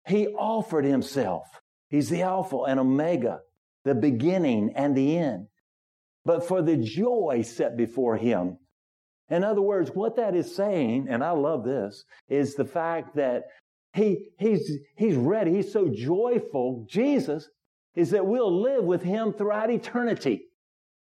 he 0.07 0.29
offered 0.29 0.85
himself. 0.85 1.49
He's 1.89 2.09
the 2.09 2.23
Alpha 2.23 2.63
and 2.69 2.79
Omega, 2.79 3.41
the 3.85 3.97
beginning 3.97 4.73
and 4.77 4.97
the 4.97 5.19
end 5.19 5.49
but 6.29 6.47
for 6.47 6.61
the 6.61 6.77
joy 6.77 7.41
set 7.43 7.75
before 7.75 8.19
him. 8.19 8.59
In 9.31 9.43
other 9.43 9.63
words, 9.63 9.93
what 9.95 10.17
that 10.17 10.37
is 10.37 10.55
saying, 10.55 11.07
and 11.09 11.25
I 11.25 11.31
love 11.31 11.65
this, 11.65 12.05
is 12.29 12.55
the 12.55 12.67
fact 12.67 13.17
that 13.17 13.45
he, 13.95 14.29
he's, 14.39 14.71
he's 14.95 15.15
ready. 15.15 15.55
He's 15.55 15.73
so 15.73 15.89
joyful. 15.89 16.85
Jesus 16.87 17.49
is 17.97 18.11
that 18.11 18.27
we'll 18.27 18.61
live 18.61 18.85
with 18.85 19.03
him 19.03 19.33
throughout 19.33 19.71
eternity. 19.71 20.43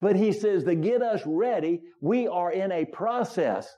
But 0.02 0.16
he 0.16 0.34
says 0.34 0.64
to 0.64 0.74
get 0.74 1.04
us 1.04 1.22
ready, 1.24 1.82
we 2.02 2.28
are 2.28 2.52
in 2.52 2.72
a 2.72 2.86
process 2.86 3.72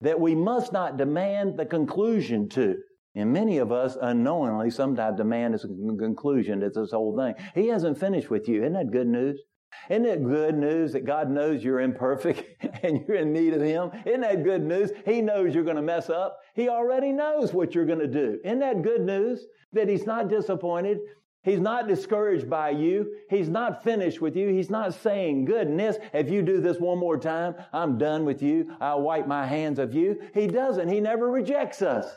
that 0.00 0.20
we 0.20 0.36
must 0.36 0.72
not 0.72 0.96
demand 0.96 1.58
the 1.58 1.66
conclusion 1.66 2.48
to. 2.50 2.76
And 3.16 3.32
many 3.32 3.58
of 3.58 3.72
us 3.72 3.96
unknowingly 4.00 4.70
sometimes 4.70 5.16
demand 5.16 5.56
a 5.56 5.58
conclusion 5.58 6.60
to 6.60 6.70
this 6.70 6.92
whole 6.92 7.16
thing. 7.16 7.34
He 7.56 7.66
hasn't 7.66 7.98
finished 7.98 8.30
with 8.30 8.48
you. 8.48 8.60
Isn't 8.60 8.74
that 8.74 8.92
good 8.92 9.08
news? 9.08 9.42
Isn't 9.90 10.06
it 10.06 10.24
good 10.24 10.56
news 10.56 10.92
that 10.92 11.04
God 11.06 11.30
knows 11.30 11.64
you're 11.64 11.80
imperfect 11.80 12.44
and 12.82 13.04
you're 13.06 13.18
in 13.18 13.32
need 13.32 13.54
of 13.54 13.62
Him? 13.62 13.90
Isn't 14.04 14.20
that 14.20 14.44
good 14.44 14.62
news? 14.62 14.90
He 15.04 15.20
knows 15.20 15.54
you're 15.54 15.64
going 15.64 15.76
to 15.76 15.82
mess 15.82 16.10
up. 16.10 16.38
He 16.54 16.68
already 16.68 17.12
knows 17.12 17.52
what 17.52 17.74
you're 17.74 17.86
going 17.86 17.98
to 17.98 18.06
do. 18.06 18.38
Isn't 18.44 18.60
that 18.60 18.82
good 18.82 19.00
news? 19.00 19.46
That 19.72 19.88
He's 19.88 20.06
not 20.06 20.28
disappointed. 20.28 20.98
He's 21.42 21.60
not 21.60 21.88
discouraged 21.88 22.50
by 22.50 22.70
you. 22.70 23.14
He's 23.30 23.48
not 23.48 23.84
finished 23.84 24.20
with 24.20 24.36
you. 24.36 24.48
He's 24.48 24.70
not 24.70 24.92
saying, 24.94 25.44
goodness, 25.44 25.96
if 26.12 26.28
you 26.30 26.42
do 26.42 26.60
this 26.60 26.78
one 26.78 26.98
more 26.98 27.16
time, 27.16 27.54
I'm 27.72 27.96
done 27.96 28.24
with 28.24 28.42
you. 28.42 28.76
I'll 28.80 29.00
wipe 29.00 29.26
my 29.26 29.46
hands 29.46 29.78
of 29.78 29.94
you. 29.94 30.20
He 30.34 30.46
doesn't. 30.46 30.88
He 30.88 31.00
never 31.00 31.30
rejects 31.30 31.80
us. 31.80 32.10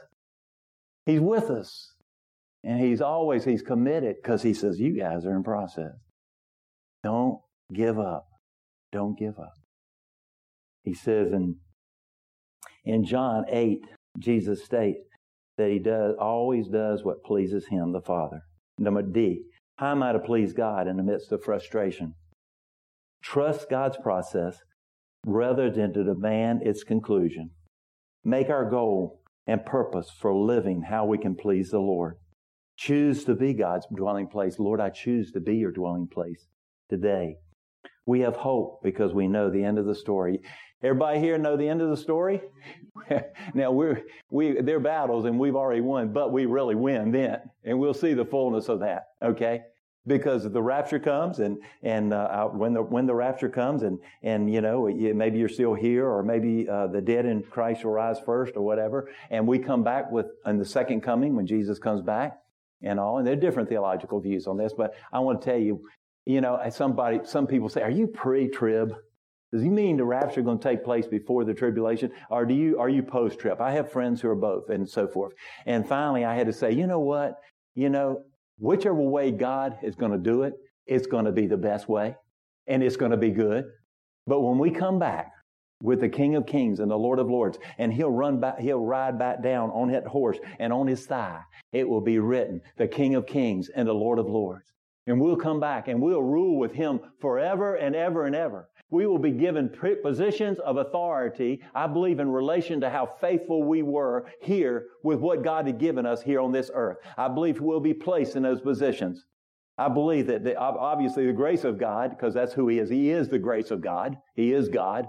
He's 1.06 1.22
with 1.22 1.50
us. 1.50 1.94
And 2.64 2.80
he's 2.80 3.02
always, 3.02 3.44
he's 3.44 3.62
committed 3.62 4.18
because 4.22 4.42
he 4.44 4.54
says, 4.54 4.80
you 4.80 4.98
guys 4.98 5.26
are 5.26 5.36
in 5.36 5.44
process. 5.44 5.94
Don't 7.04 7.40
give 7.74 8.00
up. 8.00 8.28
Don't 8.92 9.18
give 9.18 9.40
up. 9.40 9.54
He 10.84 10.94
says 10.94 11.32
in, 11.32 11.56
in 12.86 13.06
John 13.06 13.46
8, 13.50 13.80
Jesus 14.20 14.64
states 14.64 15.08
that 15.58 15.70
he 15.70 15.80
does, 15.80 16.16
always 16.20 16.68
does 16.68 17.04
what 17.04 17.24
pleases 17.24 17.68
him, 17.68 17.92
the 17.92 18.02
Father. 18.02 18.42
Number 18.78 19.02
D, 19.02 19.44
how 19.78 19.92
am 19.92 20.04
I 20.04 20.12
to 20.12 20.20
please 20.20 20.54
God 20.54 20.88
in 20.88 20.98
the 20.98 21.04
midst 21.04 21.32
of 21.32 21.44
frustration? 21.44 22.16
Trust 23.24 23.70
God's 23.70 23.98
process 23.98 24.58
rather 25.26 25.70
than 25.70 25.94
to 25.94 26.04
demand 26.04 26.64
its 26.64 26.84
conclusion. 26.84 27.52
Make 28.24 28.50
our 28.50 28.70
goal 28.70 29.22
and 29.48 29.66
purpose 29.66 30.10
for 30.20 30.34
living 30.34 30.84
how 30.90 31.06
we 31.06 31.18
can 31.18 31.36
please 31.36 31.70
the 31.70 31.80
Lord. 31.80 32.16
Choose 32.78 33.24
to 33.26 33.36
be 33.36 33.54
God's 33.54 33.86
dwelling 33.96 34.28
place. 34.28 34.58
Lord, 34.58 34.80
I 34.80 34.90
choose 34.90 35.32
to 35.32 35.40
be 35.40 35.58
your 35.58 35.72
dwelling 35.72 36.08
place 36.08 36.48
today. 36.90 37.36
We 38.12 38.20
have 38.20 38.36
hope 38.36 38.82
because 38.84 39.14
we 39.14 39.30
know 39.30 39.50
the 39.50 39.64
end 39.64 39.80
of 39.80 39.86
the 39.86 39.96
story. 39.96 40.42
Everybody 40.84 41.22
here 41.22 41.38
know 41.38 41.56
the 41.56 41.70
end 41.70 41.82
of 41.82 41.90
the 41.90 41.96
story? 41.96 42.42
now 43.54 43.72
we're 43.72 44.02
we 44.30 44.60
there 44.60 44.76
are 44.76 44.82
battles 44.82 45.24
and 45.24 45.40
we've 45.40 45.56
already 45.56 45.80
won, 45.80 46.12
but 46.12 46.34
we 46.34 46.46
really 46.46 46.76
win 46.76 47.14
then, 47.14 47.40
and 47.64 47.80
we'll 47.80 47.94
see 47.94 48.14
the 48.14 48.26
fullness 48.26 48.68
of 48.68 48.82
that. 48.82 49.12
Okay, 49.24 49.62
because 50.06 50.44
the 50.44 50.62
rapture 50.62 51.00
comes 51.00 51.40
and 51.40 51.58
and 51.84 52.12
uh, 52.14 52.48
when 52.48 52.74
the 52.74 52.82
when 52.82 53.06
the 53.06 53.16
rapture 53.16 53.48
comes 53.48 53.82
and 53.82 53.98
and 54.24 54.54
you 54.54 54.60
know 54.60 54.90
maybe 54.90 55.40
you're 55.40 55.48
still 55.48 55.74
here 55.74 56.06
or 56.06 56.22
maybe 56.22 56.68
uh, 56.68 56.88
the 56.88 57.00
dead 57.00 57.26
in 57.26 57.42
Christ 57.44 57.86
will 57.86 57.94
rise 57.94 58.20
first 58.26 58.58
or 58.58 58.62
whatever, 58.62 59.10
and 59.30 59.48
we 59.48 59.58
come 59.58 59.86
back 59.86 60.12
with 60.12 60.26
in 60.46 60.58
the 60.58 60.66
second 60.66 61.00
coming 61.00 61.34
when 61.34 61.48
Jesus 61.48 61.80
comes 61.80 62.02
back 62.02 62.42
and 62.84 63.00
all. 63.00 63.20
And 63.20 63.26
there 63.26 63.36
are 63.36 63.40
different 63.40 63.70
theological 63.70 64.20
views 64.20 64.48
on 64.48 64.58
this, 64.58 64.74
but 64.74 64.96
I 65.14 65.20
want 65.20 65.42
to 65.42 65.46
tell 65.46 65.60
you 65.60 65.86
you 66.26 66.42
know, 66.42 66.60
somebody, 66.70 67.22
some 67.24 67.48
people 67.48 67.70
say, 67.70 67.82
"Are 67.82 67.90
you 67.90 68.08
pre-trib?" 68.08 68.94
Does 69.52 69.64
he 69.64 69.70
mean 69.70 69.98
the 69.98 70.06
rapture 70.06 70.42
going 70.42 70.60
to 70.60 70.64
take 70.64 70.84
place 70.84 71.08
before 71.08 71.44
the 71.44 71.54
tribulation, 71.54 72.12
or 72.30 72.46
do 72.46 72.54
you 72.54 72.80
are 72.80 72.88
you 72.88 73.04
post-trib? 73.04 73.60
I 73.60 73.72
have 73.72 73.92
friends 73.92 74.22
who 74.22 74.30
are 74.30 74.36
both, 74.36 74.70
and 74.70 74.88
so 74.88 75.08
forth. 75.08 75.34
And 75.66 75.86
finally, 75.86 76.24
I 76.24 76.36
had 76.36 76.48
to 76.48 76.54
say, 76.54 76.72
you 76.72 76.88
know 76.88 77.02
what? 77.02 77.36
You 77.76 77.90
know, 77.90 78.24
whichever 78.60 79.02
way 79.02 79.32
God 79.32 79.78
is 79.84 79.96
going 79.96 80.14
to 80.14 80.18
do 80.18 80.44
it, 80.44 80.54
it's 80.86 81.08
going 81.08 81.26
to 81.26 81.34
be 81.34 81.48
the 81.48 81.58
best 81.58 81.90
way, 81.90 82.16
and 82.68 82.82
it's 82.82 82.96
going 82.96 83.12
to 83.12 83.18
be 83.18 83.32
good. 83.32 83.66
But 84.26 84.40
when 84.40 84.58
we 84.58 84.72
come 84.72 85.00
back 85.00 85.32
with 85.84 86.00
the 86.00 86.10
King 86.10 86.36
of 86.36 86.46
Kings 86.46 86.80
and 86.80 86.90
the 86.90 86.98
Lord 86.98 87.20
of 87.20 87.30
Lords, 87.30 87.58
and 87.78 87.92
he'll 87.92 88.12
run 88.12 88.40
back, 88.40 88.60
he'll 88.60 88.86
ride 88.86 89.20
back 89.20 89.44
down 89.44 89.70
on 89.72 89.92
that 89.92 90.08
horse, 90.08 90.38
and 90.60 90.72
on 90.72 90.88
his 90.88 91.06
thigh 91.06 91.42
it 91.74 91.90
will 91.90 92.02
be 92.02 92.20
written, 92.20 92.62
the 92.78 92.88
King 92.88 93.16
of 93.16 93.26
Kings 93.26 93.70
and 93.76 93.88
the 93.88 93.94
Lord 93.94 94.20
of 94.20 94.28
Lords. 94.28 94.72
And 95.08 95.20
we'll 95.20 95.36
come 95.36 95.60
back 95.60 95.88
and 95.88 96.02
we'll 96.02 96.22
rule 96.22 96.60
with 96.60 96.74
him 96.74 97.00
forever 97.20 97.76
and 97.76 97.96
ever 97.96 98.26
and 98.26 98.36
ever. 98.36 98.70
We 98.92 99.08
will 99.08 99.18
be 99.18 99.32
given 99.32 99.70
positions 100.04 100.60
of 100.60 100.78
authority, 100.78 101.62
I 101.74 101.88
believe, 101.88 102.20
in 102.20 102.30
relation 102.30 102.82
to 102.82 102.90
how 102.90 103.06
faithful 103.06 103.64
we 103.64 103.84
were 103.84 104.26
here 104.42 104.88
with 105.04 105.20
what 105.20 105.44
God 105.44 105.66
had 105.66 105.80
given 105.80 106.06
us 106.06 106.22
here 106.22 106.42
on 106.42 106.52
this 106.52 106.70
earth. 106.74 106.98
I 107.18 107.30
believe 107.30 107.62
we'll 107.62 107.80
be 107.80 107.94
placed 107.94 108.36
in 108.36 108.44
those 108.44 108.60
positions. 108.60 109.26
I 109.78 109.88
believe 109.88 110.28
that 110.28 110.44
the, 110.44 110.58
obviously 110.58 111.26
the 111.26 111.34
grace 111.34 111.64
of 111.64 111.80
God, 111.80 112.12
because 112.12 112.34
that's 112.34 112.54
who 112.54 112.68
He 112.68 112.80
is. 112.80 112.90
He 112.90 113.12
is 113.12 113.30
the 113.30 113.40
grace 113.40 113.72
of 113.72 113.82
God. 113.82 114.18
He 114.36 114.52
is 114.52 114.68
God. 114.68 115.08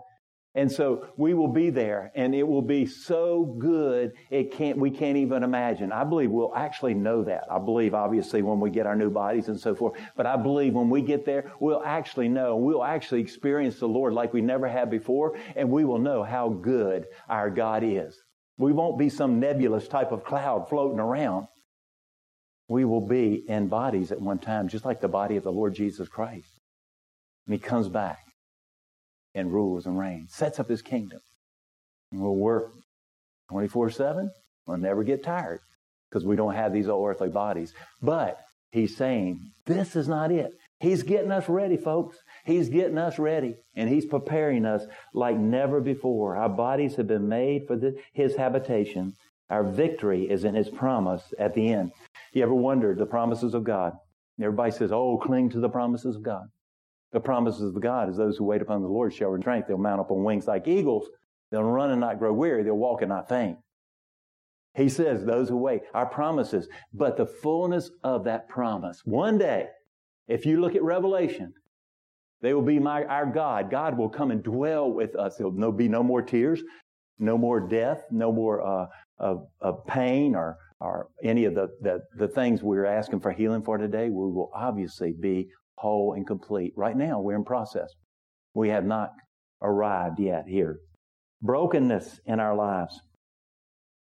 And 0.55 0.71
so 0.71 1.07
we 1.17 1.33
will 1.33 1.49
be 1.49 1.71
there 1.71 2.13
and 2.15 2.35
it 2.35 2.43
will 2.47 2.63
be 2.63 2.85
so 2.85 3.57
good 3.59 4.13
it 4.29 4.53
can't 4.53 4.77
we 4.77 4.91
can't 4.91 5.17
even 5.17 5.43
imagine. 5.43 5.93
I 5.93 6.05
believe 6.05 6.31
we'll 6.31 6.55
actually 6.55 6.93
know 6.93 7.25
that. 7.25 7.45
I 7.51 7.59
believe 7.59 7.95
obviously 7.95 8.43
when 8.43 8.61
we 8.61 8.69
get 8.69 8.87
our 8.87 8.95
new 8.95 9.09
bodies 9.09 9.49
and 9.49 9.59
so 9.59 9.75
forth, 9.75 9.99
but 10.15 10.27
I 10.27 10.37
believe 10.37 10.75
when 10.75 10.91
we 10.91 11.01
get 11.01 11.25
there 11.25 11.51
we'll 11.59 11.83
actually 11.83 12.29
know, 12.29 12.57
we'll 12.57 12.85
actually 12.85 13.23
experience 13.23 13.79
the 13.79 13.89
Lord 13.89 14.13
like 14.13 14.35
we 14.35 14.43
never 14.43 14.69
have 14.69 14.91
before 14.91 15.39
and 15.57 15.71
we 15.71 15.87
will 15.87 15.99
know 15.99 16.23
how 16.23 16.51
good 16.51 17.07
our 17.31 17.49
God 17.49 17.83
is. 17.83 18.21
We 18.59 18.75
won't 18.75 18.99
be 18.99 19.09
some 19.09 19.41
nebulous 19.41 19.89
type 19.89 20.13
of 20.13 20.23
cloud 20.23 20.69
floating 20.69 21.01
around. 21.01 21.47
We 22.69 22.85
will 22.85 23.07
be 23.07 23.43
in 23.49 23.69
bodies 23.69 24.13
at 24.13 24.21
one 24.21 24.39
time 24.39 24.69
just 24.69 24.85
like 24.85 25.01
the 25.01 25.09
body 25.09 25.37
of 25.37 25.45
the 25.45 25.53
Lord 25.53 25.75
Jesus 25.75 26.11
Christ. 26.11 26.61
And 27.47 27.55
he 27.55 27.59
comes 27.59 27.89
back 27.89 28.19
and 29.35 29.53
rules 29.53 29.87
and 29.87 29.99
reigns, 29.99 30.35
sets 30.35 30.61
up 30.61 30.69
his 30.69 30.83
kingdom. 30.83 31.21
And 32.11 32.21
we'll 32.21 32.37
work 32.37 32.73
24 33.51 33.91
7. 33.91 34.31
We'll 34.67 34.79
never 34.79 35.03
get 35.03 35.25
tired 35.25 35.61
because 36.09 36.25
we 36.25 36.37
don't 36.37 36.55
have 36.55 36.73
these 36.73 36.89
old 36.89 37.09
earthly 37.09 37.31
bodies. 37.31 37.73
But 38.01 38.39
he's 38.71 38.97
saying, 38.97 39.53
this 39.67 39.97
is 39.97 40.09
not 40.09 40.31
it. 40.31 40.53
He's 40.83 41.05
getting 41.05 41.31
us 41.31 41.49
ready, 41.49 41.77
folks. 41.77 42.19
He's 42.45 42.69
getting 42.69 42.99
us 42.99 43.17
ready 43.17 43.55
and 43.77 43.89
He's 43.89 44.05
preparing 44.05 44.67
us 44.67 44.85
like 45.15 45.37
never 45.37 45.81
before. 45.81 46.37
Our 46.37 46.49
bodies 46.49 46.97
have 46.97 47.07
been 47.07 47.29
made 47.29 47.69
for 47.69 47.77
the, 47.77 47.97
His 48.13 48.35
habitation. 48.35 49.15
Our 49.49 49.63
victory 49.63 50.29
is 50.29 50.43
in 50.43 50.57
His 50.57 50.69
promise 50.69 51.23
at 51.39 51.55
the 51.55 51.73
end. 51.73 51.93
You 52.33 52.43
ever 52.43 52.55
wondered 52.55 52.99
the 52.99 53.07
promises 53.07 53.55
of 53.55 53.63
God? 53.63 53.93
Everybody 54.41 54.73
says, 54.73 54.91
oh, 54.91 55.19
cling 55.19 55.51
to 55.51 55.61
the 55.61 55.69
promises 55.69 56.17
of 56.17 56.25
God. 56.25 56.47
The 57.13 57.21
promises 57.21 57.75
of 57.75 57.81
God 57.83 58.09
is 58.09 58.17
those 58.17 58.37
who 58.37 58.45
wait 58.45 58.63
upon 58.63 58.83
the 58.83 58.89
Lord 58.89 59.13
shall 59.13 59.29
return 59.29 59.43
strength. 59.43 59.69
They'll 59.69 59.79
mount 59.79 60.01
up 60.01 60.11
on 60.11 60.25
wings 60.25 60.47
like 60.47 60.67
eagles. 60.67 61.09
They'll 61.51 61.63
run 61.63 61.91
and 61.91 62.01
not 62.01 62.19
grow 62.19 62.33
weary. 62.33 62.63
They'll 62.63 62.75
walk 62.75 63.03
and 63.03 63.11
not 63.11 63.29
faint. 63.29 63.59
He 64.75 64.89
says, 64.89 65.25
those 65.25 65.51
who 65.51 65.59
wait, 65.59 65.83
our 65.93 66.07
promises, 66.07 66.67
but 66.95 67.19
the 67.19 67.27
fullness 67.27 67.91
of 68.03 68.25
that 68.25 68.49
promise. 68.49 69.03
One 69.05 69.37
day, 69.37 69.67
if 70.29 70.47
you 70.47 70.61
look 70.61 70.75
at 70.75 70.83
Revelation, 70.83 71.53
they 72.41 72.55
will 72.55 72.63
be 72.63 72.79
my, 72.79 73.05
our 73.05 73.27
God. 73.27 73.71
God 73.71 73.99
will 73.99 74.09
come 74.09 74.31
and 74.31 74.43
dwell 74.43 74.91
with 74.91 75.15
us. 75.15 75.37
There'll 75.37 75.73
be 75.73 75.89
no 75.89 76.03
more 76.03 76.23
tears, 76.23 76.63
no 77.19 77.37
more 77.37 77.61
death, 77.61 78.03
no 78.11 78.33
more 78.33 78.67
uh, 78.67 78.87
of, 79.19 79.47
of 79.61 79.87
pain 79.87 80.35
or, 80.35 80.57
or 80.81 81.09
any 81.23 81.45
of 81.45 81.55
the, 81.55 81.69
the, 81.83 82.01
the 82.17 82.29
things 82.29 82.63
we're 82.63 82.87
asking 82.87 83.21
for 83.21 83.31
healing 83.31 83.63
for 83.63 83.77
today. 83.77 84.09
We 84.09 84.33
will 84.33 84.51
obviously 84.55 85.13
be 85.13 85.49
whole 85.83 86.15
and 86.15 86.27
complete. 86.27 86.73
Right 86.77 86.97
now, 86.97 87.21
we're 87.21 87.37
in 87.37 87.45
process. 87.45 87.91
We 88.55 88.71
have 88.71 88.85
not 88.85 89.11
arrived 89.61 90.19
yet 90.19 90.45
here. 90.47 90.79
Brokenness 91.43 92.21
in 92.25 92.41
our 92.41 92.57
lives 92.57 93.01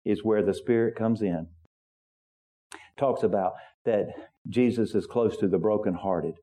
is 0.06 0.24
where 0.24 0.44
the 0.44 0.54
Spirit 0.54 0.96
comes 0.96 1.22
in. 1.22 1.48
Talks 2.98 3.24
about 3.24 3.54
that 3.86 4.06
Jesus 4.48 4.94
is 4.94 5.08
close 5.08 5.38
to 5.38 5.48
the 5.48 5.58
brokenhearted. 5.58 6.36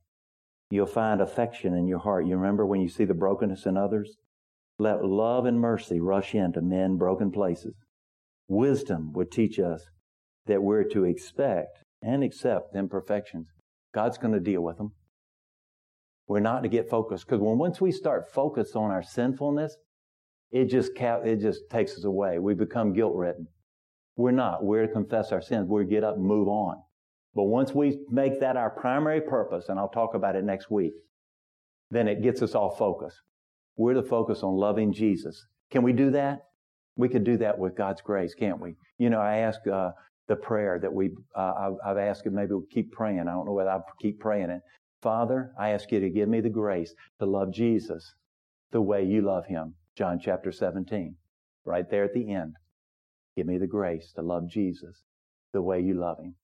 You'll 0.71 0.87
find 0.87 1.21
affection 1.21 1.75
in 1.75 1.87
your 1.87 2.01
heart. 2.01 2.27
You 2.27 2.37
remember 2.37 2.67
when 2.67 2.81
you 2.81 2.89
see 2.89 3.05
the 3.05 3.15
brokenness 3.15 3.65
in 3.65 3.77
others? 3.77 4.17
Let 4.79 5.05
love 5.05 5.47
and 5.47 5.59
mercy 5.61 6.01
rush 6.01 6.35
into 6.35 6.61
men 6.61 6.97
broken 6.97 7.31
places. 7.31 7.75
Wisdom 8.49 9.13
would 9.13 9.31
teach 9.31 9.59
us 9.59 9.83
that 10.47 10.63
we're 10.63 10.85
to 10.85 11.05
expect 11.05 11.79
and 12.03 12.23
accept 12.23 12.75
imperfections. 12.75 13.49
God's 13.95 14.19
going 14.19 14.35
to 14.35 14.41
deal 14.41 14.63
with 14.63 14.79
them. 14.79 14.93
We're 16.29 16.41
not 16.41 16.63
to 16.63 16.69
get 16.69 16.91
focused 16.91 17.27
because 17.27 17.41
when 17.41 17.59
once 17.59 17.81
we 17.81 17.91
start 17.91 18.31
focused 18.33 18.77
on 18.77 18.91
our 18.91 19.03
sinfulness, 19.03 19.77
it 20.51 20.67
just 20.67 20.93
it 20.97 21.41
just 21.41 21.69
takes 21.71 21.97
us 21.97 22.05
away. 22.05 22.39
We 22.39 22.55
become 22.55 22.93
guilt 22.93 23.15
ridden. 23.17 23.49
We're 24.17 24.31
not. 24.33 24.63
We're 24.63 24.87
to 24.87 24.93
confess 24.93 25.33
our 25.33 25.41
sins. 25.41 25.69
We're 25.69 25.85
to 25.85 25.91
get 25.91 26.05
up 26.05 26.17
and 26.17 26.25
move 26.25 26.49
on. 26.49 26.77
But 27.35 27.45
once 27.45 27.75
we 27.75 27.99
make 28.11 28.41
that 28.41 28.57
our 28.57 28.71
primary 28.71 29.21
purpose, 29.21 29.69
and 29.69 29.79
I'll 29.79 29.89
talk 29.89 30.15
about 30.15 30.37
it 30.37 30.45
next 30.45 30.71
week, 30.71 30.93
then 31.91 32.09
it 32.09 32.23
gets 32.23 32.43
us 32.43 32.55
all 32.55 32.71
focused. 32.71 33.21
We're 33.77 33.95
to 33.95 34.03
focus 34.03 34.43
on 34.43 34.55
loving 34.55 34.93
Jesus. 34.93 35.47
Can 35.71 35.83
we 35.83 35.93
do 35.93 36.11
that? 36.11 36.41
We 36.97 37.09
can 37.09 37.23
do 37.23 37.37
that 37.39 37.59
with 37.59 37.77
God's 37.77 38.01
grace, 38.03 38.35
can't 38.35 38.61
we? 38.61 38.75
You 38.99 39.09
know, 39.09 39.21
I 39.21 39.39
ask 39.39 39.61
uh, 39.67 39.93
the 40.27 40.37
prayer 40.37 40.79
that 40.83 40.93
we, 40.93 41.11
uh, 41.37 41.53
I've, 41.59 41.75
I've 41.87 41.99
asked, 41.99 42.27
and 42.27 42.35
maybe 42.35 42.53
we'll 42.53 42.65
keep 42.71 42.91
praying. 42.91 43.21
I 43.21 43.33
don't 43.33 43.47
know 43.47 43.53
whether 43.53 43.71
I'll 43.71 43.85
keep 44.01 44.19
praying 44.19 44.51
it. 44.51 44.63
Father, 45.03 45.53
I 45.59 45.71
ask 45.71 45.91
you 45.93 46.01
to 46.01 46.11
give 46.11 46.29
me 46.29 46.41
the 46.41 46.49
grace 46.49 46.95
to 47.19 47.27
love 47.27 47.53
Jesus 47.53 48.15
the 48.73 48.81
way 48.81 49.05
you 49.05 49.23
love 49.23 49.47
him. 49.47 49.75
John 49.97 50.19
chapter 50.23 50.53
17, 50.53 51.15
right 51.65 51.89
there 51.91 52.05
at 52.05 52.15
the 52.15 52.33
end. 52.33 52.57
Give 53.37 53.47
me 53.47 53.59
the 53.59 53.67
grace 53.67 54.13
to 54.17 54.23
love 54.23 54.49
Jesus 54.49 55.05
the 55.53 55.63
way 55.63 55.81
you 55.81 55.95
love 55.95 56.19
him. 56.19 56.35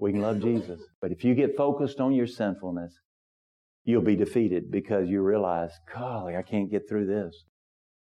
We 0.00 0.12
can 0.12 0.22
love 0.22 0.40
Jesus, 0.40 0.80
but 1.00 1.10
if 1.10 1.24
you 1.24 1.34
get 1.34 1.56
focused 1.56 2.00
on 2.00 2.12
your 2.12 2.26
sinfulness, 2.26 2.94
you'll 3.84 4.02
be 4.02 4.16
defeated 4.16 4.70
because 4.70 5.08
you 5.08 5.22
realize, 5.22 5.72
golly, 5.92 6.36
I 6.36 6.42
can't 6.42 6.70
get 6.70 6.88
through 6.88 7.06
this. 7.06 7.44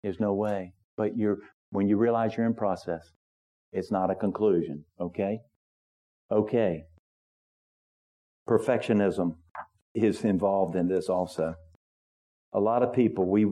There's 0.01 0.19
no 0.19 0.33
way. 0.33 0.73
But 0.97 1.17
you're, 1.17 1.39
when 1.71 1.87
you 1.87 1.97
realize 1.97 2.35
you're 2.37 2.45
in 2.45 2.53
process, 2.53 3.11
it's 3.71 3.91
not 3.91 4.09
a 4.09 4.15
conclusion. 4.15 4.85
Okay? 4.99 5.39
Okay. 6.31 6.85
Perfectionism 8.47 9.35
is 9.93 10.23
involved 10.23 10.75
in 10.75 10.87
this 10.87 11.09
also. 11.09 11.55
A 12.53 12.59
lot 12.59 12.83
of 12.83 12.93
people, 12.93 13.25
we, 13.25 13.47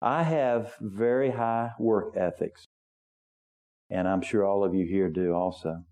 I 0.00 0.22
have 0.22 0.72
very 0.80 1.30
high 1.30 1.72
work 1.78 2.14
ethics, 2.16 2.64
and 3.90 4.06
I'm 4.06 4.22
sure 4.22 4.44
all 4.44 4.64
of 4.64 4.74
you 4.74 4.86
here 4.86 5.10
do 5.10 5.34
also. 5.34 5.82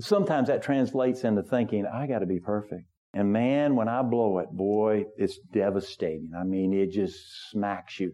Sometimes 0.00 0.48
that 0.48 0.62
translates 0.62 1.24
into 1.24 1.42
thinking, 1.42 1.86
I 1.86 2.06
got 2.06 2.18
to 2.18 2.26
be 2.26 2.40
perfect. 2.40 2.84
And 3.14 3.32
man, 3.32 3.76
when 3.76 3.88
I 3.88 4.02
blow 4.02 4.38
it, 4.38 4.50
boy, 4.50 5.04
it's 5.16 5.38
devastating. 5.52 6.32
I 6.36 6.42
mean, 6.42 6.74
it 6.74 6.90
just 6.90 7.50
smacks 7.50 8.00
you. 8.00 8.12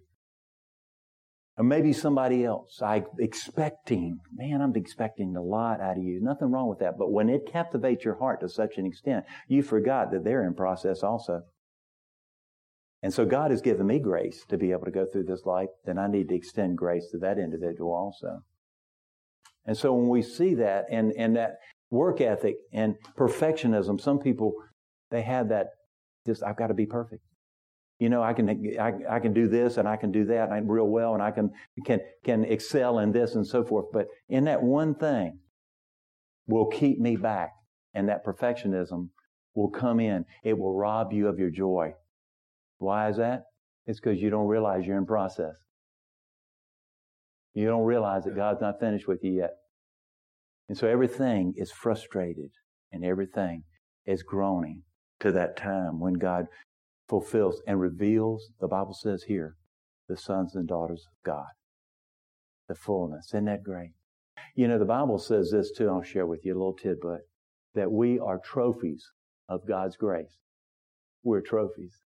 Or 1.61 1.62
maybe 1.62 1.92
somebody 1.92 2.42
else. 2.46 2.81
I 2.81 3.03
expecting, 3.18 4.18
man, 4.35 4.62
I'm 4.62 4.75
expecting 4.77 5.37
a 5.37 5.42
lot 5.42 5.83
out 5.83 5.99
of 5.99 6.03
you. 6.03 6.18
Nothing 6.18 6.51
wrong 6.51 6.70
with 6.70 6.79
that. 6.79 6.96
But 6.99 7.12
when 7.12 7.29
it 7.29 7.53
captivates 7.53 8.03
your 8.03 8.14
heart 8.14 8.40
to 8.40 8.49
such 8.49 8.79
an 8.79 8.87
extent, 8.87 9.27
you 9.46 9.62
forgot 9.62 10.11
that 10.11 10.25
they're 10.25 10.46
in 10.46 10.55
process 10.55 11.03
also. 11.03 11.42
And 13.03 13.12
so 13.12 13.27
God 13.27 13.51
has 13.51 13.61
given 13.61 13.87
me 13.87 13.99
grace 13.99 14.42
to 14.49 14.57
be 14.57 14.73
able 14.73 14.87
to 14.87 14.90
go 14.90 15.05
through 15.05 15.25
this 15.25 15.44
life, 15.44 15.68
then 15.85 15.99
I 15.99 16.07
need 16.07 16.31
to 16.31 16.35
extend 16.35 16.79
grace 16.79 17.11
to 17.11 17.18
that 17.18 17.38
individual 17.38 17.92
also. 17.92 18.40
And 19.66 19.77
so 19.77 19.92
when 19.92 20.09
we 20.09 20.23
see 20.23 20.55
that 20.55 20.87
and, 20.90 21.12
and 21.12 21.37
that 21.37 21.57
work 21.90 22.23
ethic 22.23 22.57
and 22.73 22.94
perfectionism, 23.18 24.01
some 24.01 24.18
people, 24.18 24.55
they 25.11 25.20
have 25.20 25.51
that 25.51 25.66
just, 26.27 26.42
I've 26.42 26.57
got 26.57 26.68
to 26.68 26.75
be 26.75 26.87
perfect. 26.87 27.20
You 28.00 28.08
know, 28.08 28.22
I 28.22 28.32
can, 28.32 28.48
I, 28.80 28.92
I 29.08 29.20
can 29.20 29.34
do 29.34 29.46
this 29.46 29.76
and 29.76 29.86
I 29.86 29.96
can 29.96 30.10
do 30.10 30.24
that 30.24 30.50
and 30.50 30.68
real 30.68 30.88
well 30.88 31.14
and 31.14 31.22
I 31.22 31.30
can, 31.30 31.50
can, 31.84 32.00
can 32.24 32.44
excel 32.44 32.98
in 32.98 33.12
this 33.12 33.34
and 33.34 33.46
so 33.46 33.62
forth. 33.62 33.86
But 33.92 34.06
in 34.28 34.44
that 34.44 34.62
one 34.62 34.94
thing 34.94 35.38
will 36.48 36.66
keep 36.66 36.98
me 36.98 37.16
back 37.16 37.50
and 37.94 38.08
that 38.08 38.24
perfectionism 38.24 39.10
will 39.54 39.68
come 39.68 40.00
in. 40.00 40.24
It 40.42 40.58
will 40.58 40.74
rob 40.74 41.12
you 41.12 41.28
of 41.28 41.38
your 41.38 41.50
joy. 41.50 41.92
Why 42.78 43.10
is 43.10 43.18
that? 43.18 43.44
It's 43.86 44.00
because 44.00 44.20
you 44.20 44.30
don't 44.30 44.46
realize 44.46 44.86
you're 44.86 44.96
in 44.96 45.06
process. 45.06 45.56
You 47.52 47.66
don't 47.66 47.84
realize 47.84 48.24
that 48.24 48.34
God's 48.34 48.62
not 48.62 48.80
finished 48.80 49.08
with 49.08 49.22
you 49.22 49.32
yet. 49.32 49.50
And 50.68 50.78
so 50.78 50.86
everything 50.86 51.52
is 51.56 51.70
frustrated 51.70 52.50
and 52.92 53.04
everything 53.04 53.64
is 54.06 54.22
groaning 54.22 54.84
to 55.20 55.32
that 55.32 55.56
time 55.56 56.00
when 56.00 56.14
God 56.14 56.46
fulfills 57.11 57.61
and 57.66 57.81
reveals, 57.81 58.53
the 58.61 58.68
Bible 58.68 58.94
says 58.94 59.25
here, 59.25 59.57
the 60.09 60.16
sons 60.16 60.55
and 60.55 60.66
daughters 60.66 61.05
of 61.07 61.25
God. 61.27 61.49
The 62.68 62.77
fullness. 62.77 63.27
Isn't 63.35 63.46
that 63.46 63.64
great? 63.64 63.90
You 64.55 64.68
know, 64.68 64.79
the 64.79 64.85
Bible 64.85 65.18
says 65.18 65.51
this 65.51 65.73
too, 65.73 65.90
I'll 65.90 66.03
share 66.03 66.27
with 66.27 66.44
you 66.44 66.55
a 66.55 66.59
little 66.59 66.77
tidbit, 66.81 67.23
that 67.75 67.90
we 67.90 68.20
are 68.20 68.38
trophies 68.38 69.05
of 69.49 69.66
God's 69.66 69.96
grace. 69.96 70.38
We're 71.25 71.40
trophies. 71.40 71.99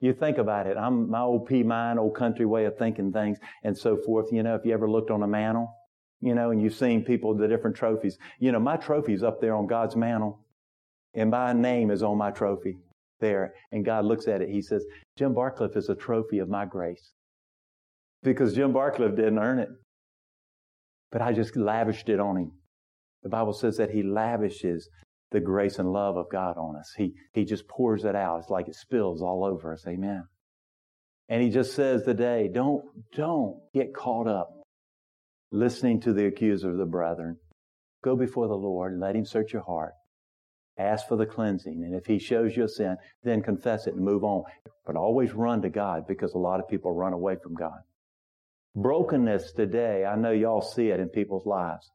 You 0.00 0.12
think 0.12 0.38
about 0.38 0.66
it. 0.66 0.76
I'm 0.76 1.08
my 1.08 1.20
old 1.20 1.46
P 1.46 1.62
mind, 1.62 1.98
old 1.98 2.16
country 2.16 2.44
way 2.44 2.64
of 2.64 2.76
thinking 2.76 3.12
things 3.12 3.38
and 3.62 3.76
so 3.76 3.98
forth. 4.04 4.32
You 4.32 4.42
know, 4.42 4.56
if 4.56 4.64
you 4.64 4.72
ever 4.72 4.90
looked 4.90 5.10
on 5.10 5.22
a 5.22 5.28
mantle, 5.28 5.72
you 6.20 6.34
know, 6.34 6.50
and 6.50 6.60
you've 6.60 6.74
seen 6.74 7.04
people, 7.04 7.34
the 7.34 7.48
different 7.48 7.76
trophies. 7.76 8.18
You 8.40 8.50
know, 8.50 8.60
my 8.60 8.76
trophy's 8.76 9.22
up 9.22 9.40
there 9.40 9.54
on 9.54 9.66
God's 9.66 9.96
mantle 9.96 10.40
and 11.14 11.30
my 11.30 11.52
name 11.52 11.90
is 11.90 12.02
on 12.02 12.18
my 12.18 12.30
trophy 12.30 12.78
there. 13.20 13.54
And 13.72 13.84
God 13.84 14.04
looks 14.04 14.28
at 14.28 14.42
it. 14.42 14.48
He 14.48 14.62
says, 14.62 14.84
Jim 15.16 15.34
Barcliffe 15.34 15.76
is 15.76 15.88
a 15.88 15.94
trophy 15.94 16.38
of 16.38 16.48
my 16.48 16.64
grace 16.64 17.12
because 18.22 18.54
Jim 18.54 18.72
Barcliffe 18.72 19.16
didn't 19.16 19.38
earn 19.38 19.58
it, 19.58 19.68
but 21.10 21.22
I 21.22 21.32
just 21.32 21.56
lavished 21.56 22.08
it 22.08 22.20
on 22.20 22.36
him. 22.36 22.52
The 23.22 23.28
Bible 23.28 23.52
says 23.52 23.76
that 23.76 23.90
he 23.90 24.02
lavishes 24.02 24.88
the 25.30 25.40
grace 25.40 25.78
and 25.78 25.92
love 25.92 26.16
of 26.16 26.26
God 26.30 26.56
on 26.56 26.76
us. 26.76 26.92
He, 26.96 27.14
he 27.32 27.44
just 27.44 27.68
pours 27.68 28.04
it 28.04 28.16
out. 28.16 28.40
It's 28.40 28.50
like 28.50 28.68
it 28.68 28.74
spills 28.74 29.22
all 29.22 29.44
over 29.44 29.72
us. 29.72 29.84
Amen. 29.86 30.24
And 31.28 31.42
he 31.42 31.50
just 31.50 31.74
says 31.74 32.02
today, 32.02 32.50
don't, 32.52 32.82
don't 33.14 33.60
get 33.72 33.94
caught 33.94 34.26
up 34.26 34.50
listening 35.52 36.00
to 36.00 36.12
the 36.12 36.26
accuser 36.26 36.70
of 36.70 36.78
the 36.78 36.86
brethren. 36.86 37.36
Go 38.02 38.16
before 38.16 38.48
the 38.48 38.54
Lord 38.54 38.92
and 38.92 39.00
let 39.00 39.14
him 39.14 39.24
search 39.24 39.52
your 39.52 39.62
heart. 39.62 39.92
Ask 40.80 41.08
for 41.08 41.16
the 41.16 41.26
cleansing. 41.26 41.84
And 41.84 41.94
if 41.94 42.06
he 42.06 42.18
shows 42.18 42.56
you 42.56 42.64
a 42.64 42.68
sin, 42.68 42.96
then 43.22 43.42
confess 43.42 43.86
it 43.86 43.94
and 43.94 44.04
move 44.04 44.24
on. 44.24 44.44
But 44.86 44.96
always 44.96 45.32
run 45.32 45.60
to 45.62 45.68
God 45.68 46.06
because 46.08 46.32
a 46.32 46.38
lot 46.38 46.58
of 46.58 46.68
people 46.68 46.92
run 46.94 47.12
away 47.12 47.36
from 47.42 47.54
God. 47.54 47.80
Brokenness 48.74 49.52
today, 49.52 50.06
I 50.06 50.16
know 50.16 50.30
y'all 50.30 50.62
see 50.62 50.88
it 50.88 51.00
in 51.00 51.08
people's 51.10 51.44
lives. 51.44 51.90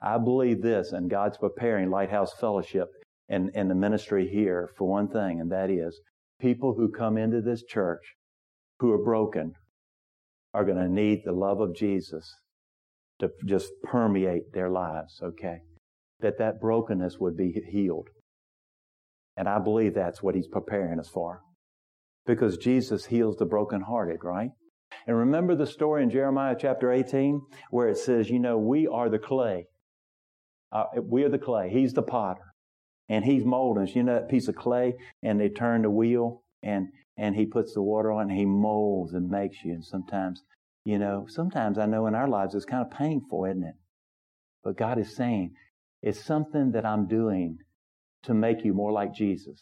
I 0.00 0.16
believe 0.16 0.62
this, 0.62 0.92
and 0.92 1.10
God's 1.10 1.36
preparing 1.36 1.90
Lighthouse 1.90 2.32
Fellowship 2.32 2.88
and, 3.28 3.50
and 3.54 3.70
the 3.70 3.74
ministry 3.74 4.26
here 4.26 4.70
for 4.78 4.88
one 4.88 5.08
thing, 5.08 5.40
and 5.40 5.52
that 5.52 5.68
is 5.68 6.00
people 6.40 6.72
who 6.74 6.88
come 6.88 7.18
into 7.18 7.42
this 7.42 7.62
church 7.64 8.14
who 8.78 8.90
are 8.90 9.04
broken 9.04 9.52
are 10.54 10.64
going 10.64 10.78
to 10.78 10.88
need 10.88 11.22
the 11.24 11.32
love 11.32 11.60
of 11.60 11.76
Jesus 11.76 12.34
to 13.18 13.30
just 13.44 13.70
permeate 13.84 14.52
their 14.54 14.70
lives, 14.70 15.20
okay? 15.22 15.58
That 16.20 16.38
that 16.38 16.60
brokenness 16.60 17.18
would 17.18 17.36
be 17.36 17.52
healed. 17.70 18.08
And 19.36 19.48
I 19.48 19.58
believe 19.58 19.94
that's 19.94 20.22
what 20.22 20.34
he's 20.34 20.48
preparing 20.48 20.98
us 20.98 21.08
for. 21.08 21.42
Because 22.26 22.58
Jesus 22.58 23.06
heals 23.06 23.36
the 23.36 23.46
brokenhearted, 23.46 24.22
right? 24.22 24.50
And 25.06 25.16
remember 25.16 25.54
the 25.54 25.66
story 25.66 26.02
in 26.02 26.10
Jeremiah 26.10 26.56
chapter 26.58 26.92
18 26.92 27.40
where 27.70 27.88
it 27.88 27.98
says, 27.98 28.28
you 28.28 28.38
know, 28.38 28.58
we 28.58 28.86
are 28.86 29.08
the 29.08 29.18
clay. 29.18 29.66
Uh, 30.72 30.84
we 31.02 31.24
are 31.24 31.28
the 31.28 31.38
clay. 31.38 31.70
He's 31.70 31.92
the 31.92 32.02
potter. 32.02 32.54
And 33.08 33.24
he's 33.24 33.44
molding 33.44 33.84
us. 33.84 33.94
You 33.94 34.04
know 34.04 34.14
that 34.14 34.28
piece 34.28 34.48
of 34.48 34.54
clay? 34.54 34.94
And 35.22 35.40
they 35.40 35.48
turn 35.48 35.82
the 35.82 35.90
wheel 35.90 36.42
and, 36.62 36.88
and 37.16 37.34
he 37.34 37.46
puts 37.46 37.74
the 37.74 37.82
water 37.82 38.12
on 38.12 38.30
and 38.30 38.38
he 38.38 38.44
molds 38.44 39.14
and 39.14 39.28
makes 39.28 39.64
you. 39.64 39.72
And 39.72 39.84
sometimes, 39.84 40.42
you 40.84 40.98
know, 40.98 41.26
sometimes 41.28 41.78
I 41.78 41.86
know 41.86 42.06
in 42.06 42.14
our 42.14 42.28
lives 42.28 42.54
it's 42.54 42.64
kind 42.64 42.84
of 42.84 42.96
painful, 42.96 43.46
isn't 43.46 43.64
it? 43.64 43.74
But 44.62 44.76
God 44.76 44.98
is 44.98 45.16
saying, 45.16 45.54
it's 46.02 46.22
something 46.22 46.72
that 46.72 46.86
I'm 46.86 47.08
doing 47.08 47.58
to 48.24 48.34
make 48.34 48.64
you 48.64 48.74
more 48.74 48.92
like 48.92 49.14
Jesus. 49.14 49.60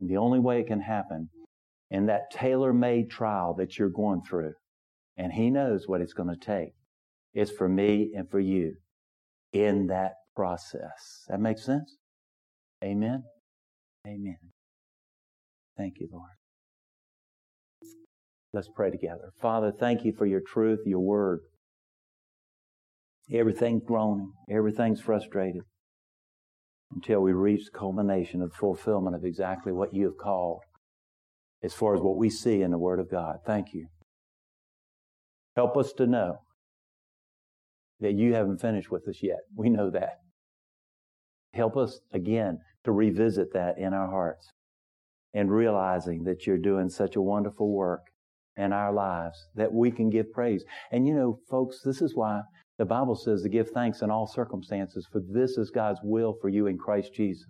And 0.00 0.08
the 0.08 0.16
only 0.16 0.38
way 0.38 0.60
it 0.60 0.66
can 0.66 0.80
happen 0.80 1.28
in 1.90 2.06
that 2.06 2.30
tailor 2.32 2.72
made 2.72 3.10
trial 3.10 3.54
that 3.58 3.78
you're 3.78 3.88
going 3.88 4.22
through, 4.28 4.52
and 5.16 5.32
He 5.32 5.50
knows 5.50 5.84
what 5.86 6.00
it's 6.00 6.14
going 6.14 6.30
to 6.30 6.46
take, 6.46 6.72
is 7.34 7.50
for 7.50 7.68
me 7.68 8.12
and 8.16 8.30
for 8.30 8.40
you 8.40 8.74
in 9.52 9.86
that 9.88 10.12
process. 10.34 11.24
That 11.28 11.40
makes 11.40 11.64
sense? 11.64 11.96
Amen? 12.82 13.22
Amen. 14.06 14.38
Thank 15.76 15.94
you, 16.00 16.08
Lord. 16.12 16.30
Let's 18.52 18.68
pray 18.74 18.90
together. 18.90 19.32
Father, 19.40 19.72
thank 19.72 20.04
you 20.04 20.12
for 20.12 20.26
your 20.26 20.40
truth, 20.40 20.80
your 20.84 21.00
word. 21.00 21.40
Everything's 23.32 23.82
groaning, 23.86 24.32
everything's 24.50 25.00
frustrated 25.00 25.62
until 26.94 27.20
we 27.20 27.32
reach 27.32 27.66
the 27.66 27.78
culmination 27.78 28.42
of 28.42 28.50
the 28.50 28.56
fulfillment 28.56 29.16
of 29.16 29.24
exactly 29.24 29.72
what 29.72 29.94
you 29.94 30.04
have 30.04 30.18
called 30.18 30.60
as 31.62 31.72
far 31.72 31.94
as 31.94 32.00
what 32.00 32.16
we 32.16 32.28
see 32.28 32.62
in 32.62 32.70
the 32.70 32.78
Word 32.78 33.00
of 33.00 33.10
God. 33.10 33.36
Thank 33.46 33.72
you. 33.72 33.86
Help 35.56 35.76
us 35.76 35.92
to 35.94 36.06
know 36.06 36.38
that 38.00 38.14
you 38.14 38.34
haven't 38.34 38.60
finished 38.60 38.90
with 38.90 39.06
us 39.06 39.18
yet. 39.22 39.40
We 39.54 39.70
know 39.70 39.90
that. 39.90 40.18
Help 41.54 41.76
us 41.76 42.00
again 42.12 42.58
to 42.84 42.92
revisit 42.92 43.52
that 43.52 43.78
in 43.78 43.92
our 43.92 44.08
hearts 44.08 44.50
and 45.34 45.50
realizing 45.50 46.24
that 46.24 46.46
you're 46.46 46.58
doing 46.58 46.88
such 46.88 47.16
a 47.16 47.22
wonderful 47.22 47.70
work 47.70 48.06
in 48.56 48.72
our 48.72 48.92
lives 48.92 49.46
that 49.54 49.72
we 49.72 49.90
can 49.90 50.10
give 50.10 50.32
praise. 50.32 50.64
And 50.90 51.06
you 51.06 51.14
know, 51.14 51.38
folks, 51.48 51.80
this 51.84 52.02
is 52.02 52.14
why 52.14 52.42
the 52.82 52.86
Bible 52.86 53.14
says 53.14 53.42
to 53.42 53.48
give 53.48 53.70
thanks 53.70 54.02
in 54.02 54.10
all 54.10 54.26
circumstances, 54.26 55.06
for 55.12 55.20
this 55.20 55.56
is 55.56 55.70
God's 55.70 56.00
will 56.02 56.34
for 56.40 56.48
you 56.48 56.66
in 56.66 56.76
Christ 56.76 57.14
Jesus. 57.14 57.46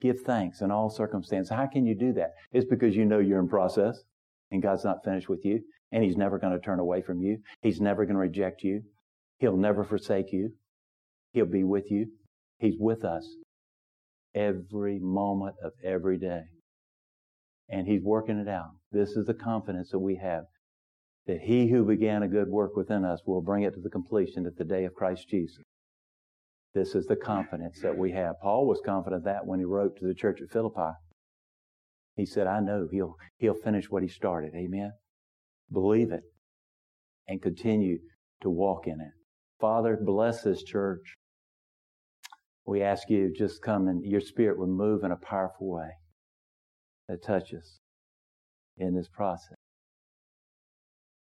Give 0.00 0.18
thanks 0.18 0.62
in 0.62 0.70
all 0.70 0.88
circumstances. 0.88 1.54
How 1.54 1.66
can 1.66 1.84
you 1.84 1.94
do 1.94 2.14
that? 2.14 2.30
It's 2.50 2.64
because 2.64 2.96
you 2.96 3.04
know 3.04 3.18
you're 3.18 3.40
in 3.40 3.46
process 3.46 4.02
and 4.50 4.62
God's 4.62 4.86
not 4.86 5.04
finished 5.04 5.28
with 5.28 5.44
you 5.44 5.60
and 5.92 6.02
He's 6.02 6.16
never 6.16 6.38
going 6.38 6.54
to 6.54 6.58
turn 6.58 6.78
away 6.78 7.02
from 7.02 7.20
you. 7.20 7.40
He's 7.60 7.78
never 7.78 8.06
going 8.06 8.14
to 8.14 8.22
reject 8.22 8.62
you. 8.62 8.80
He'll 9.36 9.58
never 9.58 9.84
forsake 9.84 10.32
you. 10.32 10.54
He'll 11.34 11.44
be 11.44 11.64
with 11.64 11.90
you. 11.90 12.06
He's 12.56 12.76
with 12.78 13.04
us 13.04 13.28
every 14.34 14.98
moment 14.98 15.56
of 15.62 15.72
every 15.84 16.16
day. 16.16 16.44
And 17.68 17.86
He's 17.86 18.02
working 18.02 18.38
it 18.38 18.48
out. 18.48 18.70
This 18.92 19.10
is 19.10 19.26
the 19.26 19.34
confidence 19.34 19.90
that 19.90 19.98
we 19.98 20.16
have 20.16 20.44
that 21.30 21.42
he 21.42 21.68
who 21.68 21.84
began 21.84 22.24
a 22.24 22.28
good 22.28 22.48
work 22.48 22.74
within 22.74 23.04
us 23.04 23.20
will 23.24 23.40
bring 23.40 23.62
it 23.62 23.72
to 23.72 23.80
the 23.80 23.88
completion 23.88 24.46
at 24.46 24.56
the 24.56 24.64
day 24.64 24.84
of 24.84 24.92
Christ 24.94 25.28
Jesus. 25.28 25.62
This 26.74 26.96
is 26.96 27.06
the 27.06 27.14
confidence 27.14 27.80
that 27.82 27.96
we 27.96 28.10
have. 28.10 28.34
Paul 28.42 28.66
was 28.66 28.82
confident 28.84 29.22
that 29.26 29.46
when 29.46 29.60
he 29.60 29.64
wrote 29.64 29.96
to 29.98 30.06
the 30.08 30.14
church 30.14 30.40
at 30.42 30.50
Philippi. 30.50 30.90
He 32.16 32.26
said, 32.26 32.48
I 32.48 32.58
know 32.58 32.88
he'll, 32.90 33.14
he'll 33.36 33.54
finish 33.54 33.88
what 33.88 34.02
he 34.02 34.08
started. 34.08 34.54
Amen. 34.56 34.90
Believe 35.72 36.10
it 36.10 36.24
and 37.28 37.40
continue 37.40 37.98
to 38.42 38.50
walk 38.50 38.88
in 38.88 39.00
it. 39.00 39.12
Father, 39.60 39.96
bless 40.02 40.42
this 40.42 40.64
church. 40.64 41.14
We 42.66 42.82
ask 42.82 43.08
you 43.08 43.32
just 43.32 43.62
come 43.62 43.86
and 43.86 44.04
your 44.04 44.20
spirit 44.20 44.58
would 44.58 44.68
move 44.68 45.04
in 45.04 45.12
a 45.12 45.16
powerful 45.16 45.70
way 45.70 45.90
that 47.06 47.22
touches 47.22 47.78
in 48.76 48.96
this 48.96 49.08
process. 49.08 49.59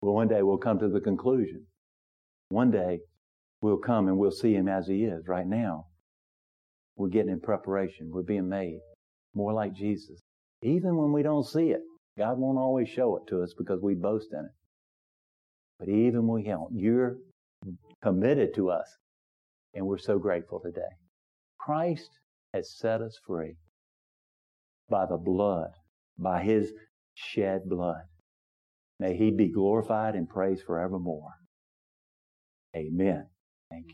Well, 0.02 0.14
one 0.14 0.28
day 0.28 0.42
we'll 0.42 0.58
come 0.58 0.80
to 0.80 0.90
the 0.90 1.00
conclusion. 1.00 1.66
One 2.50 2.72
day 2.72 3.00
we'll 3.62 3.78
come 3.78 4.08
and 4.08 4.18
we'll 4.18 4.32
see 4.32 4.54
him 4.54 4.68
as 4.68 4.88
he 4.88 5.04
is 5.04 5.28
right 5.28 5.48
now. 5.48 5.86
We're 6.96 7.10
getting 7.10 7.32
in 7.32 7.40
preparation. 7.40 8.12
We're 8.12 8.24
being 8.24 8.50
made 8.50 8.80
more 9.34 9.54
like 9.54 9.74
Jesus. 9.74 10.20
Even 10.62 10.98
when 10.98 11.12
we 11.12 11.24
don't 11.24 11.46
see 11.46 11.70
it, 11.70 11.82
God 12.18 12.38
won't 12.38 12.58
always 12.58 12.90
show 12.90 13.18
it 13.18 13.24
to 13.30 13.42
us 13.42 13.54
because 13.58 13.80
we 13.82 13.96
boast 13.96 14.28
in 14.34 14.40
it. 14.40 14.52
But 15.80 15.90
even 15.90 16.28
when 16.28 16.44
we 16.44 16.50
don't, 16.50 16.72
you're 16.74 17.18
committed 18.04 18.54
to 18.56 18.70
us. 18.70 18.88
And 19.74 19.88
we're 19.88 19.98
so 19.98 20.20
grateful 20.20 20.60
today. 20.60 20.82
Christ 21.60 22.10
has 22.54 22.76
set 22.78 23.02
us 23.02 23.18
free 23.26 23.56
by 24.90 25.06
the 25.06 25.18
blood, 25.18 25.72
by 26.20 26.44
his 26.44 26.74
shed 27.16 27.62
blood. 27.66 28.02
May 29.02 29.18
he 29.18 29.32
be 29.32 29.48
glorified 29.48 30.14
and 30.16 30.30
praised 30.30 30.64
forevermore. 30.64 31.34
Amen. 32.76 33.26
Thank 33.72 33.88
you. 33.90 33.94